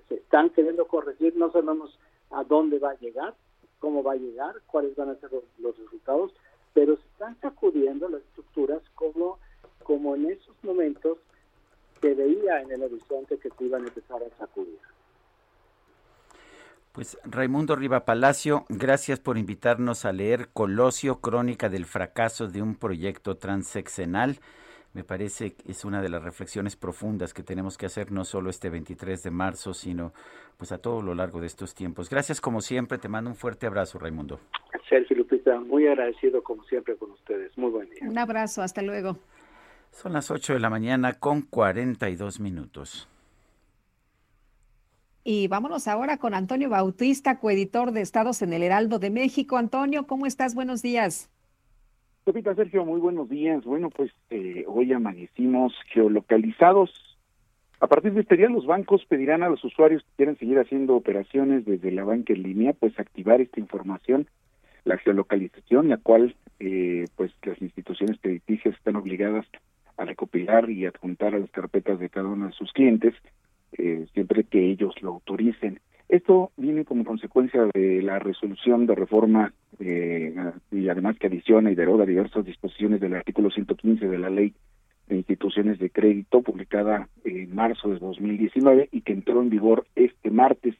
[0.07, 1.97] se están queriendo corregir, no sabemos
[2.29, 3.33] a dónde va a llegar,
[3.79, 6.31] cómo va a llegar, cuáles van a ser los, resultados,
[6.75, 9.39] pero se están sacudiendo las estructuras como,
[9.81, 11.17] como en esos momentos
[11.99, 14.77] se veía en el horizonte que se iban a empezar a sacudir.
[16.91, 22.75] Pues Raimundo Riva Palacio, gracias por invitarnos a leer Colosio, Crónica del fracaso de un
[22.75, 24.39] proyecto transeccional
[24.93, 28.49] me parece que es una de las reflexiones profundas que tenemos que hacer no solo
[28.49, 30.13] este 23 de marzo, sino
[30.57, 32.09] pues a todo lo largo de estos tiempos.
[32.09, 34.39] Gracias como siempre, te mando un fuerte abrazo, Raimundo.
[34.89, 37.55] Sergio Lupita, muy agradecido como siempre con ustedes.
[37.57, 38.09] Muy buen día.
[38.09, 39.17] Un abrazo, hasta luego.
[39.91, 43.07] Son las 8 de la mañana con 42 minutos.
[45.23, 49.57] Y vámonos ahora con Antonio Bautista, coeditor de Estados en el Heraldo de México.
[49.57, 50.55] Antonio, ¿cómo estás?
[50.55, 51.29] Buenos días.
[52.29, 53.63] Lupita Sergio, muy buenos días.
[53.63, 56.91] Bueno, pues eh, hoy amanecimos geolocalizados.
[57.79, 60.95] A partir de este día, los bancos pedirán a los usuarios que quieran seguir haciendo
[60.95, 64.27] operaciones desde la banca en línea, pues activar esta información,
[64.83, 69.47] la geolocalización, la cual, eh, pues las instituciones crediticias están obligadas
[69.97, 73.15] a recopilar y adjuntar a las carpetas de cada uno de sus clientes,
[73.71, 75.79] eh, siempre que ellos lo autoricen.
[76.09, 80.33] Esto viene como consecuencia de la resolución de reforma eh,
[80.71, 84.55] y además que adiciona y deroga diversas disposiciones del artículo 115 de la ley
[85.07, 90.31] de instituciones de crédito publicada en marzo de 2019 y que entró en vigor este
[90.31, 90.73] martes.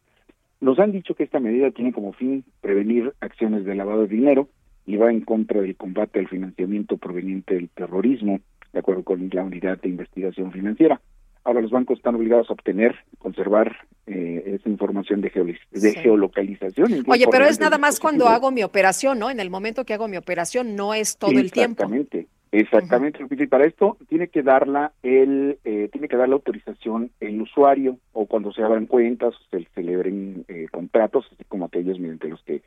[0.61, 4.49] Nos han dicho que esta medida tiene como fin prevenir acciones de lavado de dinero
[4.87, 8.39] y va en contra del combate al financiamiento proveniente del terrorismo
[8.73, 10.99] de acuerdo con la unidad de investigación financiera.
[11.43, 13.75] Ahora los bancos están obligados a obtener, conservar
[14.07, 17.03] eh, esa información de, de geolocalización.
[17.07, 19.29] Oye, pero es nada más cuando hago mi operación, ¿no?
[19.29, 21.83] En el momento que hago mi operación, no es todo el tiempo.
[21.83, 23.25] Exactamente, exactamente.
[23.29, 27.97] Y para esto tiene que darla el, eh, tiene que dar la autorización el usuario
[28.13, 32.61] o cuando se abran cuentas, se celebren eh, contratos, así como aquellos mediante los que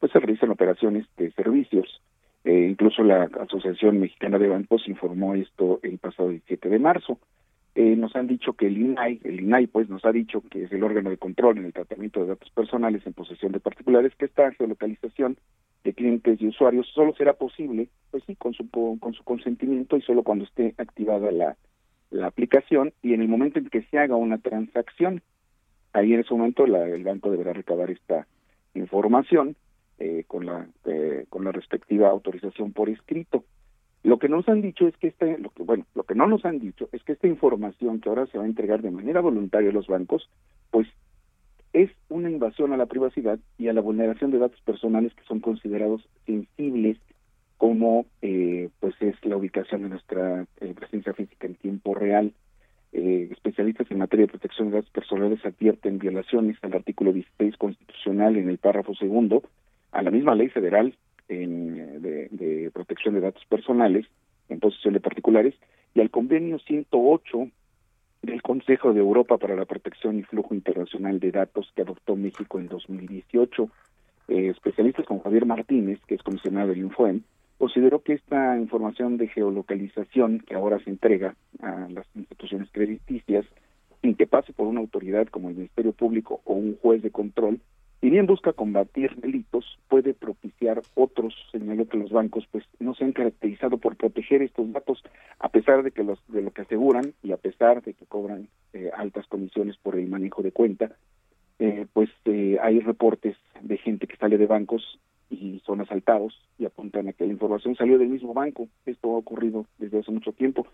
[0.00, 2.00] pues se realizan operaciones de servicios.
[2.44, 7.18] Eh, incluso la Asociación Mexicana de Bancos informó esto el pasado 17 de marzo.
[7.74, 10.72] Eh, nos han dicho que el INAI, el INAI pues nos ha dicho que es
[10.72, 14.26] el órgano de control en el tratamiento de datos personales en posesión de particulares, que
[14.26, 15.36] esta geolocalización
[15.82, 20.02] de clientes y usuarios solo será posible, pues sí, con su, con su consentimiento y
[20.02, 21.56] solo cuando esté activada la,
[22.10, 25.22] la aplicación y en el momento en que se haga una transacción.
[25.92, 28.26] Ahí en ese momento la, el banco deberá recabar esta
[28.74, 29.56] información
[29.98, 33.44] eh, con la eh, con la respectiva autorización por escrito.
[34.04, 36.44] Lo que nos han dicho es que este, lo que bueno, lo que no nos
[36.44, 39.70] han dicho es que esta información que ahora se va a entregar de manera voluntaria
[39.70, 40.28] a los bancos,
[40.70, 40.86] pues
[41.72, 45.40] es una invasión a la privacidad y a la vulneración de datos personales que son
[45.40, 46.98] considerados sensibles
[47.56, 52.34] como eh, pues es la ubicación de nuestra presencia física en tiempo real.
[52.92, 58.50] especialistas en materia de protección de datos personales advierten violaciones al artículo 16 constitucional en
[58.50, 59.42] el párrafo segundo
[59.92, 60.94] a la misma ley federal
[61.28, 64.06] en, de, protección de datos personales
[64.48, 65.54] en posesión de particulares
[65.94, 67.48] y al convenio 108
[68.22, 72.58] del Consejo de Europa para la Protección y Flujo Internacional de Datos que adoptó México
[72.58, 73.68] en 2018.
[74.28, 77.22] Eh, especialistas como Javier Martínez, que es comisionado del Infoem,
[77.58, 83.44] consideró que esta información de geolocalización que ahora se entrega a las instituciones crediticias,
[84.02, 87.60] sin que pase por una autoridad como el Ministerio Público o un juez de control,
[88.04, 91.34] si bien busca combatir delitos, puede propiciar otros.
[91.50, 95.02] Señaló que los bancos pues no se han caracterizado por proteger estos datos,
[95.38, 98.48] a pesar de que los de lo que aseguran y a pesar de que cobran
[98.74, 100.90] eh, altas comisiones por el manejo de cuenta,
[101.58, 105.00] eh, pues eh, hay reportes de gente que sale de bancos
[105.30, 108.68] y son asaltados y apuntan a que la información salió del mismo banco.
[108.84, 110.66] Esto ha ocurrido desde hace mucho tiempo.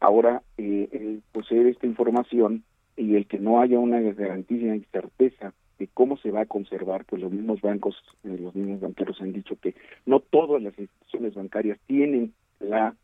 [0.00, 2.64] Ahora, el poseer esta información
[2.96, 5.54] y el que no haya una garantía y certeza
[5.88, 9.56] cómo se va a conservar, pues los mismos bancos, eh, los mismos banqueros han dicho
[9.60, 9.74] que
[10.06, 12.94] no todas las instituciones bancarias tienen la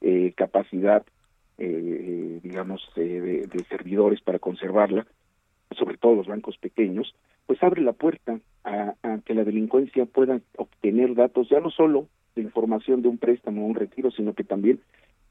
[0.00, 1.04] eh, capacidad,
[1.58, 5.06] eh, digamos, de, servidores para conservarla,
[5.76, 7.14] sobre todo los bancos pequeños,
[7.46, 12.06] pues abre la puerta a, a, que la delincuencia pueda obtener datos ya no solo
[12.34, 14.80] de información de un préstamo o un retiro, sino que también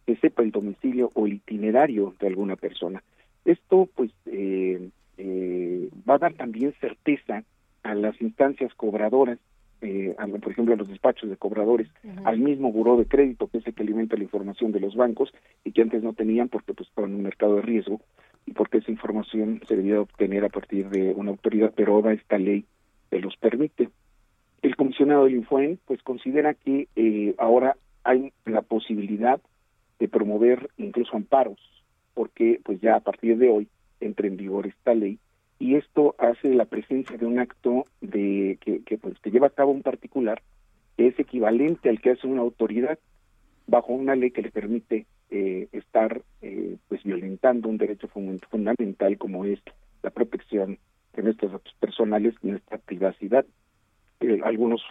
[0.08, 3.04] que sepa el domicilio o el itinerario de alguna persona.
[3.44, 7.44] Esto, pues, eh, eh, va a dar también certeza
[7.84, 9.40] a las instancias cobradoras,
[9.82, 11.88] eh, por ejemplo, a los despachos de cobradores,
[12.26, 15.32] al mismo buró de crédito, que es el que alimenta la información de los bancos
[15.64, 18.02] y que antes no tenían porque pues estaban en un mercado de riesgo
[18.46, 22.38] y porque esa información se debía obtener a partir de una autoridad, pero ahora esta
[22.38, 22.66] ley
[23.10, 23.90] se los permite.
[24.62, 29.40] El comisionado del Infoen pues considera que eh, ahora hay la posibilidad
[30.00, 31.60] de promover incluso amparos,
[32.14, 33.68] porque pues ya a partir de hoy
[34.00, 35.20] entre en vigor esta ley
[35.60, 39.72] y esto hace la presencia de un acto de que, pues que lleva a cabo
[39.72, 40.42] un particular
[40.96, 43.00] que es equivalente al que hace una autoridad
[43.66, 49.46] bajo una ley que le permite eh, estar eh, pues violentando un derecho fundamental como
[49.46, 49.60] es
[50.04, 50.78] la protección
[51.14, 53.46] de nuestros datos personales nuestra privacidad.
[54.20, 54.82] Eh, algunos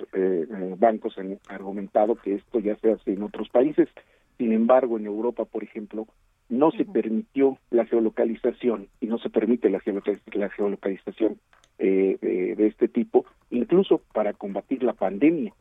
[0.78, 3.89] bancos han argumentado que esto ya se hace en otros países,
[4.37, 6.07] sin embargo en Europa, por ejemplo,
[6.48, 11.39] no se permitió la geolocalización y no se permite la, geolocalización
[11.78, 12.18] eh,
[12.56, 15.52] de, este tipo, incluso para combatir la pandemia.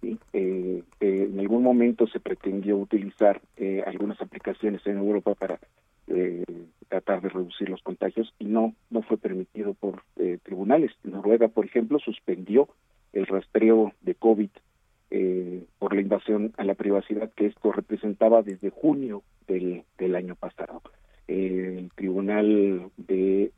[0.00, 0.18] ¿sí?
[0.32, 5.58] Eh, eh, en algún momento se pretendió utilizar eh, algunas aplicaciones en Europa para
[6.88, 10.02] tratar de reducir los contagios y no no fue permitido por
[10.42, 10.92] tribunales.
[11.02, 12.68] Noruega, por ejemplo, suspendió
[13.14, 14.50] el rastreo de COVID
[15.78, 20.82] por la invasión a la privacidad que esto representaba desde junio del, del año pasado.
[21.28, 23.52] el tribunal de,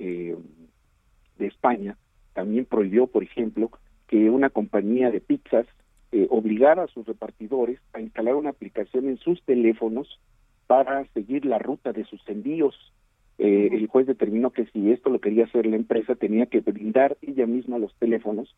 [1.38, 1.96] de España
[2.34, 3.70] también prohibió, por ejemplo,
[4.06, 5.66] que una compañía de pizzas
[6.12, 10.20] eh, obligara a sus repartidores a instalar una aplicación en sus teléfonos
[10.66, 12.92] para seguir la ruta de sus envíos.
[13.38, 17.16] Eh, el juez determinó que si esto lo quería hacer la empresa, tenía que brindar
[17.22, 18.54] ella misma los teléfonos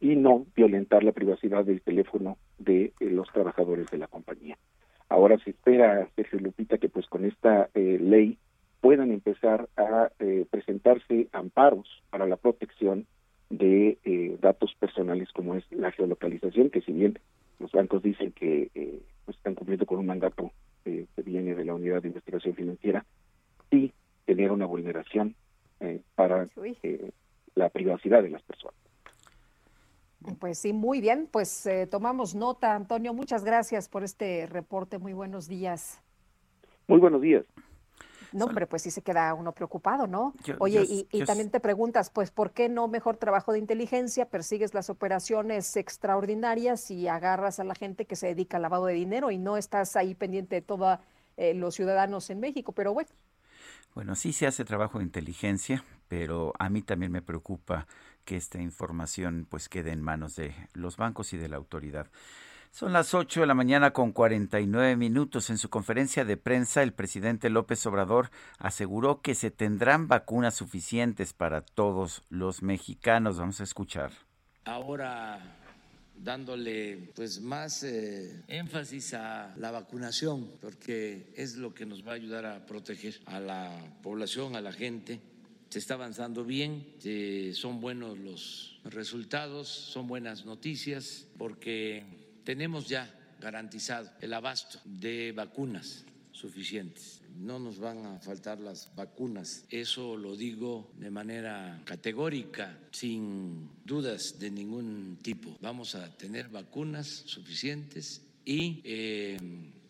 [0.00, 4.56] y no violentar la privacidad del teléfono de eh, los trabajadores de la compañía.
[5.08, 8.36] Ahora se espera, Sergio Lupita, que pues con esta ley
[8.82, 10.10] puedan empezar a
[10.50, 13.06] presentarse amparos para la protección
[13.50, 17.18] de eh, datos personales como es la geolocalización, que si bien
[17.58, 20.52] los bancos dicen que eh, pues, están cumpliendo con un mandato
[20.84, 23.04] eh, que viene de la Unidad de Investigación Financiera,
[23.70, 23.92] sí
[24.26, 25.34] genera una vulneración
[26.16, 26.48] para
[27.54, 28.74] la privacidad de las personas.
[30.38, 35.46] Pues sí, muy bien, pues tomamos nota, Antonio, muchas gracias por este reporte, muy buenos
[35.46, 36.00] días.
[36.88, 37.44] Muy buenos días.
[38.32, 40.34] No, hombre, pues sí se queda uno preocupado, ¿no?
[40.58, 44.28] Oye, y, también te preguntas, pues, ¿por qué no mejor trabajo de inteligencia?
[44.28, 48.94] Persigues las operaciones extraordinarias y agarras a la gente que se dedica al lavado de
[48.94, 50.98] dinero y no estás ahí pendiente de todos
[51.36, 53.10] eh, los ciudadanos en México, pero bueno.
[53.94, 57.86] Bueno, sí se hace trabajo de inteligencia, pero a mí también me preocupa
[58.28, 62.08] que esta información pues quede en manos de los bancos y de la autoridad.
[62.70, 65.48] Son las 8 de la mañana con 49 minutos.
[65.48, 71.32] En su conferencia de prensa, el presidente López Obrador aseguró que se tendrán vacunas suficientes
[71.32, 73.38] para todos los mexicanos.
[73.38, 74.12] Vamos a escuchar.
[74.66, 75.40] Ahora
[76.14, 82.16] dándole pues más eh, énfasis a la vacunación porque es lo que nos va a
[82.16, 85.18] ayudar a proteger a la población, a la gente.
[85.70, 86.94] Se está avanzando bien,
[87.54, 92.04] son buenos los resultados, son buenas noticias porque
[92.44, 97.20] tenemos ya garantizado el abasto de vacunas suficientes.
[97.36, 99.64] No nos van a faltar las vacunas.
[99.68, 105.56] Eso lo digo de manera categórica, sin dudas de ningún tipo.
[105.60, 109.36] Vamos a tener vacunas suficientes y eh,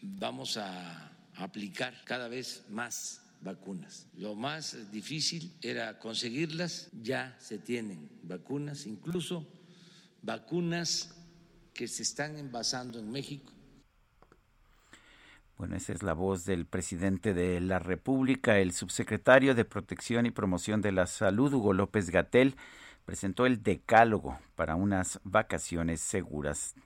[0.02, 4.08] vamos a aplicar cada vez más vacunas.
[4.14, 9.46] Lo más difícil era conseguirlas, ya se tienen vacunas, incluso
[10.22, 11.14] vacunas
[11.72, 13.52] que se están envasando en México.
[15.56, 18.58] Bueno, esa es la voz del presidente de la República.
[18.58, 22.54] El subsecretario de Protección y Promoción de la Salud, Hugo López Gatel,
[23.04, 26.76] presentó el decálogo para unas vacaciones seguras.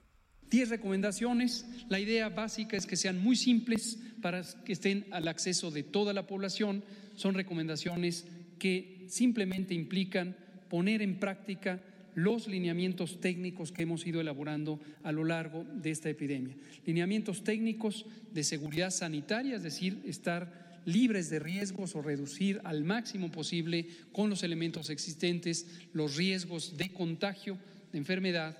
[0.53, 1.65] Diez recomendaciones.
[1.89, 6.13] La idea básica es que sean muy simples para que estén al acceso de toda
[6.13, 6.83] la población.
[7.15, 8.27] Son recomendaciones
[8.59, 10.37] que simplemente implican
[10.69, 11.81] poner en práctica
[12.13, 16.55] los lineamientos técnicos que hemos ido elaborando a lo largo de esta epidemia.
[16.85, 23.31] Lineamientos técnicos de seguridad sanitaria, es decir, estar libres de riesgos o reducir al máximo
[23.31, 27.57] posible con los elementos existentes los riesgos de contagio
[27.91, 28.55] de enfermedad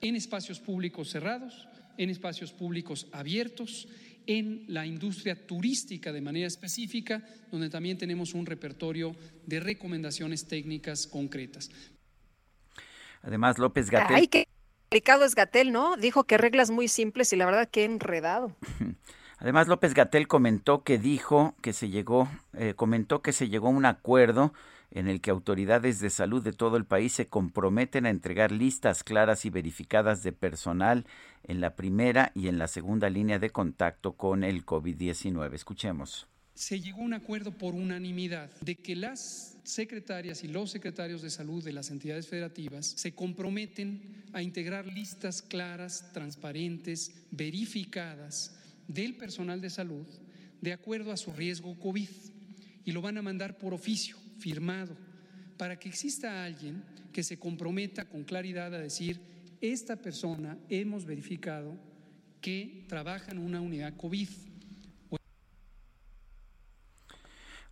[0.00, 3.88] en espacios públicos cerrados, en espacios públicos abiertos,
[4.26, 9.16] en la industria turística de manera específica, donde también tenemos un repertorio
[9.46, 11.70] de recomendaciones técnicas concretas.
[13.22, 14.16] Además, López Gatel.
[14.16, 14.46] Ay, qué
[14.82, 15.96] complicado es Gatel, ¿no?
[15.96, 18.54] Dijo que reglas muy simples y la verdad que enredado.
[19.38, 23.70] Además, López Gatel comentó que dijo que se llegó, eh, comentó que se llegó a
[23.70, 24.52] un acuerdo
[24.90, 29.04] en el que autoridades de salud de todo el país se comprometen a entregar listas
[29.04, 31.06] claras y verificadas de personal
[31.44, 35.54] en la primera y en la segunda línea de contacto con el COVID-19.
[35.54, 36.28] Escuchemos
[36.58, 41.30] se llegó a un acuerdo por unanimidad de que las secretarias y los secretarios de
[41.30, 48.58] salud de las entidades federativas se comprometen a integrar listas claras, transparentes, verificadas
[48.88, 50.04] del personal de salud
[50.60, 52.08] de acuerdo a su riesgo COVID
[52.84, 54.96] y lo van a mandar por oficio, firmado,
[55.56, 59.20] para que exista alguien que se comprometa con claridad a decir,
[59.60, 61.76] esta persona hemos verificado
[62.40, 64.28] que trabaja en una unidad COVID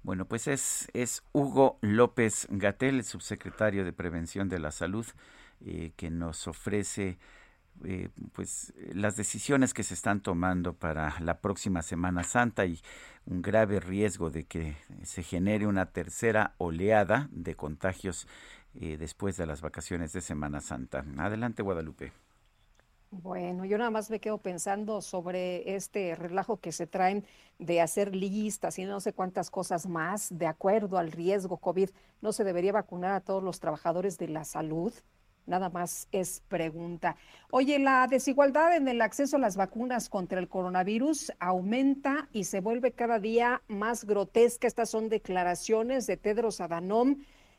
[0.06, 5.04] Bueno, pues es, es Hugo López Gatel, el subsecretario de Prevención de la Salud,
[5.64, 7.18] eh, que nos ofrece
[7.84, 12.80] eh, pues las decisiones que se están tomando para la próxima Semana Santa y
[13.26, 18.26] un grave riesgo de que se genere una tercera oleada de contagios
[18.74, 21.04] eh, después de las vacaciones de Semana Santa.
[21.18, 22.12] Adelante, Guadalupe.
[23.10, 27.24] Bueno, yo nada más me quedo pensando sobre este relajo que se traen
[27.58, 31.90] de hacer listas y no sé cuántas cosas más de acuerdo al riesgo COVID.
[32.20, 34.92] ¿No se debería vacunar a todos los trabajadores de la salud?
[35.46, 37.16] Nada más es pregunta.
[37.50, 42.60] Oye, la desigualdad en el acceso a las vacunas contra el coronavirus aumenta y se
[42.60, 44.66] vuelve cada día más grotesca.
[44.66, 47.18] Estas son declaraciones de Tedros Adhanom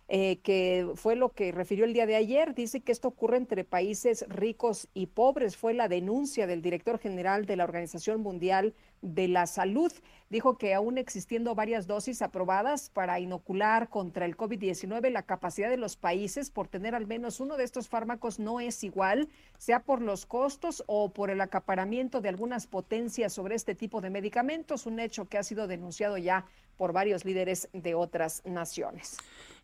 [0.09, 2.55] eh, que fue lo que refirió el día de ayer.
[2.55, 5.57] Dice que esto ocurre entre países ricos y pobres.
[5.57, 9.91] Fue la denuncia del director general de la Organización Mundial de la Salud.
[10.29, 15.77] Dijo que aún existiendo varias dosis aprobadas para inocular contra el COVID-19, la capacidad de
[15.77, 20.01] los países por tener al menos uno de estos fármacos no es igual, sea por
[20.01, 24.99] los costos o por el acaparamiento de algunas potencias sobre este tipo de medicamentos, un
[24.99, 26.45] hecho que ha sido denunciado ya
[26.77, 29.17] por varios líderes de otras naciones.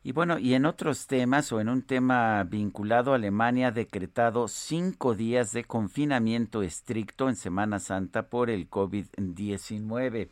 [0.06, 5.15] Y bueno, y en otros temas o en un tema vinculado, Alemania ha decretado cinco
[5.15, 10.27] días de confinamiento estricto en Semana Santa por el COVID-19.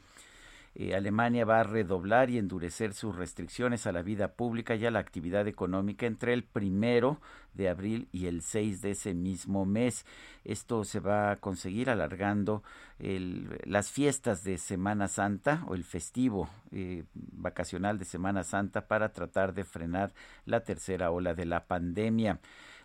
[0.73, 4.91] Eh, Alemania va a redoblar y endurecer sus restricciones a la vida pública y a
[4.91, 7.19] la actividad económica entre el primero
[7.53, 10.05] de abril y el 6 de ese mismo mes.
[10.45, 12.63] Esto se va a conseguir alargando
[12.99, 19.53] las fiestas de Semana Santa o el festivo eh, vacacional de Semana Santa para tratar
[19.53, 20.13] de frenar
[20.45, 22.39] la tercera ola de la pandemia.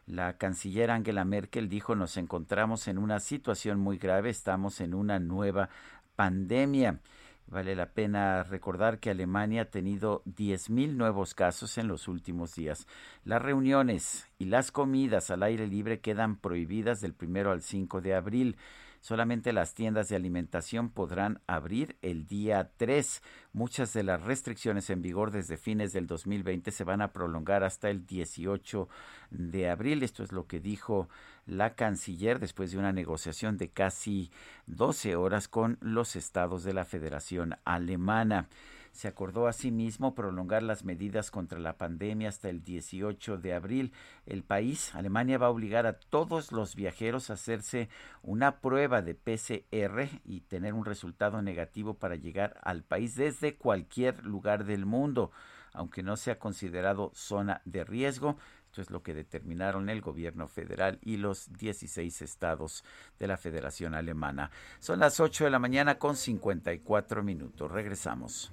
[0.07, 5.19] La canciller Angela Merkel dijo nos encontramos en una situación muy grave, estamos en una
[5.19, 5.69] nueva
[6.17, 7.01] pandemia.
[7.49, 12.89] Vale la pena recordar que Alemania ha tenido 10.000 nuevos casos en los últimos días.
[13.25, 18.15] Las reuniones y las comidas al aire libre quedan prohibidas del primero al 5 de
[18.15, 18.57] abril.
[19.07, 23.23] Solamente las tiendas de alimentación podrán abrir el día 3.
[23.53, 27.89] Muchas de las restricciones en vigor desde fines del 2020 se van a prolongar hasta
[27.89, 28.89] el 18
[29.31, 30.03] de abril.
[30.03, 31.09] Esto es lo que dijo
[31.47, 34.33] la canciller después de una negociación de casi
[34.67, 38.49] 12 horas con los estados de la Federación Alemana.
[38.97, 43.93] Se acordó asimismo prolongar las medidas contra la pandemia hasta el 18 de abril.
[44.25, 47.91] El país, Alemania, va a obligar a todos los viajeros a hacerse
[48.23, 54.25] una prueba de PCR y tener un resultado negativo para llegar al país desde cualquier
[54.25, 55.31] lugar del mundo,
[55.75, 58.39] aunque no sea considerado zona de riesgo.
[58.65, 62.83] Esto es lo que determinaron el gobierno federal y los 16 estados
[63.19, 64.51] de la Federación Alemana.
[64.79, 67.71] Son las 8 de la mañana con 54 minutos.
[67.71, 68.53] Regresamos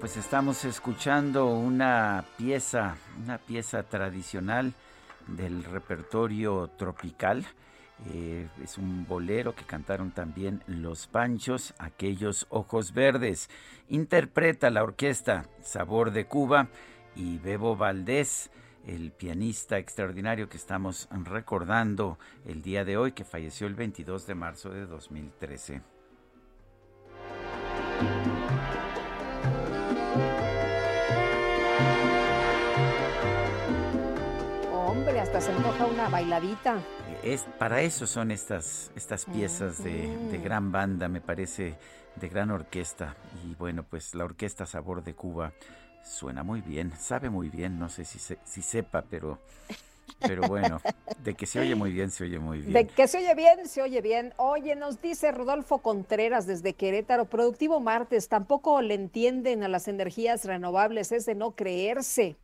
[0.04, 4.74] Pues estamos escuchando una pieza, una pieza tradicional
[5.28, 7.46] del repertorio tropical.
[8.12, 13.50] Eh, es un bolero que cantaron también Los Panchos, aquellos ojos verdes.
[13.88, 16.68] Interpreta la orquesta Sabor de Cuba
[17.16, 18.52] y Bebo Valdés,
[18.86, 24.36] el pianista extraordinario que estamos recordando el día de hoy, que falleció el 22 de
[24.36, 25.93] marzo de 2013.
[35.44, 36.82] Se antoja una bailadita.
[37.22, 41.76] Es, para eso son estas, estas piezas de, de, gran banda, me parece,
[42.16, 43.18] de gran orquesta.
[43.46, 45.52] Y bueno, pues la orquesta Sabor de Cuba
[46.02, 49.40] suena muy bien, sabe muy bien, no sé si, si sepa, pero
[50.20, 50.80] pero bueno,
[51.24, 52.72] de que se oye muy bien, se oye muy bien.
[52.72, 54.34] De que se oye bien, se oye bien.
[54.38, 60.46] Oye, nos dice Rodolfo Contreras desde Querétaro, productivo martes, tampoco le entienden a las energías
[60.46, 62.38] renovables, es de no creerse.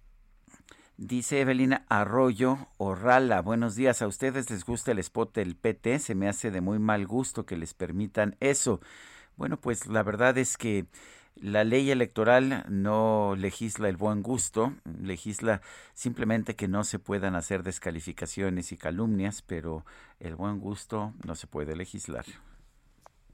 [1.02, 6.14] Dice Evelina Arroyo Orrala, buenos días, a ustedes les gusta el spot del PT, se
[6.14, 8.82] me hace de muy mal gusto que les permitan eso.
[9.38, 10.88] Bueno, pues la verdad es que
[11.38, 15.62] la ley electoral no legisla el buen gusto, legisla
[15.94, 19.86] simplemente que no se puedan hacer descalificaciones y calumnias, pero
[20.20, 22.26] el buen gusto no se puede legislar.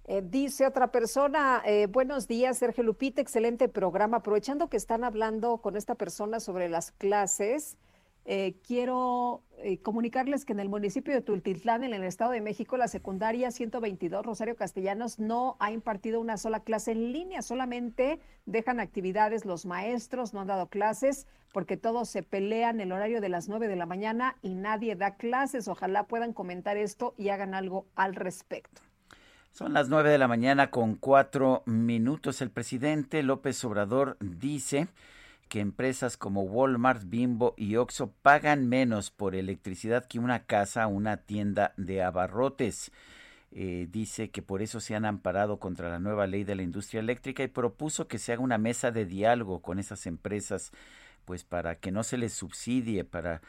[0.07, 4.17] Eh, dice otra persona, eh, buenos días, Sergio Lupita, excelente programa.
[4.17, 7.75] Aprovechando que están hablando con esta persona sobre las clases,
[8.25, 9.41] eh, quiero
[9.81, 14.23] comunicarles que en el municipio de Tultitlán, en el Estado de México, la secundaria 122
[14.23, 20.35] Rosario Castellanos no ha impartido una sola clase en línea, solamente dejan actividades los maestros,
[20.35, 23.87] no han dado clases porque todos se pelean el horario de las 9 de la
[23.87, 25.67] mañana y nadie da clases.
[25.67, 28.84] Ojalá puedan comentar esto y hagan algo al respecto.
[29.57, 32.41] Son las 9 de la mañana con cuatro minutos.
[32.41, 34.89] El presidente López Obrador dice
[35.47, 40.89] que empresas como Walmart, Bimbo y Oxxo pagan menos por electricidad que una casa o
[40.89, 42.91] una tienda de abarrotes.
[43.53, 46.99] Eh, dice que por eso se han amparado contra la nueva ley de la industria
[46.99, 50.73] eléctrica y propuso que se haga una mesa de diálogo con esas empresas,
[51.23, 53.41] pues para que no se les subsidie, para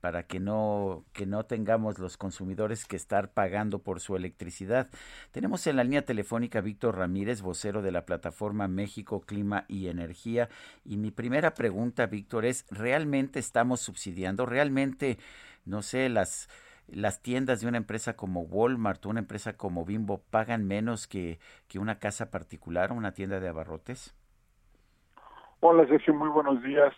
[0.00, 4.88] para que no, que no tengamos los consumidores que estar pagando por su electricidad.
[5.30, 10.48] Tenemos en la línea telefónica Víctor Ramírez, vocero de la plataforma México Clima y Energía.
[10.84, 14.46] Y mi primera pregunta, Víctor, es, ¿realmente estamos subsidiando?
[14.46, 15.18] ¿Realmente,
[15.64, 16.48] no sé, las
[16.92, 21.38] las tiendas de una empresa como Walmart o una empresa como Bimbo pagan menos que,
[21.68, 24.14] que una casa particular o una tienda de abarrotes?
[25.60, 26.92] Hola Sergio, muy buenos días.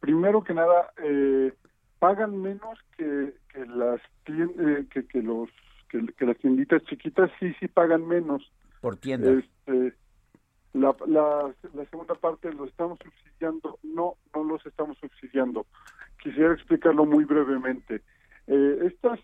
[0.00, 1.52] Primero que nada, eh,
[1.98, 5.48] pagan menos que, que las eh, que, que los
[5.88, 8.50] que, las tienditas chiquitas sí sí pagan menos.
[8.80, 9.30] Por tienda.
[9.30, 9.94] Este,
[10.74, 13.78] la, la, la segunda parte lo estamos subsidiando.
[13.82, 15.66] No no los estamos subsidiando.
[16.22, 18.02] Quisiera explicarlo muy brevemente.
[18.46, 19.20] Eh, estas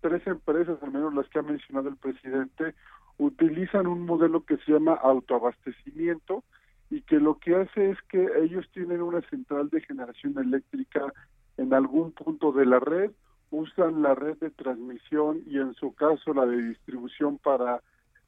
[0.00, 2.74] tres empresas al menos las que ha mencionado el presidente
[3.18, 6.42] utilizan un modelo que se llama autoabastecimiento
[6.90, 11.12] y que lo que hace es que ellos tienen una central de generación eléctrica
[11.56, 13.10] en algún punto de la red,
[13.50, 17.80] usan la red de transmisión y en su caso la de distribución para,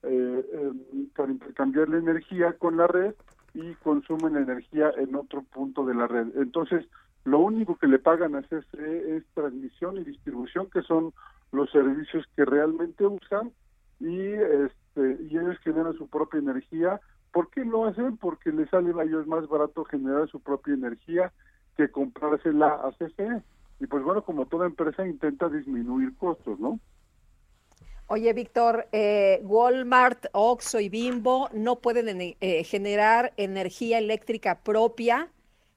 [0.02, 3.14] eh, em, para intercambiar la energía con la red
[3.54, 6.28] y consumen energía en otro punto de la red.
[6.36, 6.86] Entonces,
[7.24, 11.12] lo único que le pagan a CFE es transmisión y distribución, que son
[11.50, 13.50] los servicios que realmente usan
[13.98, 17.00] y este y ellos generan su propia energía.
[17.32, 18.16] ¿Por qué lo hacen?
[18.16, 21.32] Porque les sale a ellos más barato generar su propia energía
[21.76, 23.42] que comprársela a CFE.
[23.80, 26.80] Y pues bueno, como toda empresa intenta disminuir costos, ¿no?
[28.08, 35.28] Oye, Víctor, eh, Walmart, Oxxo y Bimbo no pueden eh, generar energía eléctrica propia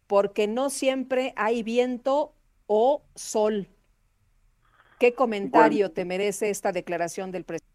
[0.05, 2.33] porque no siempre hay viento
[2.67, 3.67] o sol.
[4.99, 7.69] ¿Qué comentario te merece esta declaración del presidente?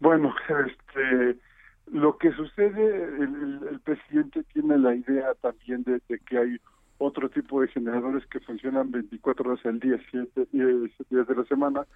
[0.00, 1.38] Bueno, este,
[1.86, 6.60] lo que sucede, el, presidente tiene la idea también de que hay
[7.00, 11.86] otro tipo de generadores que funcionan 24 horas al día, 7 días de la semana.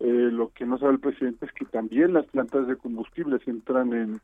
[0.00, 3.92] Eh, lo que no sabe el presidente es que también las plantas de combustibles entran
[3.92, 4.20] en,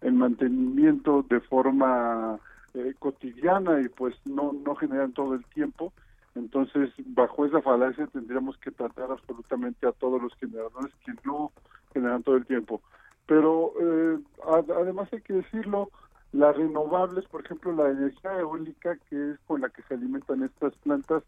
[0.00, 2.38] en mantenimiento de forma
[2.74, 5.92] eh, cotidiana y pues no, no generan todo el tiempo.
[6.36, 11.50] Entonces, bajo esa falacia tendríamos que tratar absolutamente a todos los generadores que no
[11.92, 12.80] generan todo el tiempo.
[13.26, 14.18] Pero eh,
[14.72, 15.90] además hay que decirlo,
[16.32, 20.74] las renovables, por ejemplo, la energía eólica, que es con la que se alimentan estas
[20.76, 21.22] plantas,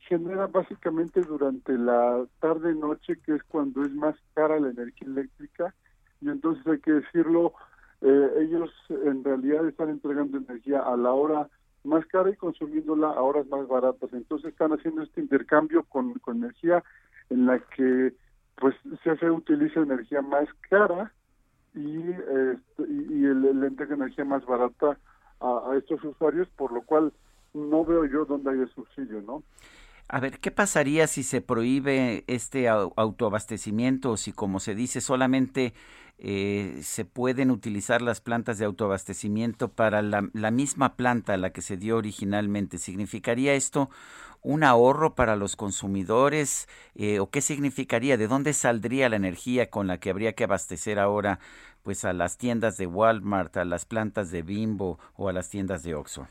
[0.00, 5.74] genera básicamente durante la tarde-noche, que es cuando es más cara la energía eléctrica,
[6.20, 7.52] y entonces hay que decirlo,
[8.00, 11.48] eh, ellos en realidad están entregando energía a la hora
[11.84, 14.12] más cara y consumiéndola a horas más baratas.
[14.12, 16.82] Entonces están haciendo este intercambio con, con energía
[17.30, 18.12] en la que
[18.56, 21.12] pues se utiliza energía más cara
[21.76, 24.98] y, este, y, el, el entrega energía más barata
[25.40, 27.12] a, estos usuarios, por lo cual
[27.52, 29.42] no veo yo dónde hay subsidio, ¿no?
[30.08, 35.74] A ver, ¿qué pasaría si se prohíbe este autoabastecimiento o si, como se dice, solamente
[36.18, 41.50] eh, se pueden utilizar las plantas de autoabastecimiento para la, la, misma planta a la
[41.50, 42.78] que se dio originalmente?
[42.78, 43.90] ¿Significaría esto
[44.46, 46.68] un ahorro para los consumidores?
[46.94, 48.16] Eh, ¿O qué significaría?
[48.16, 51.40] ¿De dónde saldría la energía con la que habría que abastecer ahora
[51.82, 55.82] pues a las tiendas de Walmart, a las plantas de Bimbo o a las tiendas
[55.82, 56.28] de Oxxo?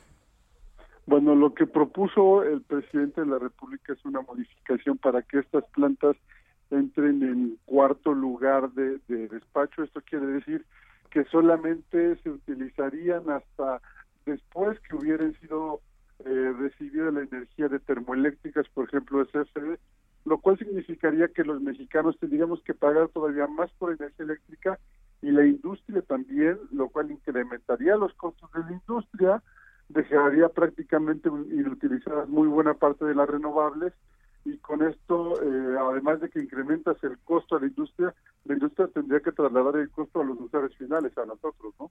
[1.05, 5.65] Bueno, lo que propuso el presidente de la República es una modificación para que estas
[5.71, 6.15] plantas
[6.71, 9.83] entren en cuarto lugar de, despacho.
[9.83, 10.65] Esto quiere decir
[11.11, 13.81] que solamente se utilizarían hasta
[14.25, 15.81] después que hubieran sido
[16.25, 19.79] eh, recibida la energía de termoeléctricas, por ejemplo, CFE,
[20.25, 24.79] lo cual significaría que los mexicanos tendríamos que pagar todavía más por energía eléctrica
[25.21, 29.43] y la industria también, lo cual incrementaría los costos de la industria
[29.89, 33.93] dejaría prácticamente inutilizadas muy buena parte de las renovables
[34.45, 38.13] y con esto, eh, además de que incrementas el costo a la industria,
[38.45, 41.89] la industria tendría que trasladar el costo a los usuarios finales, a nosotros, ¿no?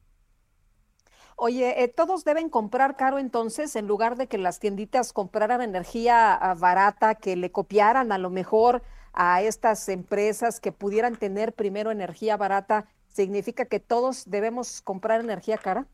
[1.36, 6.32] Oye, eh, ¿todos deben comprar caro entonces en lugar de que las tienditas compraran energía
[6.32, 8.82] ah, barata, que le copiaran a lo mejor
[9.12, 12.86] a estas empresas que pudieran tener primero energía barata?
[13.08, 15.86] ¿Significa que todos debemos comprar energía cara?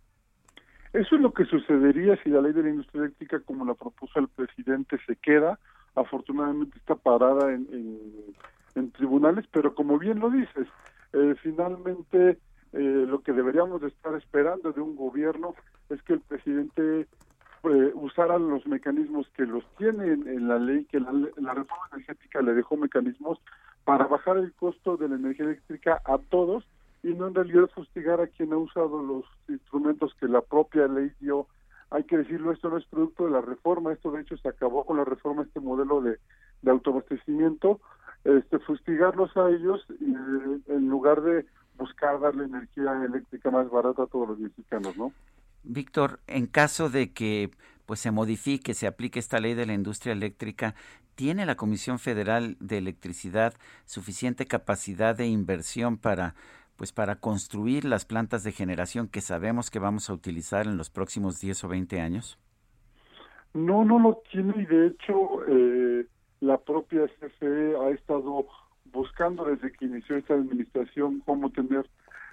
[0.92, 4.18] Eso es lo que sucedería si la ley de la industria eléctrica, como la propuso
[4.18, 5.58] el presidente, se queda.
[5.94, 7.66] Afortunadamente está parada en,
[8.74, 10.66] en, tribunales, pero como bien lo dices,
[11.12, 12.38] eh, finalmente
[12.72, 15.54] eh, lo que deberíamos de estar esperando de un gobierno
[15.88, 17.06] es que el presidente
[17.64, 22.40] eh, usara los mecanismos que los tiene en, la ley, que la, la, reforma energética
[22.40, 23.38] le dejó mecanismos
[23.84, 26.64] para bajar el costo de la energía eléctrica a todos
[27.02, 31.10] y no en realidad fustigar a quien ha usado los instrumentos que la propia ley
[31.20, 31.46] dio.
[31.90, 34.84] Hay que decirlo, esto no es producto de la reforma, esto de hecho se acabó
[34.84, 36.18] con la reforma, este modelo de,
[36.62, 37.80] de autoabastecimiento,
[38.24, 41.46] este, fustigarlos a ellos eh, en lugar de
[41.80, 45.12] buscar darle energía eléctrica más barata a todos los mexicanos, ¿no?
[45.64, 47.50] Víctor, en caso de que
[47.86, 50.74] pues se modifique, se aplique esta ley de la industria eléctrica,
[51.16, 53.54] ¿tiene la Comisión Federal de Electricidad
[53.84, 56.34] suficiente capacidad de inversión para
[56.76, 60.88] pues para construir las plantas de generación que sabemos que vamos a utilizar en los
[60.88, 62.38] próximos 10 o 20 años?
[63.52, 66.06] No, no lo tiene y de hecho eh,
[66.40, 68.46] la propia CFE ha estado
[68.92, 71.86] buscando desde que inició esta administración cómo tener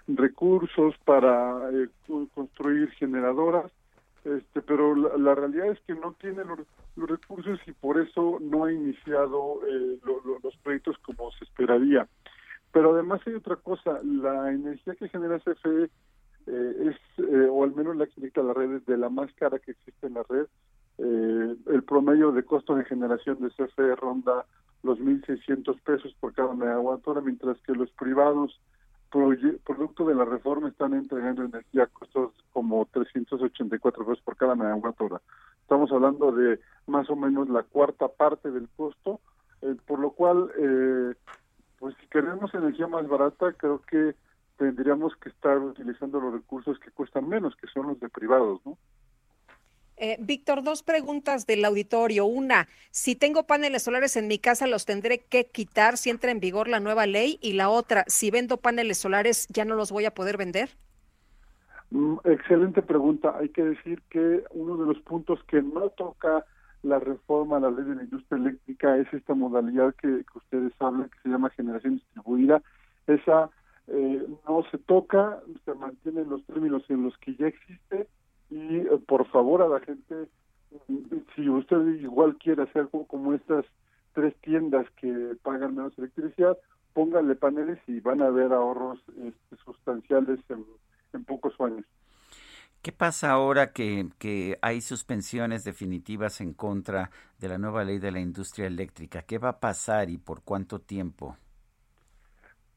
[0.08, 1.90] recursos para eh,
[2.34, 3.72] construir generadoras,
[4.24, 6.60] este, pero la, realidad es que no tiene los,
[7.10, 10.00] recursos y por eso no ha iniciado eh,
[10.44, 12.08] los proyectos como se esperaría.
[12.72, 15.90] Pero además hay otra cosa, la energía que genera CFE
[16.48, 19.10] eh, es, eh, o al menos la que conecta a la red, es de la
[19.10, 20.46] más cara que existe en la red.
[20.98, 24.46] Eh, el promedio de costo de generación de CFE ronda
[24.88, 28.60] los 1.600 pesos por cada megawatt mientras que los privados,
[29.10, 35.00] producto de la reforma, están entregando energía a costos como 384 pesos por cada megawatt
[35.02, 35.22] hora.
[35.62, 39.20] Estamos hablando de más o menos la cuarta parte del costo,
[39.86, 41.14] por lo cual eh,
[41.80, 44.16] pues si queremos energía más barata, creo que
[44.58, 48.78] tendríamos que estar utilizando los recursos que cuestan menos, que son los de privados, ¿no?
[50.00, 52.26] Eh, Víctor, dos preguntas del auditorio.
[52.26, 56.40] Una, si tengo paneles solares en mi casa, ¿los tendré que quitar si entra en
[56.40, 57.40] vigor la nueva ley?
[57.42, 60.70] Y la otra, si vendo paneles solares, ¿ya no los voy a poder vender?
[61.90, 63.36] Mm, excelente pregunta.
[63.40, 66.46] Hay que decir que uno de los puntos que no toca
[66.84, 71.10] la reforma a la ley de la industria eléctrica es esta modalidad que, ustedes hablan,
[71.10, 72.62] que se llama generación distribuida.
[73.08, 73.50] Esa
[73.88, 78.08] eh, no se toca, se mantienen los términos en los que ya existe
[78.50, 80.28] y eh, por favor a la gente,
[81.36, 83.66] si usted igual quiere hacer como estas
[84.14, 86.58] tres tiendas que pagan menos electricidad,
[86.94, 90.66] póngale paneles y van a ver ahorros este, sustanciales en,
[91.14, 91.86] en pocos años.
[92.82, 98.12] ¿Qué pasa ahora que, que, hay suspensiones definitivas en contra de la nueva ley de
[98.12, 99.24] la industria eléctrica?
[99.24, 101.38] ¿Qué va a pasar y por cuánto tiempo?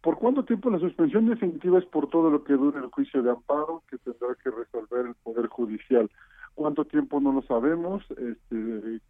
[0.03, 3.31] ¿Por cuánto tiempo la suspensión definitiva es por todo lo que dure el juicio de
[3.31, 6.11] amparo que tendrá que resolver el Poder Judicial?
[6.55, 8.03] ¿Cuánto tiempo no lo sabemos?
[8.13, 9.01] Este,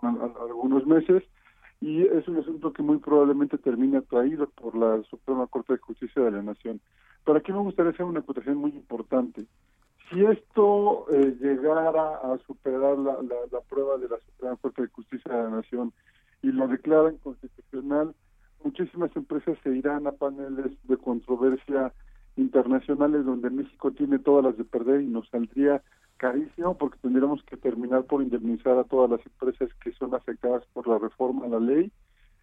[0.00, 1.22] son algunos meses
[1.80, 6.22] y es un asunto que muy probablemente termine atraído por la Suprema Corte de Justicia
[6.22, 6.80] de la Nación.
[7.24, 9.46] Pero aquí me gustaría hacer una acotación muy importante.
[10.10, 15.32] Si esto eh, llegara a superar la, la, prueba de la Suprema Corte de Justicia
[15.32, 15.92] de la Nación
[16.42, 18.14] y lo declaran constitucional,
[18.64, 21.92] muchísimas empresas se irán a paneles de controversia
[22.36, 25.82] internacionales donde México tiene todas las de perder y nos saldría
[26.16, 30.88] carísimo porque tendríamos que terminar por indemnizar a todas las empresas que son afectadas por
[30.88, 31.92] la reforma a la ley.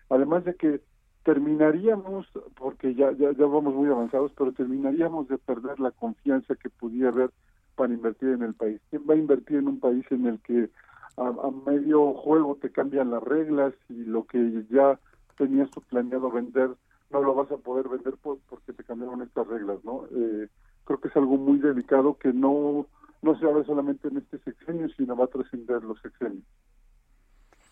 [0.09, 0.81] Además de que
[1.23, 6.69] terminaríamos, porque ya, ya, ya vamos muy avanzados, pero terminaríamos de perder la confianza que
[6.69, 7.31] pudiera haber
[7.75, 8.79] para invertir en el país.
[8.89, 10.69] ¿Quién va a invertir en un país en el que
[11.17, 14.99] a, medio juego te cambian las reglas y lo que ya
[15.35, 16.69] tenías planeado vender
[17.09, 20.05] no lo vas a poder vender porque te cambiaron estas reglas, ¿no?
[20.15, 20.47] Eh,
[20.85, 22.87] creo que es algo muy delicado que no
[23.21, 26.43] no se habla solamente en este sexenio, sino va a trascender los sexenios.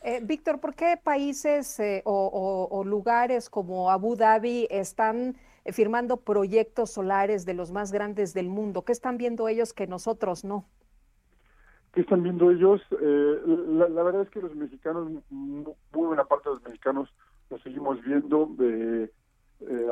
[0.02, 6.92] Eh, Víctor, ¿por qué países eh, o, lugares como Abu Dhabi están eh, firmando proyectos
[6.92, 8.84] solares de los más grandes del mundo?
[8.84, 10.66] ¿Qué están viendo ellos que nosotros no?
[11.94, 12.82] ¿Qué están viendo ellos?
[12.92, 17.10] La, verdad es que los mexicanos, muy buena parte de los mexicanos,
[17.50, 18.50] lo seguimos viendo,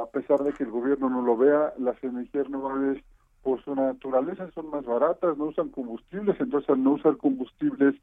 [0.02, 3.04] a pesar de que el gobierno no lo vea, las energías renovables
[3.44, 7.96] por su naturaleza son más baratas, no usan combustibles, entonces al no usar combustibles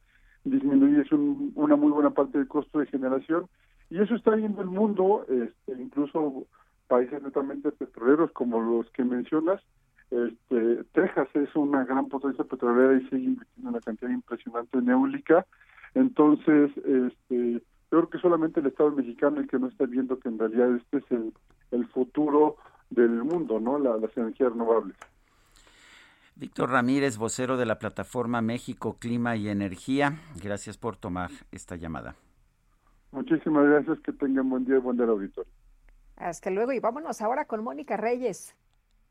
[0.45, 1.05] disminuye
[1.55, 3.47] una muy buena parte del costo de generación
[3.91, 6.47] y eso está viendo el mundo, este, incluso
[6.87, 9.61] países netamente petroleros como los que mencionas.
[10.11, 15.47] Este, Texas es una gran potencia petrolera y sigue invirtiendo una cantidad impresionante en eólica.
[15.95, 20.29] Entonces, este, yo creo que solamente el Estado mexicano el que no está viendo que
[20.29, 21.33] en realidad este es el,
[21.71, 22.57] el futuro
[22.91, 23.79] del mundo, ¿no?
[23.79, 24.97] las energías renovables.
[26.37, 32.17] Víctor Ramírez, vocero de la plataforma México Clima y Energía, gracias por tomar esta llamada.
[33.13, 35.51] Muchísimas gracias, que tengan buen día y buen día auditorio.
[36.17, 38.57] Hasta luego y vámonos ahora con Mónica Reyes.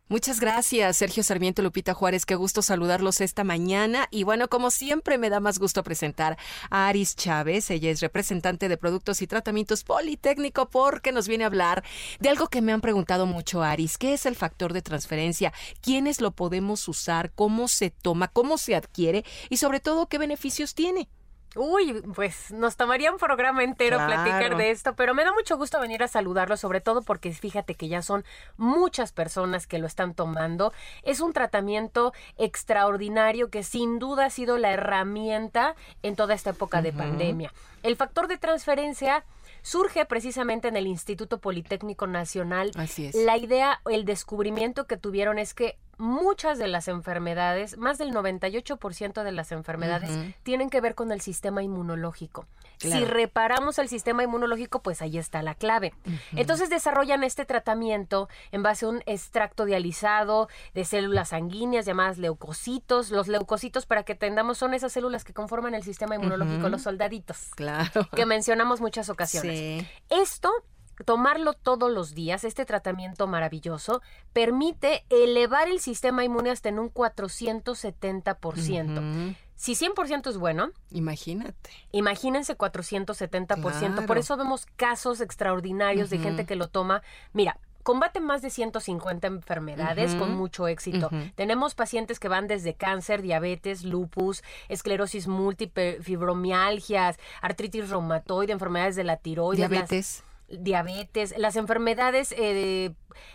[0.09, 2.25] Muchas gracias, Sergio Sarmiento Lupita Juárez.
[2.25, 4.07] Qué gusto saludarlos esta mañana.
[4.11, 6.37] Y bueno, como siempre, me da más gusto presentar
[6.69, 7.71] a Aris Chávez.
[7.71, 11.83] Ella es representante de Productos y Tratamientos Politécnico porque nos viene a hablar
[12.19, 13.97] de algo que me han preguntado mucho, Aris.
[13.97, 15.53] ¿Qué es el factor de transferencia?
[15.81, 17.31] ¿Quiénes lo podemos usar?
[17.33, 18.27] ¿Cómo se toma?
[18.27, 19.23] ¿Cómo se adquiere?
[19.49, 21.07] Y sobre todo, ¿qué beneficios tiene?
[21.55, 25.79] Uy, pues nos tomaría un programa entero platicar de esto, pero me da mucho gusto
[25.79, 28.25] venir a saludarlo, sobre todo porque fíjate que ya son
[28.57, 30.73] muchas personas que lo están tomando.
[31.03, 36.81] Es un tratamiento extraordinario que sin duda ha sido la herramienta en toda esta época
[36.81, 37.53] de pandemia.
[37.83, 39.23] El factor de transferencia
[39.63, 42.71] surge precisamente en el Instituto Politécnico Nacional.
[42.75, 43.15] Así es.
[43.15, 49.23] La idea, el descubrimiento que tuvieron es que muchas de las enfermedades, más del 98%
[49.23, 50.11] de las enfermedades,
[50.43, 52.45] tienen que ver con el sistema inmunológico.
[52.91, 55.93] Si reparamos el sistema inmunológico, pues ahí está la clave.
[56.33, 63.11] Entonces desarrollan este tratamiento en base a un extracto dializado de células sanguíneas llamadas leucocitos.
[63.11, 67.51] Los leucocitos, para que entendamos, son esas células que conforman el sistema inmunológico, los soldaditos.
[67.55, 68.07] Claro.
[68.15, 69.85] Que mencionamos muchas ocasiones.
[70.09, 70.51] Esto
[71.05, 74.01] tomarlo todos los días, este tratamiento maravilloso,
[74.31, 79.35] permite elevar el sistema inmune hasta en un 470%.
[79.55, 81.69] Si 100% es bueno, imagínate.
[81.91, 84.05] Imagínense 470%.
[84.05, 87.01] Por eso vemos casos extraordinarios de gente que lo toma.
[87.33, 91.09] Mira, combate más de 150 enfermedades con mucho éxito.
[91.35, 99.03] Tenemos pacientes que van desde cáncer, diabetes, lupus, esclerosis múltiple, fibromialgias, artritis reumatoide, enfermedades de
[99.03, 99.69] la tiroides.
[99.69, 100.23] Diabetes
[100.59, 102.93] diabetes, las enfermedades eh,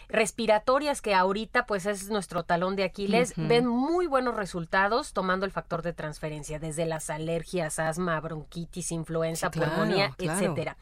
[0.08, 5.52] respiratorias que ahorita pues es nuestro talón de Aquiles, ven muy buenos resultados tomando el
[5.52, 10.76] factor de transferencia, desde las alergias, asma, bronquitis, influenza, pulmonía, etcétera.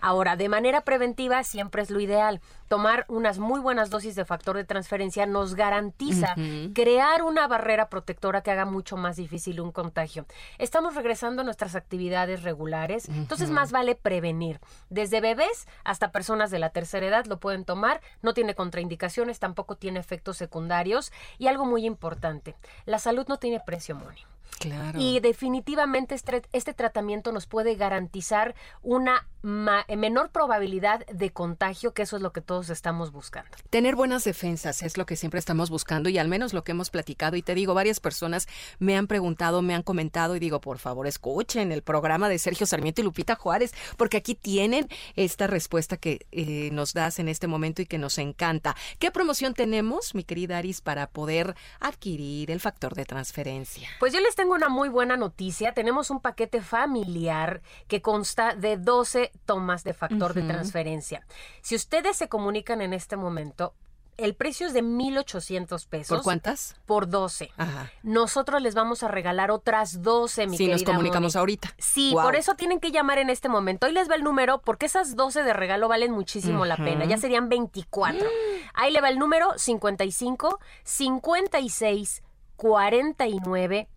[0.00, 2.40] Ahora, de manera preventiva siempre es lo ideal.
[2.68, 6.34] Tomar unas muy buenas dosis de factor de transferencia nos garantiza
[6.74, 10.26] crear una barrera protectora que haga mucho más difícil un contagio.
[10.58, 14.60] Estamos regresando a nuestras actividades regulares, entonces más vale prevenir.
[14.90, 19.74] Desde bebés hasta personas de la tercera edad lo pueden tomar, no tiene contraindicaciones, tampoco
[19.74, 22.54] tiene efectos secundarios y algo muy importante,
[22.86, 24.20] la salud no tiene precio, Moni.
[24.96, 32.16] Y definitivamente este, este, tratamiento nos puede garantizar una menor probabilidad de contagio, que eso
[32.16, 33.50] es lo que todos estamos buscando.
[33.70, 36.90] Tener buenas defensas es lo que siempre estamos buscando y al menos lo que hemos
[36.90, 37.36] platicado.
[37.36, 38.48] Y te digo, varias personas
[38.80, 42.66] me han preguntado, me han comentado y digo, por favor, escuchen el programa de Sergio
[42.66, 47.46] Sarmiento y Lupita Juárez, porque aquí tienen esta respuesta que eh, nos das en este
[47.46, 48.76] momento y que nos encanta.
[48.98, 53.88] ¿Qué promoción tenemos, mi querida Aris, para poder adquirir el factor de transferencia?
[54.00, 55.74] Pues yo les tengo una muy buena noticia.
[55.74, 61.26] Tenemos un paquete familiar que consta de 12 tomas de factor de transferencia.
[61.60, 63.74] Si ustedes se comunican en este momento,
[64.16, 66.18] el precio es de 1,800 pesos.
[66.18, 66.76] ¿Por cuántas?
[66.86, 67.50] Por 12.
[67.56, 67.90] Ajá.
[68.04, 71.40] Nosotros les vamos a regalar otras 12, mi Sí, nos comunicamos Moni.
[71.40, 71.74] ahorita.
[71.76, 73.88] Sí, por eso tienen que llamar en este momento.
[73.88, 77.06] Hoy les va el número porque esas 12 de regalo valen muchísimo la pena.
[77.06, 78.24] Ya serían 24.
[78.74, 82.22] Ahí le va el número 55 56
[82.56, 83.88] 49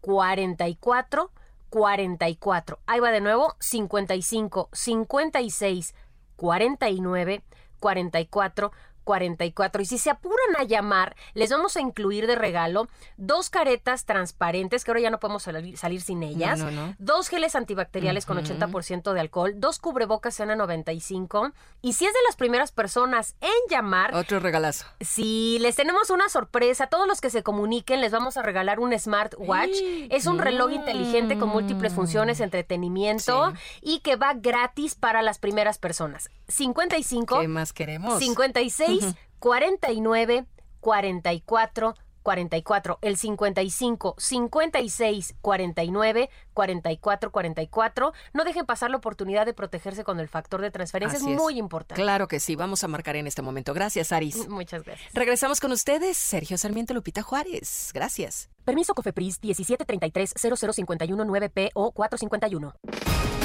[0.00, 1.30] 44
[1.70, 2.78] 44.
[2.86, 5.94] Ahí va de nuevo 55 56
[6.36, 7.42] 49
[7.80, 8.72] 44
[9.08, 9.80] 44.
[9.80, 14.84] Y si se apuran a llamar, les vamos a incluir de regalo dos caretas transparentes,
[14.84, 16.94] que ahora ya no podemos salir, salir sin ellas, no, no.
[16.98, 18.46] dos geles antibacteriales con Ujú.
[18.46, 21.54] 80% de alcohol, dos cubrebocas N95.
[21.80, 24.84] Y si es de las primeras personas en llamar, Otro regalazo.
[25.00, 26.88] Sí, les tenemos una sorpresa.
[26.88, 29.74] Todos los que se comuniquen les vamos a regalar un smartwatch.
[30.10, 35.78] Es un reloj inteligente con múltiples funciones, entretenimiento y que va gratis para las primeras
[35.78, 36.28] personas.
[36.48, 37.40] 55.
[37.40, 38.18] ¿Qué más queremos?
[38.18, 39.14] 56 Ujú.
[39.38, 40.46] 49
[40.80, 41.94] 44
[42.28, 48.12] 44, el 55 56 49 44 44.
[48.34, 52.02] No dejen pasar la oportunidad de protegerse con el factor de transferencia, es muy importante.
[52.02, 53.72] Claro que sí, vamos a marcar en este momento.
[53.72, 54.46] Gracias, Aris.
[54.48, 55.10] Muchas gracias.
[55.14, 57.92] Regresamos con ustedes, Sergio Sarmiento Lupita Juárez.
[57.94, 58.50] Gracias.
[58.64, 63.37] Permiso COFEPRIS 1733 0051 9P o 451.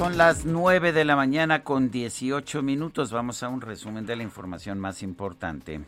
[0.00, 3.12] Son las 9 de la mañana con 18 minutos.
[3.12, 5.82] Vamos a un resumen de la información más importante.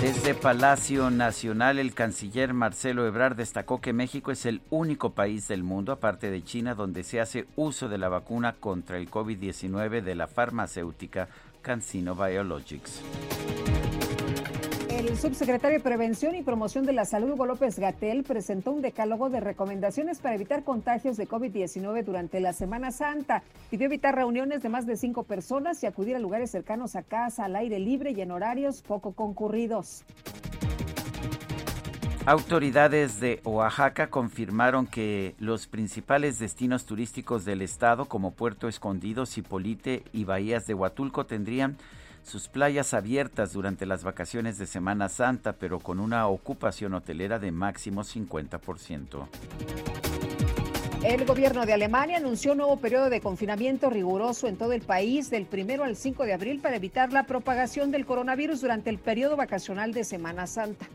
[0.00, 5.62] Desde Palacio Nacional, el canciller Marcelo Ebrard destacó que México es el único país del
[5.62, 10.14] mundo, aparte de China, donde se hace uso de la vacuna contra el COVID-19 de
[10.14, 11.28] la farmacéutica
[11.60, 13.02] CanSino Biologics.
[14.96, 19.28] El subsecretario de Prevención y Promoción de la Salud, Hugo López Gatel, presentó un decálogo
[19.28, 23.42] de recomendaciones para evitar contagios de COVID-19 durante la Semana Santa.
[23.68, 27.44] Pidió evitar reuniones de más de cinco personas y acudir a lugares cercanos a casa,
[27.44, 30.02] al aire libre y en horarios poco concurridos.
[32.24, 40.04] Autoridades de Oaxaca confirmaron que los principales destinos turísticos del estado, como Puerto Escondido, Cipolite
[40.14, 41.76] y Bahías de Huatulco, tendrían
[42.26, 47.52] sus playas abiertas durante las vacaciones de Semana Santa, pero con una ocupación hotelera de
[47.52, 49.28] máximo 50%.
[51.04, 55.30] El gobierno de Alemania anunció un nuevo periodo de confinamiento riguroso en todo el país
[55.30, 59.36] del primero al 5 de abril para evitar la propagación del coronavirus durante el periodo
[59.36, 60.86] vacacional de Semana Santa.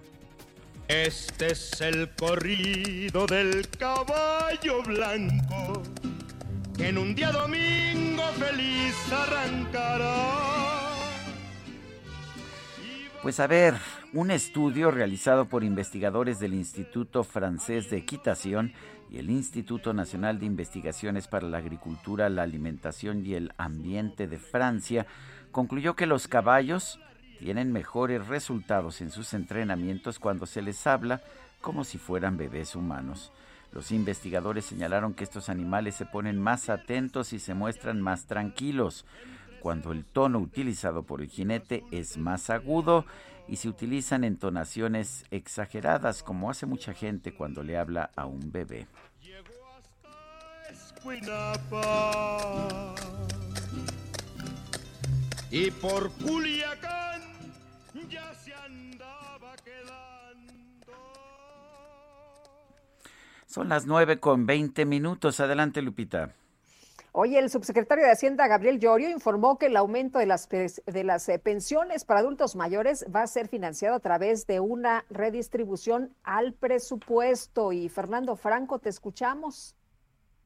[0.89, 5.81] Este es el corrido del caballo blanco
[6.75, 10.80] que en un día domingo feliz arrancará.
[13.21, 13.75] Pues a ver,
[14.13, 18.73] un estudio realizado por investigadores del Instituto Francés de Equitación
[19.11, 24.39] y el Instituto Nacional de Investigaciones para la Agricultura, la Alimentación y el Ambiente de
[24.39, 25.05] Francia
[25.51, 26.99] concluyó que los caballos
[27.37, 31.21] tienen mejores resultados en sus entrenamientos cuando se les habla
[31.61, 33.31] como si fueran bebés humanos.
[33.71, 39.05] Los investigadores señalaron que estos animales se ponen más atentos y se muestran más tranquilos
[39.61, 43.05] cuando el tono utilizado por el jinete es más agudo
[43.47, 48.87] y se utilizan entonaciones exageradas como hace mucha gente cuando le habla a un bebé.
[55.51, 57.21] Y por Culiacán
[58.09, 60.93] ya se andaba quedando.
[63.47, 65.39] Son las 9 con 20 minutos.
[65.39, 66.33] Adelante, Lupita.
[67.13, 71.27] Hoy el subsecretario de Hacienda, Gabriel Llorio, informó que el aumento de las, de las
[71.27, 76.53] eh, pensiones para adultos mayores va a ser financiado a través de una redistribución al
[76.53, 77.73] presupuesto.
[77.73, 79.75] Y Fernando Franco, te escuchamos.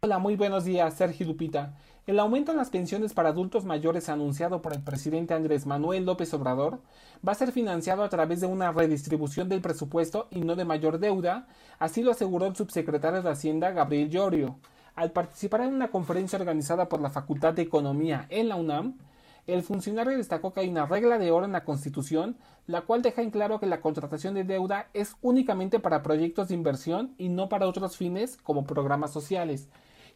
[0.01, 1.75] Hola, muy buenos días, Sergio Lupita.
[2.07, 6.33] El aumento en las pensiones para adultos mayores anunciado por el presidente Andrés Manuel López
[6.33, 6.81] Obrador
[7.27, 10.97] va a ser financiado a través de una redistribución del presupuesto y no de mayor
[10.97, 11.47] deuda,
[11.77, 14.59] así lo aseguró el subsecretario de Hacienda Gabriel Llorio.
[14.95, 18.97] Al participar en una conferencia organizada por la Facultad de Economía en la UNAM,
[19.45, 23.21] el funcionario destacó que hay una regla de oro en la Constitución, la cual deja
[23.21, 27.49] en claro que la contratación de deuda es únicamente para proyectos de inversión y no
[27.49, 29.67] para otros fines como programas sociales.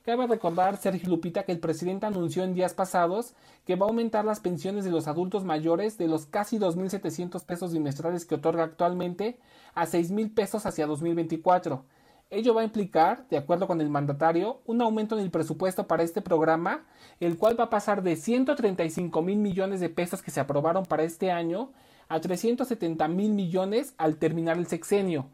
[0.06, 3.34] Cabe recordar, Sergio Lupita, que el presidente anunció en días pasados
[3.66, 7.74] que va a aumentar las pensiones de los adultos mayores de los casi 2.700 pesos
[7.74, 9.40] bimestrales que otorga actualmente
[9.76, 11.84] a 6.000 pesos hacia 2024.
[12.32, 16.04] Ello va a implicar, de acuerdo con el mandatario, un aumento en el presupuesto para
[16.04, 16.86] este programa,
[17.20, 21.04] el cual va a pasar de 135 mil millones de pesos que se aprobaron para
[21.04, 21.72] este año
[22.08, 25.32] a 370 mil millones al terminar el sexenio.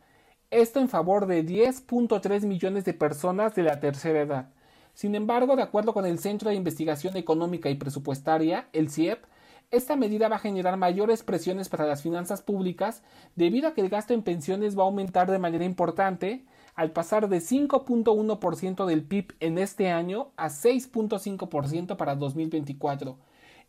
[0.52, 4.50] Esto en favor de 10.3 millones de personas de la tercera edad.
[4.94, 9.26] Sin embargo, de acuerdo con el Centro de Investigación Económica y Presupuestaria, el CIEP,
[9.70, 13.04] Esta medida va a generar mayores presiones para las finanzas públicas
[13.36, 16.46] debido a que el gasto en pensiones va a aumentar de manera importante
[16.76, 23.18] al pasar de 5.1% del PIB en este año a 6.5% para 2024.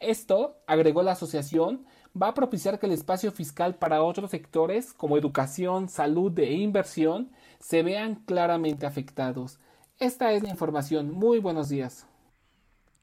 [0.00, 1.86] Esto, agregó la asociación,
[2.20, 7.30] va a propiciar que el espacio fiscal para otros sectores como educación, salud e inversión
[7.60, 9.58] se vean claramente afectados.
[9.98, 11.12] Esta es la información.
[11.12, 12.06] Muy buenos días.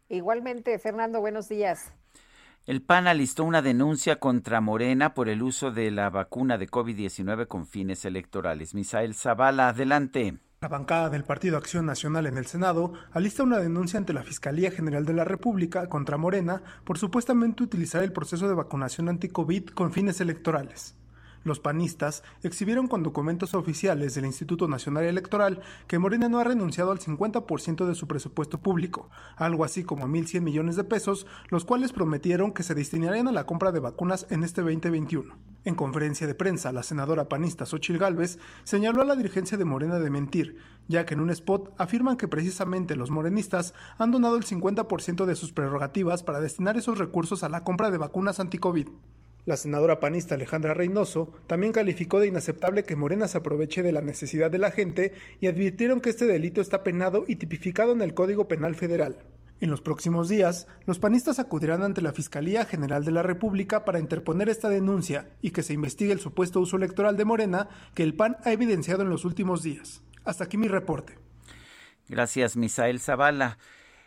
[0.09, 1.91] Igualmente, Fernando, buenos días.
[2.65, 7.45] El PAN alistó una denuncia contra Morena por el uso de la vacuna de COVID-19
[7.49, 8.73] con fines electorales.
[8.73, 10.37] Misael Zavala, adelante.
[10.61, 14.71] La bancada del Partido Acción Nacional en el Senado alista una denuncia ante la Fiscalía
[14.71, 19.91] General de la República contra Morena por supuestamente utilizar el proceso de vacunación anti-COVID con
[19.91, 20.95] fines electorales.
[21.43, 26.91] Los panistas exhibieron con documentos oficiales del Instituto Nacional Electoral que Morena no ha renunciado
[26.91, 31.91] al 50% de su presupuesto público, algo así como 1.100 millones de pesos, los cuales
[31.91, 35.35] prometieron que se destinarían a la compra de vacunas en este 2021.
[35.65, 39.99] En conferencia de prensa, la senadora panista Xochil Gálvez señaló a la dirigencia de Morena
[39.99, 40.57] de mentir,
[40.87, 45.35] ya que en un spot afirman que precisamente los morenistas han donado el 50% de
[45.35, 48.87] sus prerrogativas para destinar esos recursos a la compra de vacunas anti-COVID.
[49.45, 54.01] La senadora panista Alejandra Reynoso también calificó de inaceptable que Morena se aproveche de la
[54.01, 58.13] necesidad de la gente y advirtieron que este delito está penado y tipificado en el
[58.13, 59.17] Código Penal Federal.
[59.59, 63.99] En los próximos días, los panistas acudirán ante la Fiscalía General de la República para
[63.99, 68.13] interponer esta denuncia y que se investigue el supuesto uso electoral de Morena que el
[68.13, 70.03] PAN ha evidenciado en los últimos días.
[70.23, 71.17] Hasta aquí mi reporte.
[72.07, 73.57] Gracias, Misael Zavala.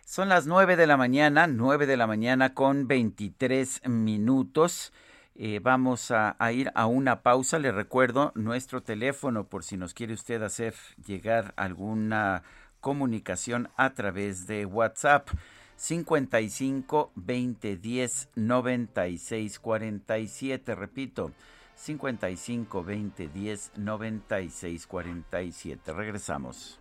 [0.05, 4.93] Son las 9 de la mañana, 9 de la mañana con 23 minutos.
[5.39, 7.59] Eh, vamos a, ir a una pausa.
[7.59, 12.43] Le recuerdo nuestro teléfono por si nos quiere usted hacer llegar alguna
[12.81, 15.29] comunicación a través de WhatsApp.
[15.77, 20.75] 55 20 10 96 47.
[20.75, 21.33] Repito,
[21.75, 25.93] 55 20 10 96 47.
[25.93, 26.81] Regresamos.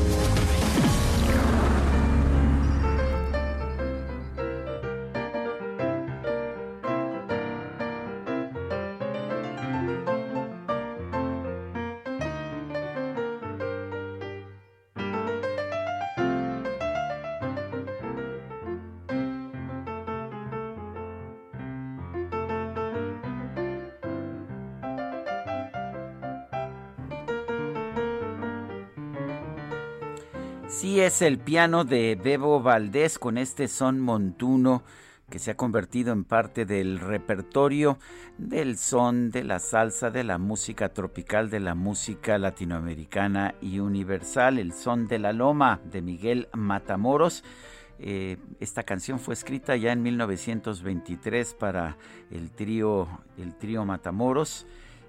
[31.11, 34.81] Es el piano de Bebo Valdés con este son montuno
[35.29, 37.99] que se ha convertido en parte del repertorio
[38.37, 44.57] del son, de la salsa, de la música tropical, de la música latinoamericana y universal,
[44.57, 47.43] el son de la loma de Miguel Matamoros.
[47.99, 51.97] Eh, esta canción fue escrita ya en 1923 para
[52.29, 54.65] el trío, el trío Matamoros.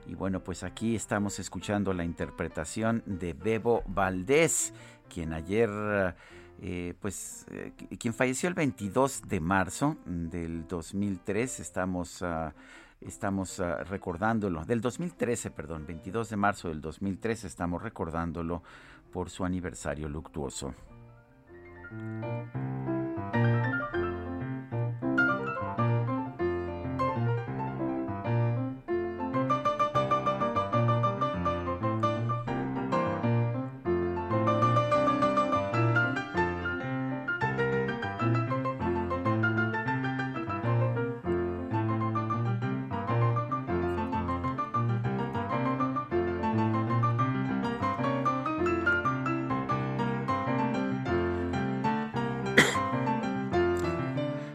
[0.09, 4.73] Y bueno, pues aquí estamos escuchando la interpretación de Bebo Valdés
[5.13, 5.69] quien ayer,
[6.61, 12.55] eh, pues, eh, quien falleció el 22 de marzo del 2003, estamos, ah,
[13.01, 18.63] estamos ah, recordándolo, del 2013, perdón, 22 de marzo del 2003, estamos recordándolo
[19.13, 20.75] por su aniversario luctuoso.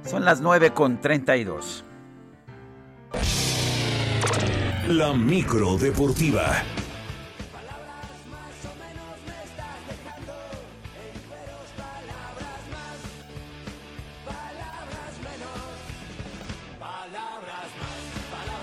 [0.07, 1.83] Son las 9 con 32.
[4.87, 6.63] La micro deportiva.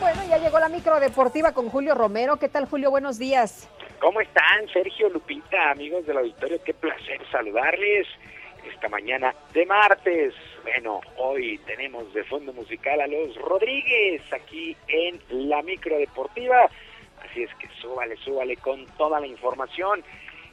[0.01, 2.39] Bueno, ya llegó la micro deportiva con Julio Romero.
[2.39, 2.91] ¿Qué tal, Julio?
[2.91, 3.69] Buenos días.
[4.01, 6.59] ¿Cómo están, Sergio Lupita, amigos del auditorio?
[6.65, 8.07] Qué placer saludarles
[8.67, 10.33] esta mañana de martes.
[10.65, 16.71] Bueno, hoy tenemos de fondo musical a los Rodríguez aquí en la micro deportiva.
[17.23, 20.03] Así es que súbale, súbale con toda la información.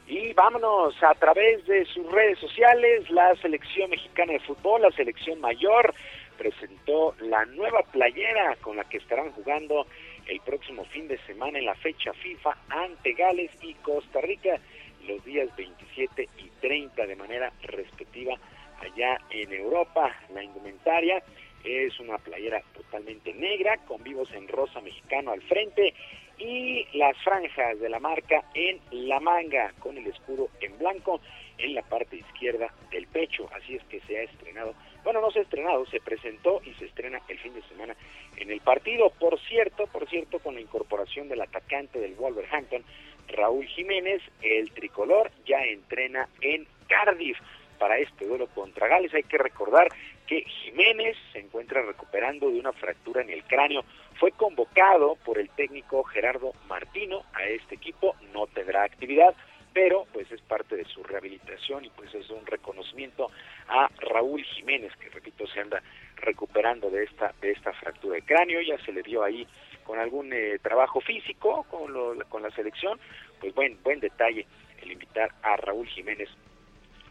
[0.06, 5.40] Y vámonos a través de sus redes sociales, la selección mexicana de fútbol, la selección
[5.40, 5.94] mayor,
[6.36, 9.86] presentó la nueva playera con la que estarán jugando
[10.26, 14.60] el próximo fin de semana en la fecha FIFA ante Gales y Costa Rica
[15.08, 18.36] los días 27 y 30 de manera respectiva
[18.82, 20.14] allá en Europa.
[20.34, 21.22] La indumentaria
[21.64, 25.94] es una playera totalmente negra con vivos en rosa mexicano al frente
[26.38, 31.20] y las franjas de la marca en la manga con el escudo en blanco
[31.58, 33.48] en la parte izquierda del pecho.
[33.54, 36.86] Así es que se ha estrenado, bueno, no se ha estrenado, se presentó y se
[36.86, 37.94] estrena el fin de semana
[38.36, 39.10] en el partido.
[39.10, 42.82] Por cierto, por cierto, con la incorporación del atacante del Wolverhampton,
[43.28, 47.38] Raúl Jiménez, el tricolor ya entrena en Cardiff
[47.82, 49.12] para este duelo contra Gales.
[49.12, 49.88] Hay que recordar
[50.28, 53.82] que Jiménez se encuentra recuperando de una fractura en el cráneo.
[54.20, 59.34] Fue convocado por el técnico Gerardo Martino a este equipo, no tendrá actividad,
[59.72, 63.32] pero pues es parte de su rehabilitación y pues es un reconocimiento
[63.66, 65.82] a Raúl Jiménez, que repito se anda
[66.18, 69.44] recuperando de esta de esta fractura de cráneo, ya se le dio ahí
[69.82, 73.00] con algún eh, trabajo físico con, lo, con la selección,
[73.40, 74.46] pues buen buen detalle
[74.80, 76.28] el invitar a Raúl Jiménez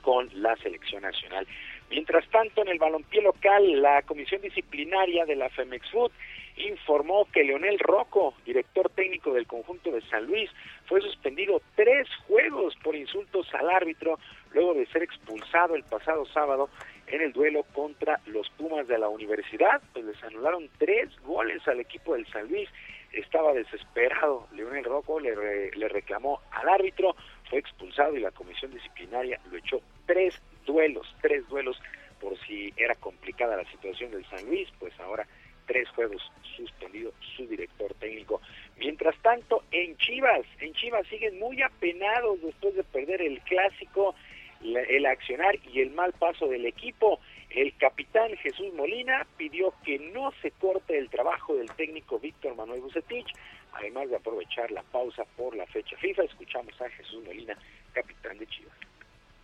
[0.02, 1.48] con la selección nacional.
[1.90, 6.11] Mientras tanto, en el balompié local, la comisión disciplinaria de la Femex Food
[6.57, 10.49] informó que Leonel Rocco, director técnico del conjunto de San Luis,
[10.86, 14.19] fue suspendido tres juegos por insultos al árbitro
[14.53, 16.69] luego de ser expulsado el pasado sábado
[17.07, 21.80] en el duelo contra los Pumas de la universidad, pues les anularon tres goles al
[21.80, 22.69] equipo del San Luis.
[23.11, 27.15] Estaba desesperado, Leonel Rocco le, le reclamó al árbitro,
[27.52, 30.34] fue expulsado y la comisión disciplinaria lo echó tres
[30.65, 31.78] duelos, tres duelos
[32.22, 35.28] por si era complicada la situación del San Luis, pues ahora
[35.68, 36.22] tres juegos
[36.56, 38.41] suspendido su director técnico.
[38.78, 44.15] Mientras tanto, en Chivas, en Chivas siguen muy apenados después de perder el clásico,
[44.64, 47.19] el accionar y el mal paso del equipo.
[47.53, 52.80] El capitán Jesús Molina pidió que no se corte el trabajo del técnico Víctor Manuel
[52.80, 53.28] Bucetich,
[53.73, 56.23] además de aprovechar la pausa por la fecha FIFA.
[56.23, 57.57] Escuchamos a Jesús Molina,
[57.94, 58.73] capitán de Chivas.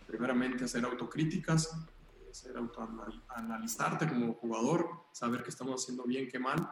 [0.06, 1.86] Primeramente hacer autocríticas,
[2.30, 6.66] hacer autoanalizarte como jugador, saber qué estamos haciendo bien, qué mal,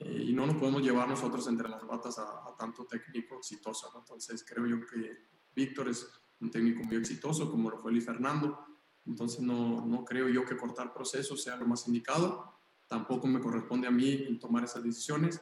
[0.00, 3.92] eh, y no nos podemos llevar nosotros entre las patas a, tanto técnico exitoso.
[3.96, 5.18] Entonces creo yo que
[5.54, 8.67] Víctor es un técnico muy exitoso, como lo fue Luis Fernando,
[9.08, 13.88] entonces no, no creo yo que cortar procesos sea lo más indicado, tampoco me corresponde
[13.88, 15.40] a mí tomar esas decisiones,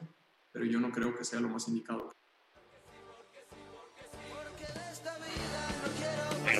[0.51, 2.16] pero yo no creo que sea lo más indicado.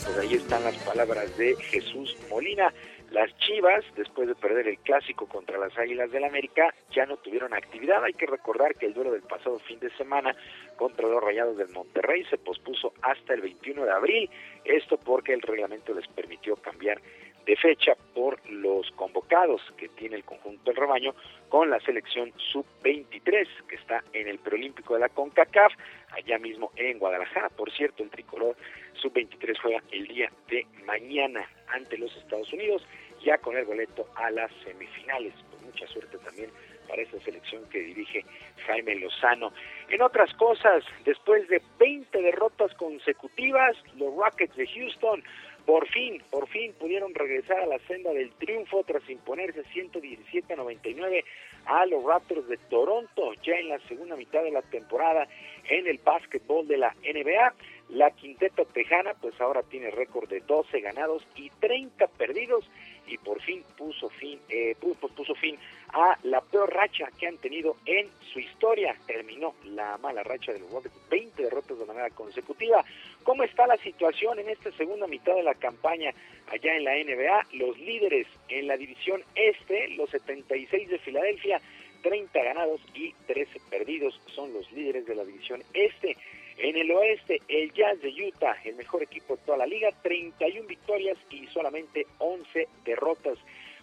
[0.08, 2.74] Pues ahí están las palabras de Jesús Molina.
[3.12, 7.54] Las Chivas, después de perder el clásico contra las Águilas del América, ya no tuvieron
[7.54, 8.04] actividad.
[8.04, 10.36] Hay que recordar que el duelo del pasado fin de semana
[10.76, 14.30] contra los Rayados del Monterrey se pospuso hasta el 21 de abril.
[14.66, 17.02] Esto porque el reglamento les permitió cambiar
[17.48, 21.16] de fecha por los convocados que tiene el conjunto del rebaño
[21.48, 25.72] con la selección sub-23 que está en el preolímpico de la CONCACAF,
[26.12, 27.50] allá mismo en Guadalajara.
[27.50, 28.58] Por cierto, el tricolor
[29.02, 32.86] sub-23 juega el día de mañana ante los Estados Unidos,
[33.24, 35.34] ya con el boleto a las semifinales.
[35.50, 36.50] Pues mucha suerte también
[36.90, 38.26] para esta selección que dirige
[38.66, 39.54] Jaime Lozano.
[39.90, 45.24] En otras cosas, después de 20 derrotas consecutivas, los Rockets de Houston
[45.68, 50.56] por fin, por fin pudieron regresar a la senda del triunfo tras imponerse 117 a
[50.56, 51.26] 99
[51.66, 55.28] a los Raptors de Toronto ya en la segunda mitad de la temporada
[55.70, 57.54] en el básquetbol de la NBA.
[57.90, 62.64] La quinteta tejana pues ahora tiene récord de 12 ganados y 30 perdidos
[63.08, 65.58] y por fin puso fin, eh, puso, puso fin
[65.94, 68.96] a la peor racha que han tenido en su historia.
[69.06, 72.84] Terminó la mala racha de los Rockets, 20 derrotas de manera consecutiva.
[73.24, 76.14] ¿Cómo está la situación en esta segunda mitad de la campaña
[76.52, 77.48] allá en la NBA?
[77.54, 81.62] Los líderes en la división este, los 76 de Filadelfia,
[82.04, 86.18] 30 ganados y 13 perdidos son los líderes de la división este.
[86.58, 90.68] En el oeste, el Jazz de Utah, el mejor equipo de toda la liga, 31
[90.68, 93.38] victorias y solamente 11 derrotas.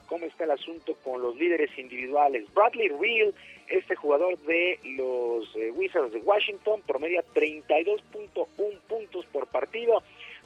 [0.06, 2.44] cómo está el asunto con los líderes individuales.
[2.52, 3.32] Bradley Real,
[3.68, 10.02] este jugador de los eh, Wizards de Washington, promedia 32.1 puntos por partido,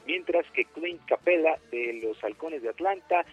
[0.07, 3.25] mientras que Clint Capella de los Halcones de Atlanta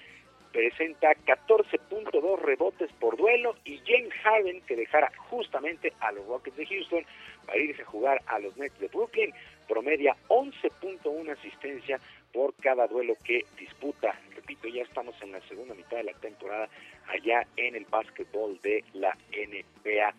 [0.57, 6.65] presenta 14.2 rebotes por duelo y James Harden que dejara justamente a los Rockets de
[6.65, 7.05] Houston
[7.45, 9.35] para irse a jugar a los Nets de Brooklyn
[9.69, 12.01] promedia 11.1 asistencia
[12.33, 14.19] por cada duelo que disputa.
[14.35, 16.71] Repito, ya estamos en la segunda mitad de la temporada
[17.09, 20.15] allá en el básquetbol de la NBA.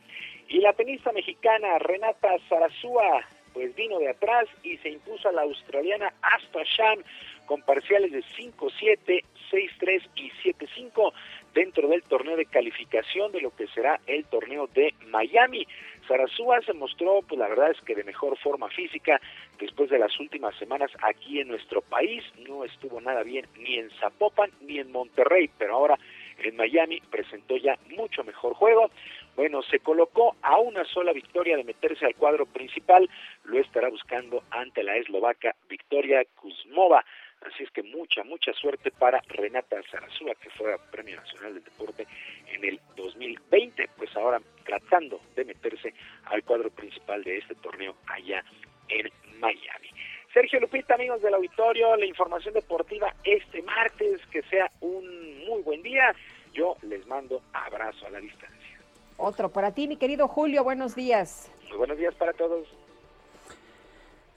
[0.50, 5.42] Y la tenista mexicana Renata Zarazúa pues vino de atrás y se impuso a la
[5.42, 7.04] australiana Asta Shan
[7.48, 11.14] con parciales de 5-7, 6-3 y 7-5
[11.56, 15.66] dentro del torneo de calificación de lo que será el torneo de Miami.
[16.08, 19.20] Sarasúa se mostró, pues la verdad es que de mejor forma física
[19.60, 22.24] después de las últimas semanas aquí en nuestro país.
[22.48, 25.98] No estuvo nada bien ni en Zapopan ni en Monterrey, pero ahora
[26.38, 28.92] en Miami presentó ya mucho mejor juego.
[29.36, 33.10] Bueno, se colocó a una sola victoria de meterse al cuadro principal,
[33.44, 37.04] lo estará buscando ante la eslovaca Victoria Kuzmova.
[37.48, 41.64] Así es que mucha, mucha suerte para Renata Zarazúa, que fue a Premio Nacional del
[41.64, 42.06] Deporte
[42.54, 45.94] en el 2020, pues ahora tratando de meterse
[46.26, 48.44] al cuadro principal de este torneo allá
[48.90, 49.10] en
[49.40, 49.90] Miami.
[50.34, 55.82] Sergio Lupita, amigos del auditorio, la información deportiva este martes, que sea un muy buen
[55.82, 56.14] día.
[56.54, 58.80] Yo les mando abrazo a la distancia.
[59.18, 61.52] Otro para ti, mi querido Julio, buenos días.
[61.70, 62.68] Muy buenos días para todos.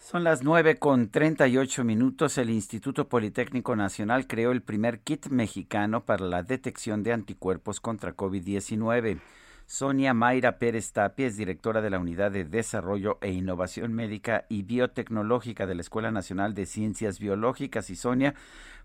[0.00, 2.38] Son las 9 con 38 minutos.
[2.38, 8.16] El Instituto Politécnico Nacional creó el primer kit mexicano para la detección de anticuerpos contra
[8.16, 9.20] COVID-19.
[9.66, 14.62] Sonia Mayra Pérez Tapia es directora de la Unidad de Desarrollo e Innovación Médica y
[14.62, 17.90] Biotecnológica de la Escuela Nacional de Ciencias Biológicas.
[17.90, 18.34] Y Sonia,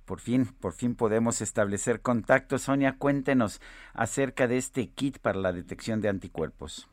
[0.04, 2.60] por fin, por fin podemos establecer contacto.
[2.60, 3.62] Sonia, cuéntenos
[3.94, 6.90] acerca de este kit para la detección de anticuerpos.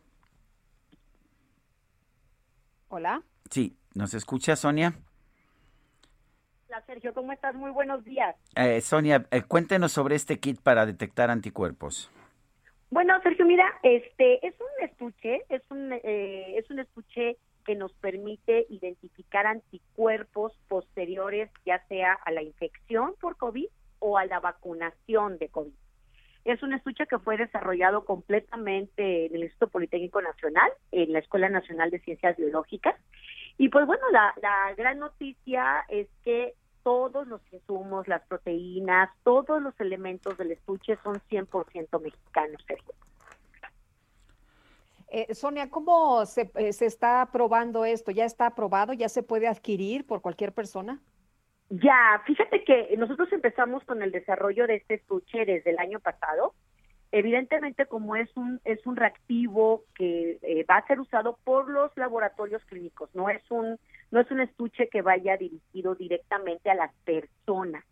[2.88, 3.24] Hola.
[3.50, 4.94] Sí, ¿nos escucha Sonia?
[6.68, 7.54] Hola Sergio, ¿cómo estás?
[7.54, 8.34] Muy buenos días.
[8.56, 12.10] Eh, Sonia, eh, cuéntenos sobre este kit para detectar anticuerpos.
[12.90, 17.92] Bueno, Sergio, mira, este es un estuche, es un eh, es un estuche que nos
[17.94, 23.66] permite identificar anticuerpos posteriores, ya sea a la infección por COVID
[23.98, 25.72] o a la vacunación de COVID.
[26.44, 31.48] Es un estuche que fue desarrollado completamente en el Instituto Politécnico Nacional, en la Escuela
[31.48, 32.96] Nacional de Ciencias Biológicas.
[33.62, 39.62] Y pues bueno, la, la gran noticia es que todos los insumos, las proteínas, todos
[39.62, 42.92] los elementos del estuche son 100% mexicanos, Sergio.
[45.06, 48.10] Eh, Sonia, ¿cómo se, eh, se, está probando esto?
[48.10, 48.94] ¿Ya está aprobado?
[48.94, 51.00] ¿Ya se puede adquirir por cualquier persona?
[51.68, 56.52] Ya, fíjate que nosotros empezamos con el desarrollo de este estuche desde el año pasado.
[57.14, 61.94] Evidentemente, como es un es un reactivo que eh, va a ser usado por los
[61.94, 63.78] laboratorios clínicos, no es un
[64.10, 67.84] no es un estuche que vaya dirigido directamente a las personas,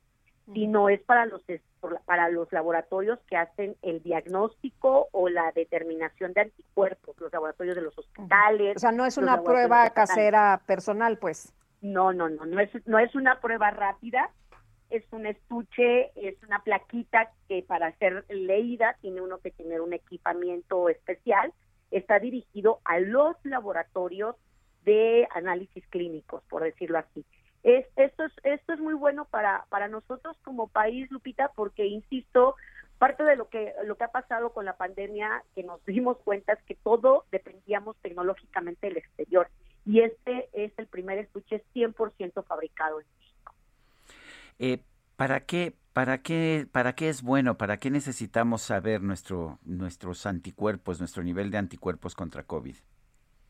[0.55, 1.43] sino es para los
[2.07, 7.83] para los laboratorios que hacen el diagnóstico o la determinación de anticuerpos, los laboratorios de
[7.83, 8.77] los hospitales.
[8.77, 11.53] O sea, no es una prueba casera personal, pues.
[11.83, 14.31] No, no, no, no es no es una prueba rápida,
[14.91, 19.93] es un estuche, es una plaquita que para ser leída tiene uno que tener un
[19.93, 21.52] equipamiento especial.
[21.91, 24.36] Está dirigido a los laboratorios
[24.85, 27.25] de análisis clínicos, por decirlo así.
[27.62, 32.57] Es, esto, es, esto es muy bueno para, para nosotros como país, Lupita, porque, insisto,
[32.99, 36.55] parte de lo que, lo que ha pasado con la pandemia, que nos dimos cuenta
[36.55, 39.49] es que todo dependíamos tecnológicamente del exterior.
[39.86, 43.30] Y este es el primer estuche 100% fabricado en México.
[44.63, 44.83] Eh,
[45.17, 47.57] ¿Para qué, para qué, para qué es bueno?
[47.57, 52.77] ¿Para qué necesitamos saber nuestro, nuestros anticuerpos, nuestro nivel de anticuerpos contra COVID?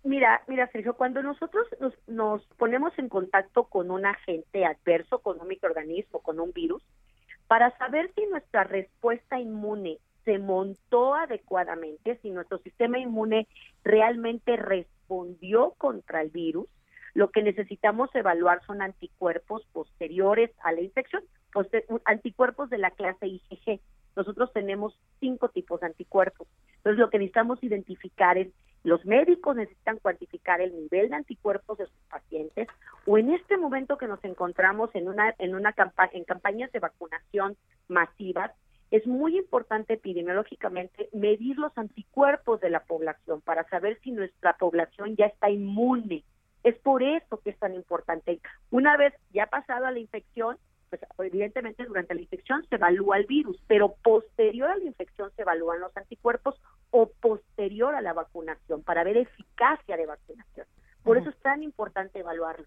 [0.04, 5.40] Mira, mira, Sergio, cuando nosotros nos, nos ponemos en contacto con un agente adverso, con
[5.40, 6.82] un microorganismo, con un virus,
[7.48, 13.48] para saber si nuestra respuesta inmune se montó adecuadamente, si nuestro sistema inmune
[13.82, 16.68] realmente respondió contra el virus,
[17.14, 21.22] lo que necesitamos evaluar son anticuerpos posteriores a la infección,
[22.04, 23.80] anticuerpos de la clase IgG.
[24.16, 26.48] Nosotros tenemos cinco tipos de anticuerpos.
[26.76, 28.48] Entonces, lo que necesitamos identificar es
[28.82, 32.66] los médicos necesitan cuantificar el nivel de anticuerpos de sus pacientes
[33.06, 36.78] o en este momento que nos encontramos en una en una campaña en campañas de
[36.78, 37.58] vacunación
[37.88, 38.52] masivas
[38.90, 45.14] es muy importante epidemiológicamente medir los anticuerpos de la población para saber si nuestra población
[45.16, 46.24] ya está inmune.
[46.62, 48.40] Es por eso que es tan importante.
[48.70, 50.58] Una vez ya pasada la infección,
[50.90, 55.42] pues evidentemente durante la infección se evalúa el virus, pero posterior a la infección se
[55.42, 60.66] evalúan los anticuerpos o posterior a la vacunación para ver eficacia de vacunación.
[61.02, 62.66] Por eso es tan importante evaluarlo.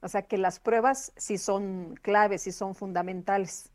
[0.00, 3.72] O sea que las pruebas sí son claves, sí son fundamentales.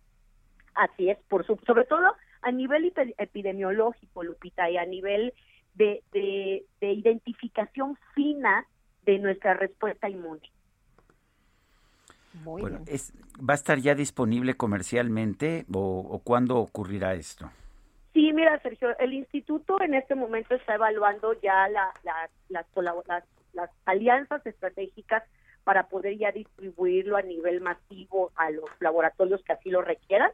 [0.76, 5.34] Así es, por sobre todo a nivel epidemiológico, Lupita, y a nivel
[5.74, 8.66] de, de, identificación fina
[9.06, 10.42] de nuestra respuesta inmune.
[12.44, 12.80] bueno,
[13.40, 17.50] ¿va a estar ya disponible comercialmente o, o cuándo ocurrirá esto?
[18.14, 21.94] Sí, mira, Sergio, el instituto en este momento está evaluando ya la,
[22.50, 22.66] las,
[23.54, 25.24] las alianzas estratégicas
[25.64, 30.32] para poder ya distribuirlo a nivel masivo a los laboratorios que así lo requieran.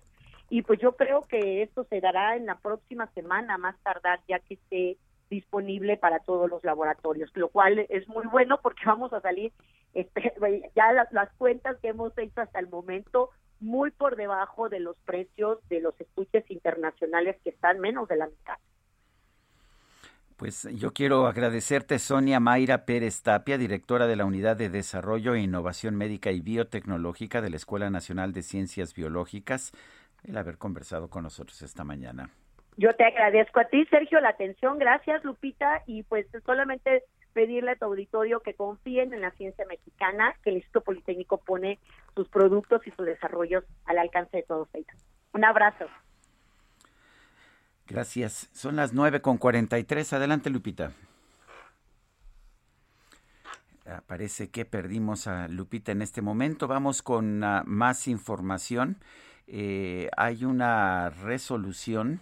[0.49, 4.39] Y pues yo creo que esto se dará en la próxima semana, más tardar, ya
[4.39, 4.97] que esté
[5.29, 9.51] disponible para todos los laboratorios, lo cual es muy bueno porque vamos a salir
[9.93, 10.33] este,
[10.75, 13.29] ya las, cuentas que hemos hecho hasta el momento
[13.59, 18.27] muy por debajo de los precios de los estudios internacionales que están menos de la
[18.27, 18.57] mitad.
[20.35, 25.39] Pues yo quiero agradecerte, Sonia Mayra Pérez Tapia, directora de la Unidad de Desarrollo e
[25.39, 29.71] Innovación Médica y Biotecnológica de la Escuela Nacional de Ciencias Biológicas,
[30.23, 32.31] el haber conversado con nosotros esta mañana.
[32.77, 34.77] Yo te agradezco a ti, Sergio, la atención.
[34.77, 35.83] Gracias, Lupita.
[35.85, 40.57] Y pues solamente pedirle a tu auditorio que confíen en la ciencia mexicana, que el
[40.57, 41.79] Instituto Politécnico pone
[42.15, 44.95] sus productos y sus desarrollos al alcance de todos ellos.
[45.33, 45.85] Un abrazo.
[47.87, 48.49] Gracias.
[48.53, 50.13] Son las nueve con tres.
[50.13, 50.91] Adelante, Lupita.
[53.85, 56.67] Ah, parece que perdimos a Lupita en este momento.
[56.67, 58.97] Vamos con ah, más información.
[59.47, 62.21] Eh, hay una resolución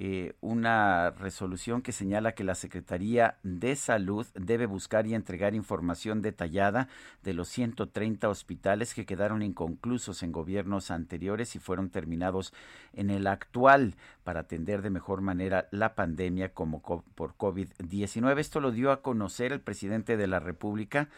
[0.00, 6.22] eh, una resolución que señala que la Secretaría de Salud debe buscar y entregar información
[6.22, 6.86] detallada
[7.24, 12.54] de los 130 hospitales que quedaron inconclusos en gobiernos anteriores y fueron terminados
[12.92, 18.38] en el actual para atender de mejor manera la pandemia como por COVID-19.
[18.38, 21.08] Esto lo dio a conocer el presidente de la República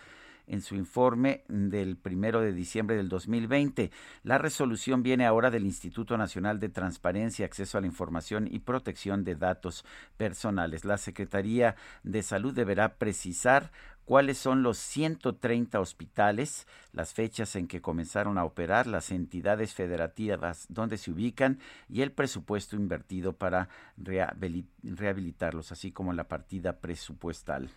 [0.50, 3.92] en su informe del primero de diciembre del 2020.
[4.24, 9.22] La resolución viene ahora del Instituto Nacional de Transparencia, Acceso a la Información y Protección
[9.22, 9.84] de Datos
[10.16, 10.84] Personales.
[10.84, 13.70] La Secretaría de Salud deberá precisar
[14.04, 20.66] cuáles son los 130 hospitales, las fechas en que comenzaron a operar, las entidades federativas
[20.68, 27.70] donde se ubican y el presupuesto invertido para rehabilitarlos, así como la partida presupuestal.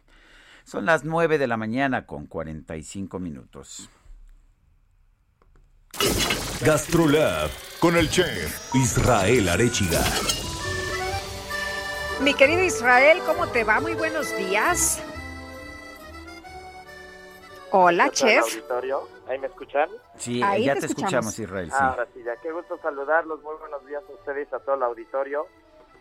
[0.66, 3.90] Son las 9 de la mañana con 45 minutos.
[6.66, 10.02] Gastrolab con el chef Israel Arechiga.
[12.22, 13.82] Mi querido Israel, ¿cómo te va?
[13.82, 15.04] Muy buenos días.
[17.72, 18.44] Hola, chef.
[18.44, 19.10] Auditorio?
[19.28, 19.90] ¿Ahí me escuchan?
[20.18, 21.38] Sí, ya te, escuchamos.
[21.38, 21.70] Israel.
[21.70, 21.78] Sí.
[21.78, 23.42] Ahora sí, ya qué gusto saludarlos.
[23.44, 25.48] Muy buenos días a ustedes, a todo el auditorio.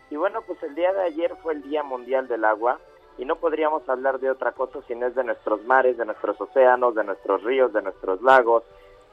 [0.09, 2.79] Y bueno, pues el día de ayer fue el Día Mundial del Agua
[3.17, 6.39] y no podríamos hablar de otra cosa si no es de nuestros mares, de nuestros
[6.39, 8.63] océanos, de nuestros ríos, de nuestros lagos,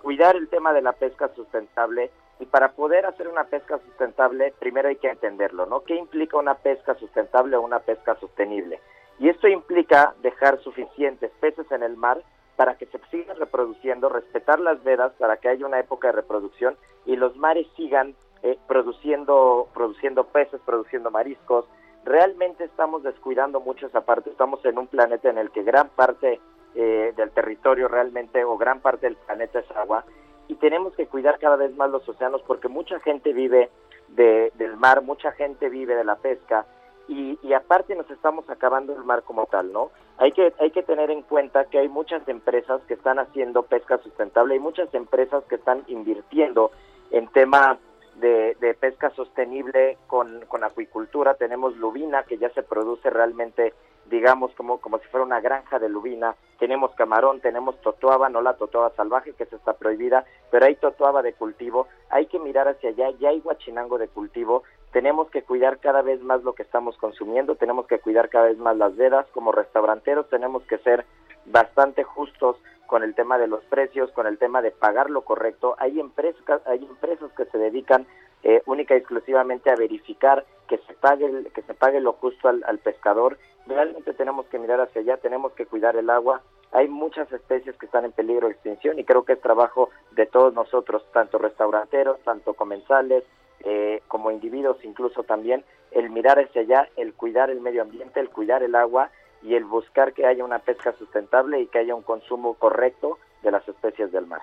[0.02, 4.88] cuidar el tema de la pesca sustentable y para poder hacer una pesca sustentable primero
[4.88, 5.82] hay que entenderlo, ¿no?
[5.84, 8.80] ¿Qué implica una pesca sustentable o una pesca sostenible?
[9.18, 12.22] Y esto implica dejar suficientes peces en el mar
[12.56, 16.76] para que se sigan reproduciendo, respetar las vedas para que haya una época de reproducción
[17.04, 21.66] y los mares sigan eh, produciendo, produciendo peces, produciendo mariscos,
[22.04, 24.30] realmente estamos descuidando mucho esa parte.
[24.30, 26.40] Estamos en un planeta en el que gran parte
[26.74, 30.04] eh, del territorio realmente o gran parte del planeta es agua
[30.50, 33.70] y tenemos que cuidar cada vez más los océanos porque mucha gente vive
[34.08, 36.66] de, del mar, mucha gente vive de la pesca
[37.08, 39.90] y, y, aparte nos estamos acabando el mar como tal, ¿no?
[40.18, 43.98] Hay que, hay que tener en cuenta que hay muchas empresas que están haciendo pesca
[43.98, 46.70] sustentable, hay muchas empresas que están invirtiendo
[47.10, 47.78] en tema
[48.20, 51.34] de, pesca sostenible con, con, acuicultura.
[51.34, 53.74] Tenemos lubina, que ya se produce realmente,
[54.06, 56.36] digamos, como, como si fuera una granja de lubina.
[56.58, 61.22] Tenemos camarón, tenemos totoaba, no la totoaba salvaje, que se está prohibida, pero hay totoaba
[61.22, 61.88] de cultivo.
[62.10, 64.62] Hay que mirar hacia allá, ya hay guachinango de cultivo.
[64.92, 68.58] Tenemos que cuidar cada vez más lo que estamos consumiendo, tenemos que cuidar cada vez
[68.58, 69.26] más las vedas.
[69.32, 71.06] Como restauranteros tenemos que ser
[71.46, 75.76] bastante justos con el tema de los precios, con el tema de pagar lo correcto.
[75.78, 78.06] Hay empresas, hay empresas que se dedican
[78.42, 82.64] eh, única y exclusivamente a verificar que se pague que se pague lo justo al,
[82.66, 83.38] al, pescador.
[83.66, 86.42] Realmente tenemos que mirar hacia allá, tenemos que cuidar el agua.
[86.72, 90.26] Hay muchas especies que están en peligro de extinción y creo que es trabajo de
[90.26, 93.24] todos nosotros, tanto restauranteros, tanto comensales,
[93.60, 98.30] eh, como individuos incluso también, el mirar hacia allá, el cuidar el medio ambiente, el
[98.30, 99.10] cuidar el agua
[99.42, 103.50] y el buscar que haya una pesca sustentable y que haya un consumo correcto de
[103.50, 104.42] las especies del mar.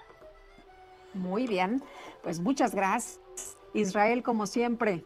[1.14, 1.82] Muy bien,
[2.24, 3.19] pues muchas gracias.
[3.74, 5.03] Israel, como siempre.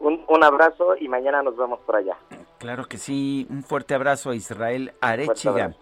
[0.00, 2.16] Un, un abrazo y mañana nos vemos por allá.
[2.58, 5.74] Claro que sí, un fuerte abrazo a Israel Arechiga.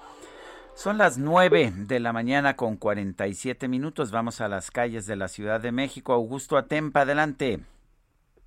[0.74, 4.10] Son las 9 de la mañana con 47 minutos.
[4.10, 6.12] Vamos a las calles de la Ciudad de México.
[6.12, 7.60] Augusto Atempa, adelante.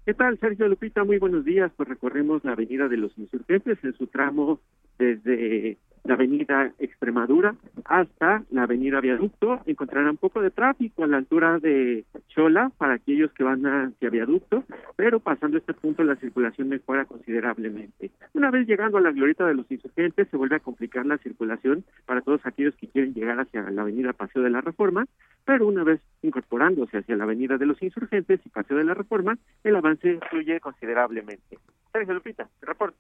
[0.06, 1.04] ¿Qué tal, Sergio Lupita?
[1.04, 1.72] Muy buenos días.
[1.78, 4.60] Pues recorremos la Avenida de los Insurgentes en su tramo
[4.98, 9.62] desde la avenida Extremadura hasta la avenida Viaducto.
[9.66, 14.10] Encontrarán un poco de tráfico a la altura de Chola para aquellos que van hacia
[14.10, 14.64] Viaducto,
[14.96, 18.12] pero pasando este punto la circulación mejora considerablemente.
[18.34, 21.84] Una vez llegando a la glorieta de los insurgentes se vuelve a complicar la circulación
[22.06, 25.06] para todos aquellos que quieren llegar hacia la avenida Paseo de la Reforma,
[25.44, 29.38] pero una vez incorporándose hacia la avenida de los insurgentes y Paseo de la Reforma,
[29.64, 31.58] el avance fluye considerablemente.
[31.92, 32.98] Sergio Lupita, reporte.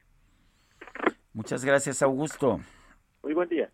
[1.35, 2.61] Muchas gracias, Augusto.
[3.21, 3.69] Muy buen día.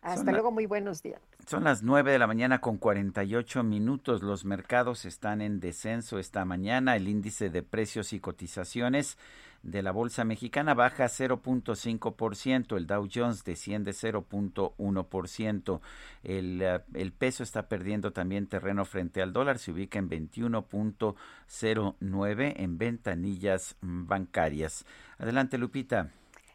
[0.00, 1.20] Hasta luego, muy buenos días.
[1.46, 4.22] Son las 9 de la mañana con 48 minutos.
[4.22, 6.96] Los mercados están en descenso esta mañana.
[6.96, 9.18] El índice de precios y cotizaciones
[9.62, 12.78] de la Bolsa Mexicana baja 0.5%.
[12.78, 15.80] El Dow Jones desciende 0.1%.
[16.22, 19.58] El, uh, el peso está perdiendo también terreno frente al dólar.
[19.58, 24.86] Se ubica en 21.09 en ventanillas bancarias.
[25.18, 26.10] Adelante, Lupita.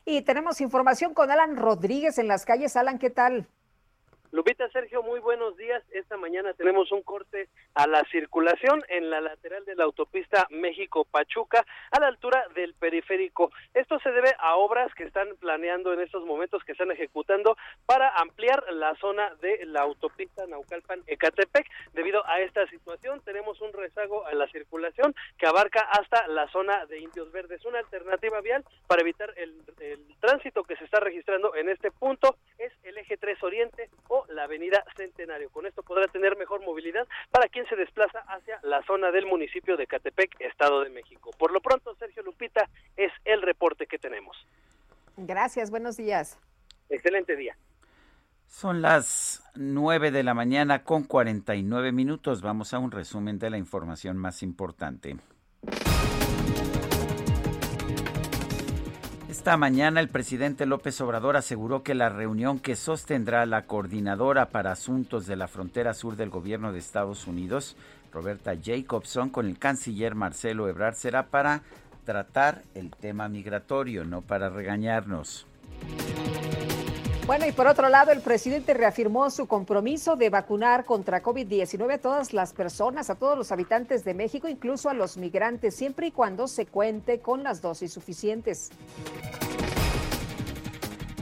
[0.05, 2.75] Y tenemos información con Alan Rodríguez en las calles.
[2.75, 3.47] Alan, ¿qué tal?
[4.31, 5.83] Lupita Sergio, muy buenos días.
[5.89, 11.65] Esta mañana tenemos un corte a la circulación en la lateral de la autopista México-Pachuca
[11.89, 13.51] a la altura del periférico.
[13.73, 18.09] Esto se debe a obras que están planeando en estos momentos, que están ejecutando para
[18.17, 21.65] ampliar la zona de la autopista Naucalpan-Ecatepec.
[21.93, 26.85] Debido a esta situación, tenemos un rezago a la circulación que abarca hasta la zona
[26.85, 27.65] de Indios Verdes.
[27.65, 32.35] Una alternativa vial para evitar el, el tránsito que se está registrando en este punto
[32.59, 35.49] es el eje 3 Oriente o la avenida Centenario.
[35.49, 39.77] Con esto podrá tener mejor movilidad para quien se desplaza hacia la zona del municipio
[39.77, 41.31] de Catepec, Estado de México.
[41.37, 44.37] Por lo pronto, Sergio Lupita, es el reporte que tenemos.
[45.17, 46.37] Gracias, buenos días.
[46.89, 47.55] Excelente día.
[48.47, 52.41] Son las 9 de la mañana con 49 minutos.
[52.41, 55.17] Vamos a un resumen de la información más importante.
[59.39, 64.73] Esta mañana el presidente López Obrador aseguró que la reunión que sostendrá la coordinadora para
[64.73, 67.77] asuntos de la frontera sur del gobierno de Estados Unidos,
[68.11, 71.61] Roberta Jacobson, con el canciller Marcelo Ebrard será para
[72.03, 75.47] tratar el tema migratorio, no para regañarnos.
[77.29, 81.99] Bueno, y por otro lado, el presidente reafirmó su compromiso de vacunar contra COVID-19 a
[81.99, 86.11] todas las personas, a todos los habitantes de México, incluso a los migrantes, siempre y
[86.11, 88.71] cuando se cuente con las dosis suficientes.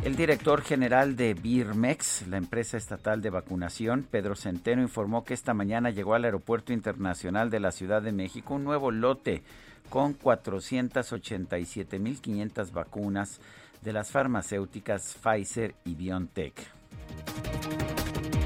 [0.01, 5.53] El director general de Birmex, la empresa estatal de vacunación, Pedro Centeno, informó que esta
[5.53, 9.43] mañana llegó al Aeropuerto Internacional de la Ciudad de México un nuevo lote
[9.89, 13.41] con 487.500 vacunas
[13.81, 16.53] de las farmacéuticas Pfizer y BioNTech.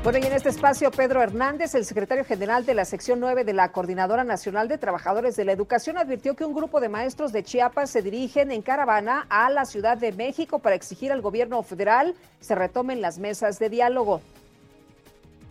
[0.03, 3.53] Bueno, y en este espacio, Pedro Hernández, el secretario general de la sección 9 de
[3.53, 7.43] la Coordinadora Nacional de Trabajadores de la Educación, advirtió que un grupo de maestros de
[7.43, 12.15] Chiapas se dirigen en caravana a la Ciudad de México para exigir al gobierno federal
[12.39, 14.21] se retomen las mesas de diálogo.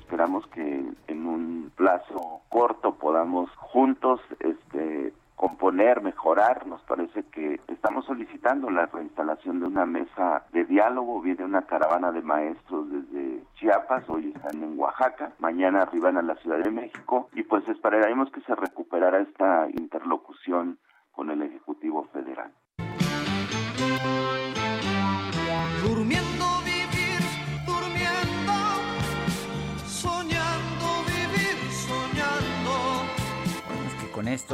[0.00, 6.66] Esperamos que en un plazo corto podamos juntos este, componer, mejorar.
[6.66, 11.22] Nos parece que estamos solicitando la reinstalación de una mesa de diálogo.
[11.22, 16.34] Viene una caravana de maestros desde Chiapas, hoy están en Oaxaca, mañana arriban a la
[16.36, 20.78] Ciudad de México y pues esperaremos que se recuperara esta interlocución
[21.12, 21.40] con el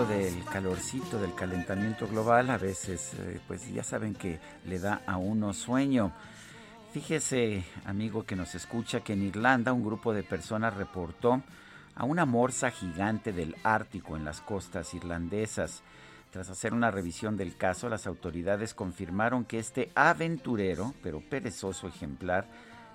[0.04, 5.16] del calorcito, del calentamiento global, a veces, eh, pues ya saben que le da a
[5.16, 6.12] uno sueño.
[6.92, 11.42] Fíjese, amigo que nos escucha, que en Irlanda un grupo de personas reportó
[11.94, 15.82] a una morsa gigante del Ártico en las costas irlandesas.
[16.30, 22.46] Tras hacer una revisión del caso, las autoridades confirmaron que este aventurero, pero perezoso ejemplar,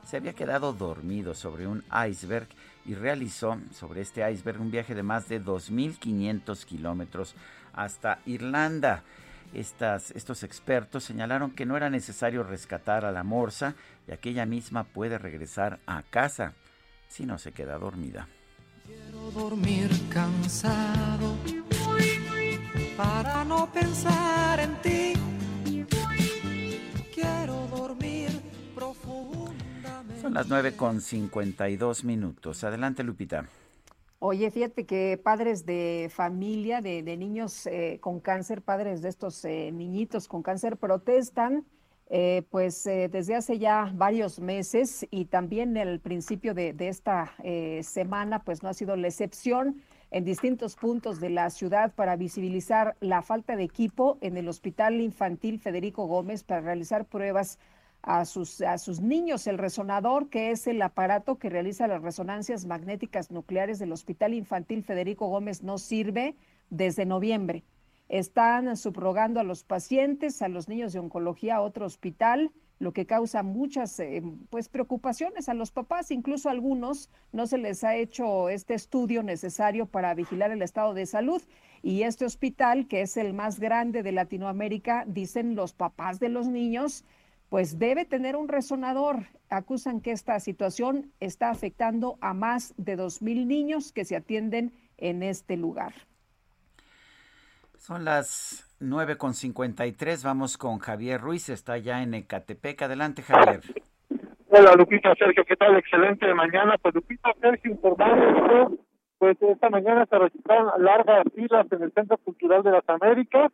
[0.05, 2.47] se había quedado dormido sobre un iceberg
[2.85, 7.35] y realizó sobre este iceberg un viaje de más de 2.500 kilómetros
[7.73, 9.03] hasta Irlanda.
[9.53, 13.75] Estas, estos expertos señalaron que no era necesario rescatar a la morsa,
[14.07, 16.53] ya que ella misma puede regresar a casa
[17.07, 18.27] si no se queda dormida.
[18.85, 21.35] Quiero dormir cansado
[22.97, 25.13] para no pensar en ti.
[27.13, 27.60] Quiero.
[30.21, 32.63] Son las 9 con 52 minutos.
[32.63, 33.49] Adelante, Lupita.
[34.19, 39.71] Oye, fíjate que padres de familia, de, niños eh, con cáncer, padres de estos eh,
[39.73, 41.65] niñitos con cáncer protestan,
[42.11, 47.33] eh, pues desde hace ya varios meses y también el principio de, de esta
[47.81, 52.95] semana, pues no ha sido la excepción en distintos puntos de la ciudad para visibilizar
[52.99, 57.57] la falta de equipo en el Hospital Infantil Federico Gómez para realizar pruebas
[58.03, 62.65] a sus, a sus niños el resonador, que es el aparato que realiza las resonancias
[62.65, 66.35] magnéticas nucleares del Hospital Infantil Federico Gómez, no sirve
[66.69, 67.63] desde noviembre.
[68.09, 73.05] Están subrogando a los pacientes, a los niños de oncología a otro hospital, lo que
[73.05, 77.95] causa muchas eh, pues preocupaciones a los papás, incluso a algunos no se les ha
[77.95, 81.43] hecho este estudio necesario para vigilar el estado de salud
[81.83, 86.47] y este hospital, que es el más grande de Latinoamérica, dicen los papás de los
[86.47, 87.05] niños,
[87.51, 89.25] pues debe tener un resonador.
[89.49, 94.71] Acusan que esta situación está afectando a más de dos mil niños que se atienden
[94.95, 95.91] en este lugar.
[97.75, 99.33] Son las nueve con
[99.97, 100.23] tres.
[100.23, 102.83] Vamos con Javier Ruiz, está ya en Ecatepec.
[102.83, 103.59] Adelante, Javier.
[104.47, 105.75] Hola, Lupita, Sergio, ¿qué tal?
[105.75, 106.77] Excelente mañana.
[106.81, 108.79] Pues, Lupita, Sergio, informarles
[109.17, 113.51] pues esta mañana se registraron largas filas en el Centro Cultural de las Américas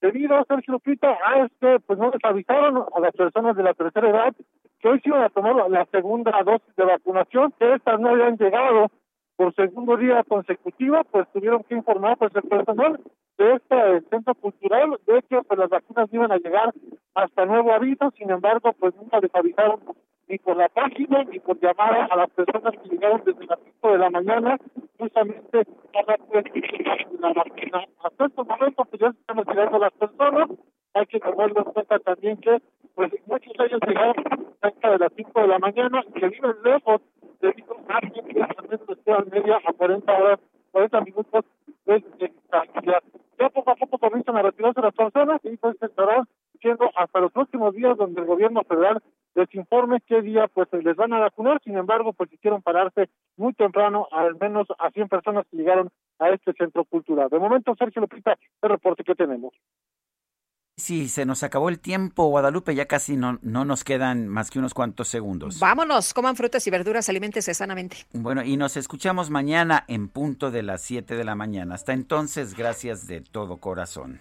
[0.00, 4.08] debido, Sergio Lupita, a este, pues no les avisaron a las personas de la tercera
[4.08, 4.34] edad
[4.80, 8.36] que hoy se iban a tomar la segunda dosis de vacunación, que estas no habían
[8.36, 8.88] llegado
[9.36, 13.00] por segundo día consecutivo, pues tuvieron que informar pues el personal
[13.38, 14.98] de este centro cultural.
[15.06, 16.74] De que pues las vacunas iban a llegar
[17.14, 19.80] hasta nuevo aviso, sin embargo, pues nunca les avisaron
[20.28, 23.92] ni por la página ni por llamar a las personas que llegaron desde las 5
[23.92, 24.58] de la mañana,
[24.98, 26.44] justamente para pues
[27.18, 27.84] la vacuna.
[28.04, 30.48] Hasta estos momentos pues ya se están las personas,
[30.94, 32.60] hay que tomarlo en cuenta también que
[32.94, 34.14] pues muchos de ellos llegaron
[34.60, 37.00] cerca de las 5 de la mañana y que viven lejos
[37.40, 40.40] debido a que también a media a 40 horas,
[40.78, 41.44] 40 minutos
[41.86, 42.00] de
[42.48, 43.02] tranquilidad.
[43.38, 46.24] Ya poco a poco comienzan a retirarse las personas y pues estarán
[46.60, 49.02] siendo hasta los próximos días donde el gobierno federal
[49.34, 53.54] les informe qué día pues les van a vacunar, sin embargo pues hicieron pararse muy
[53.54, 55.90] temprano al menos a 100 personas que llegaron
[56.20, 57.28] a este centro cultural.
[57.28, 59.54] De momento, Sergio Lupita, el reporte que tenemos.
[60.78, 64.60] Sí, se nos acabó el tiempo, Guadalupe, ya casi no, no nos quedan más que
[64.60, 65.58] unos cuantos segundos.
[65.58, 68.06] Vámonos, coman frutas y verduras, aliméntese sanamente.
[68.12, 71.74] Bueno, y nos escuchamos mañana en punto de las 7 de la mañana.
[71.74, 74.20] Hasta entonces, gracias de todo corazón.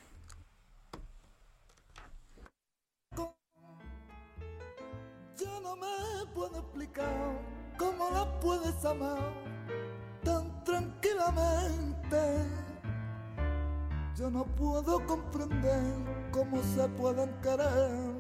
[5.40, 7.40] Yo no me puedo explicar
[7.78, 9.32] cómo la puedes amar
[10.24, 12.18] tan tranquilamente
[14.18, 15.94] yo no puedo comprender
[16.32, 18.18] cómo se pueden querer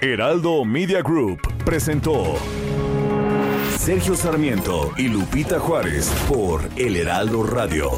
[0.00, 2.36] Heraldo Media Group presentó
[3.78, 7.90] Sergio Sarmiento y Lupita Juárez por El Heraldo Radio.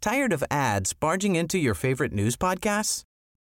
[0.00, 3.05] Tired of ads barging into your favorite news podcasts?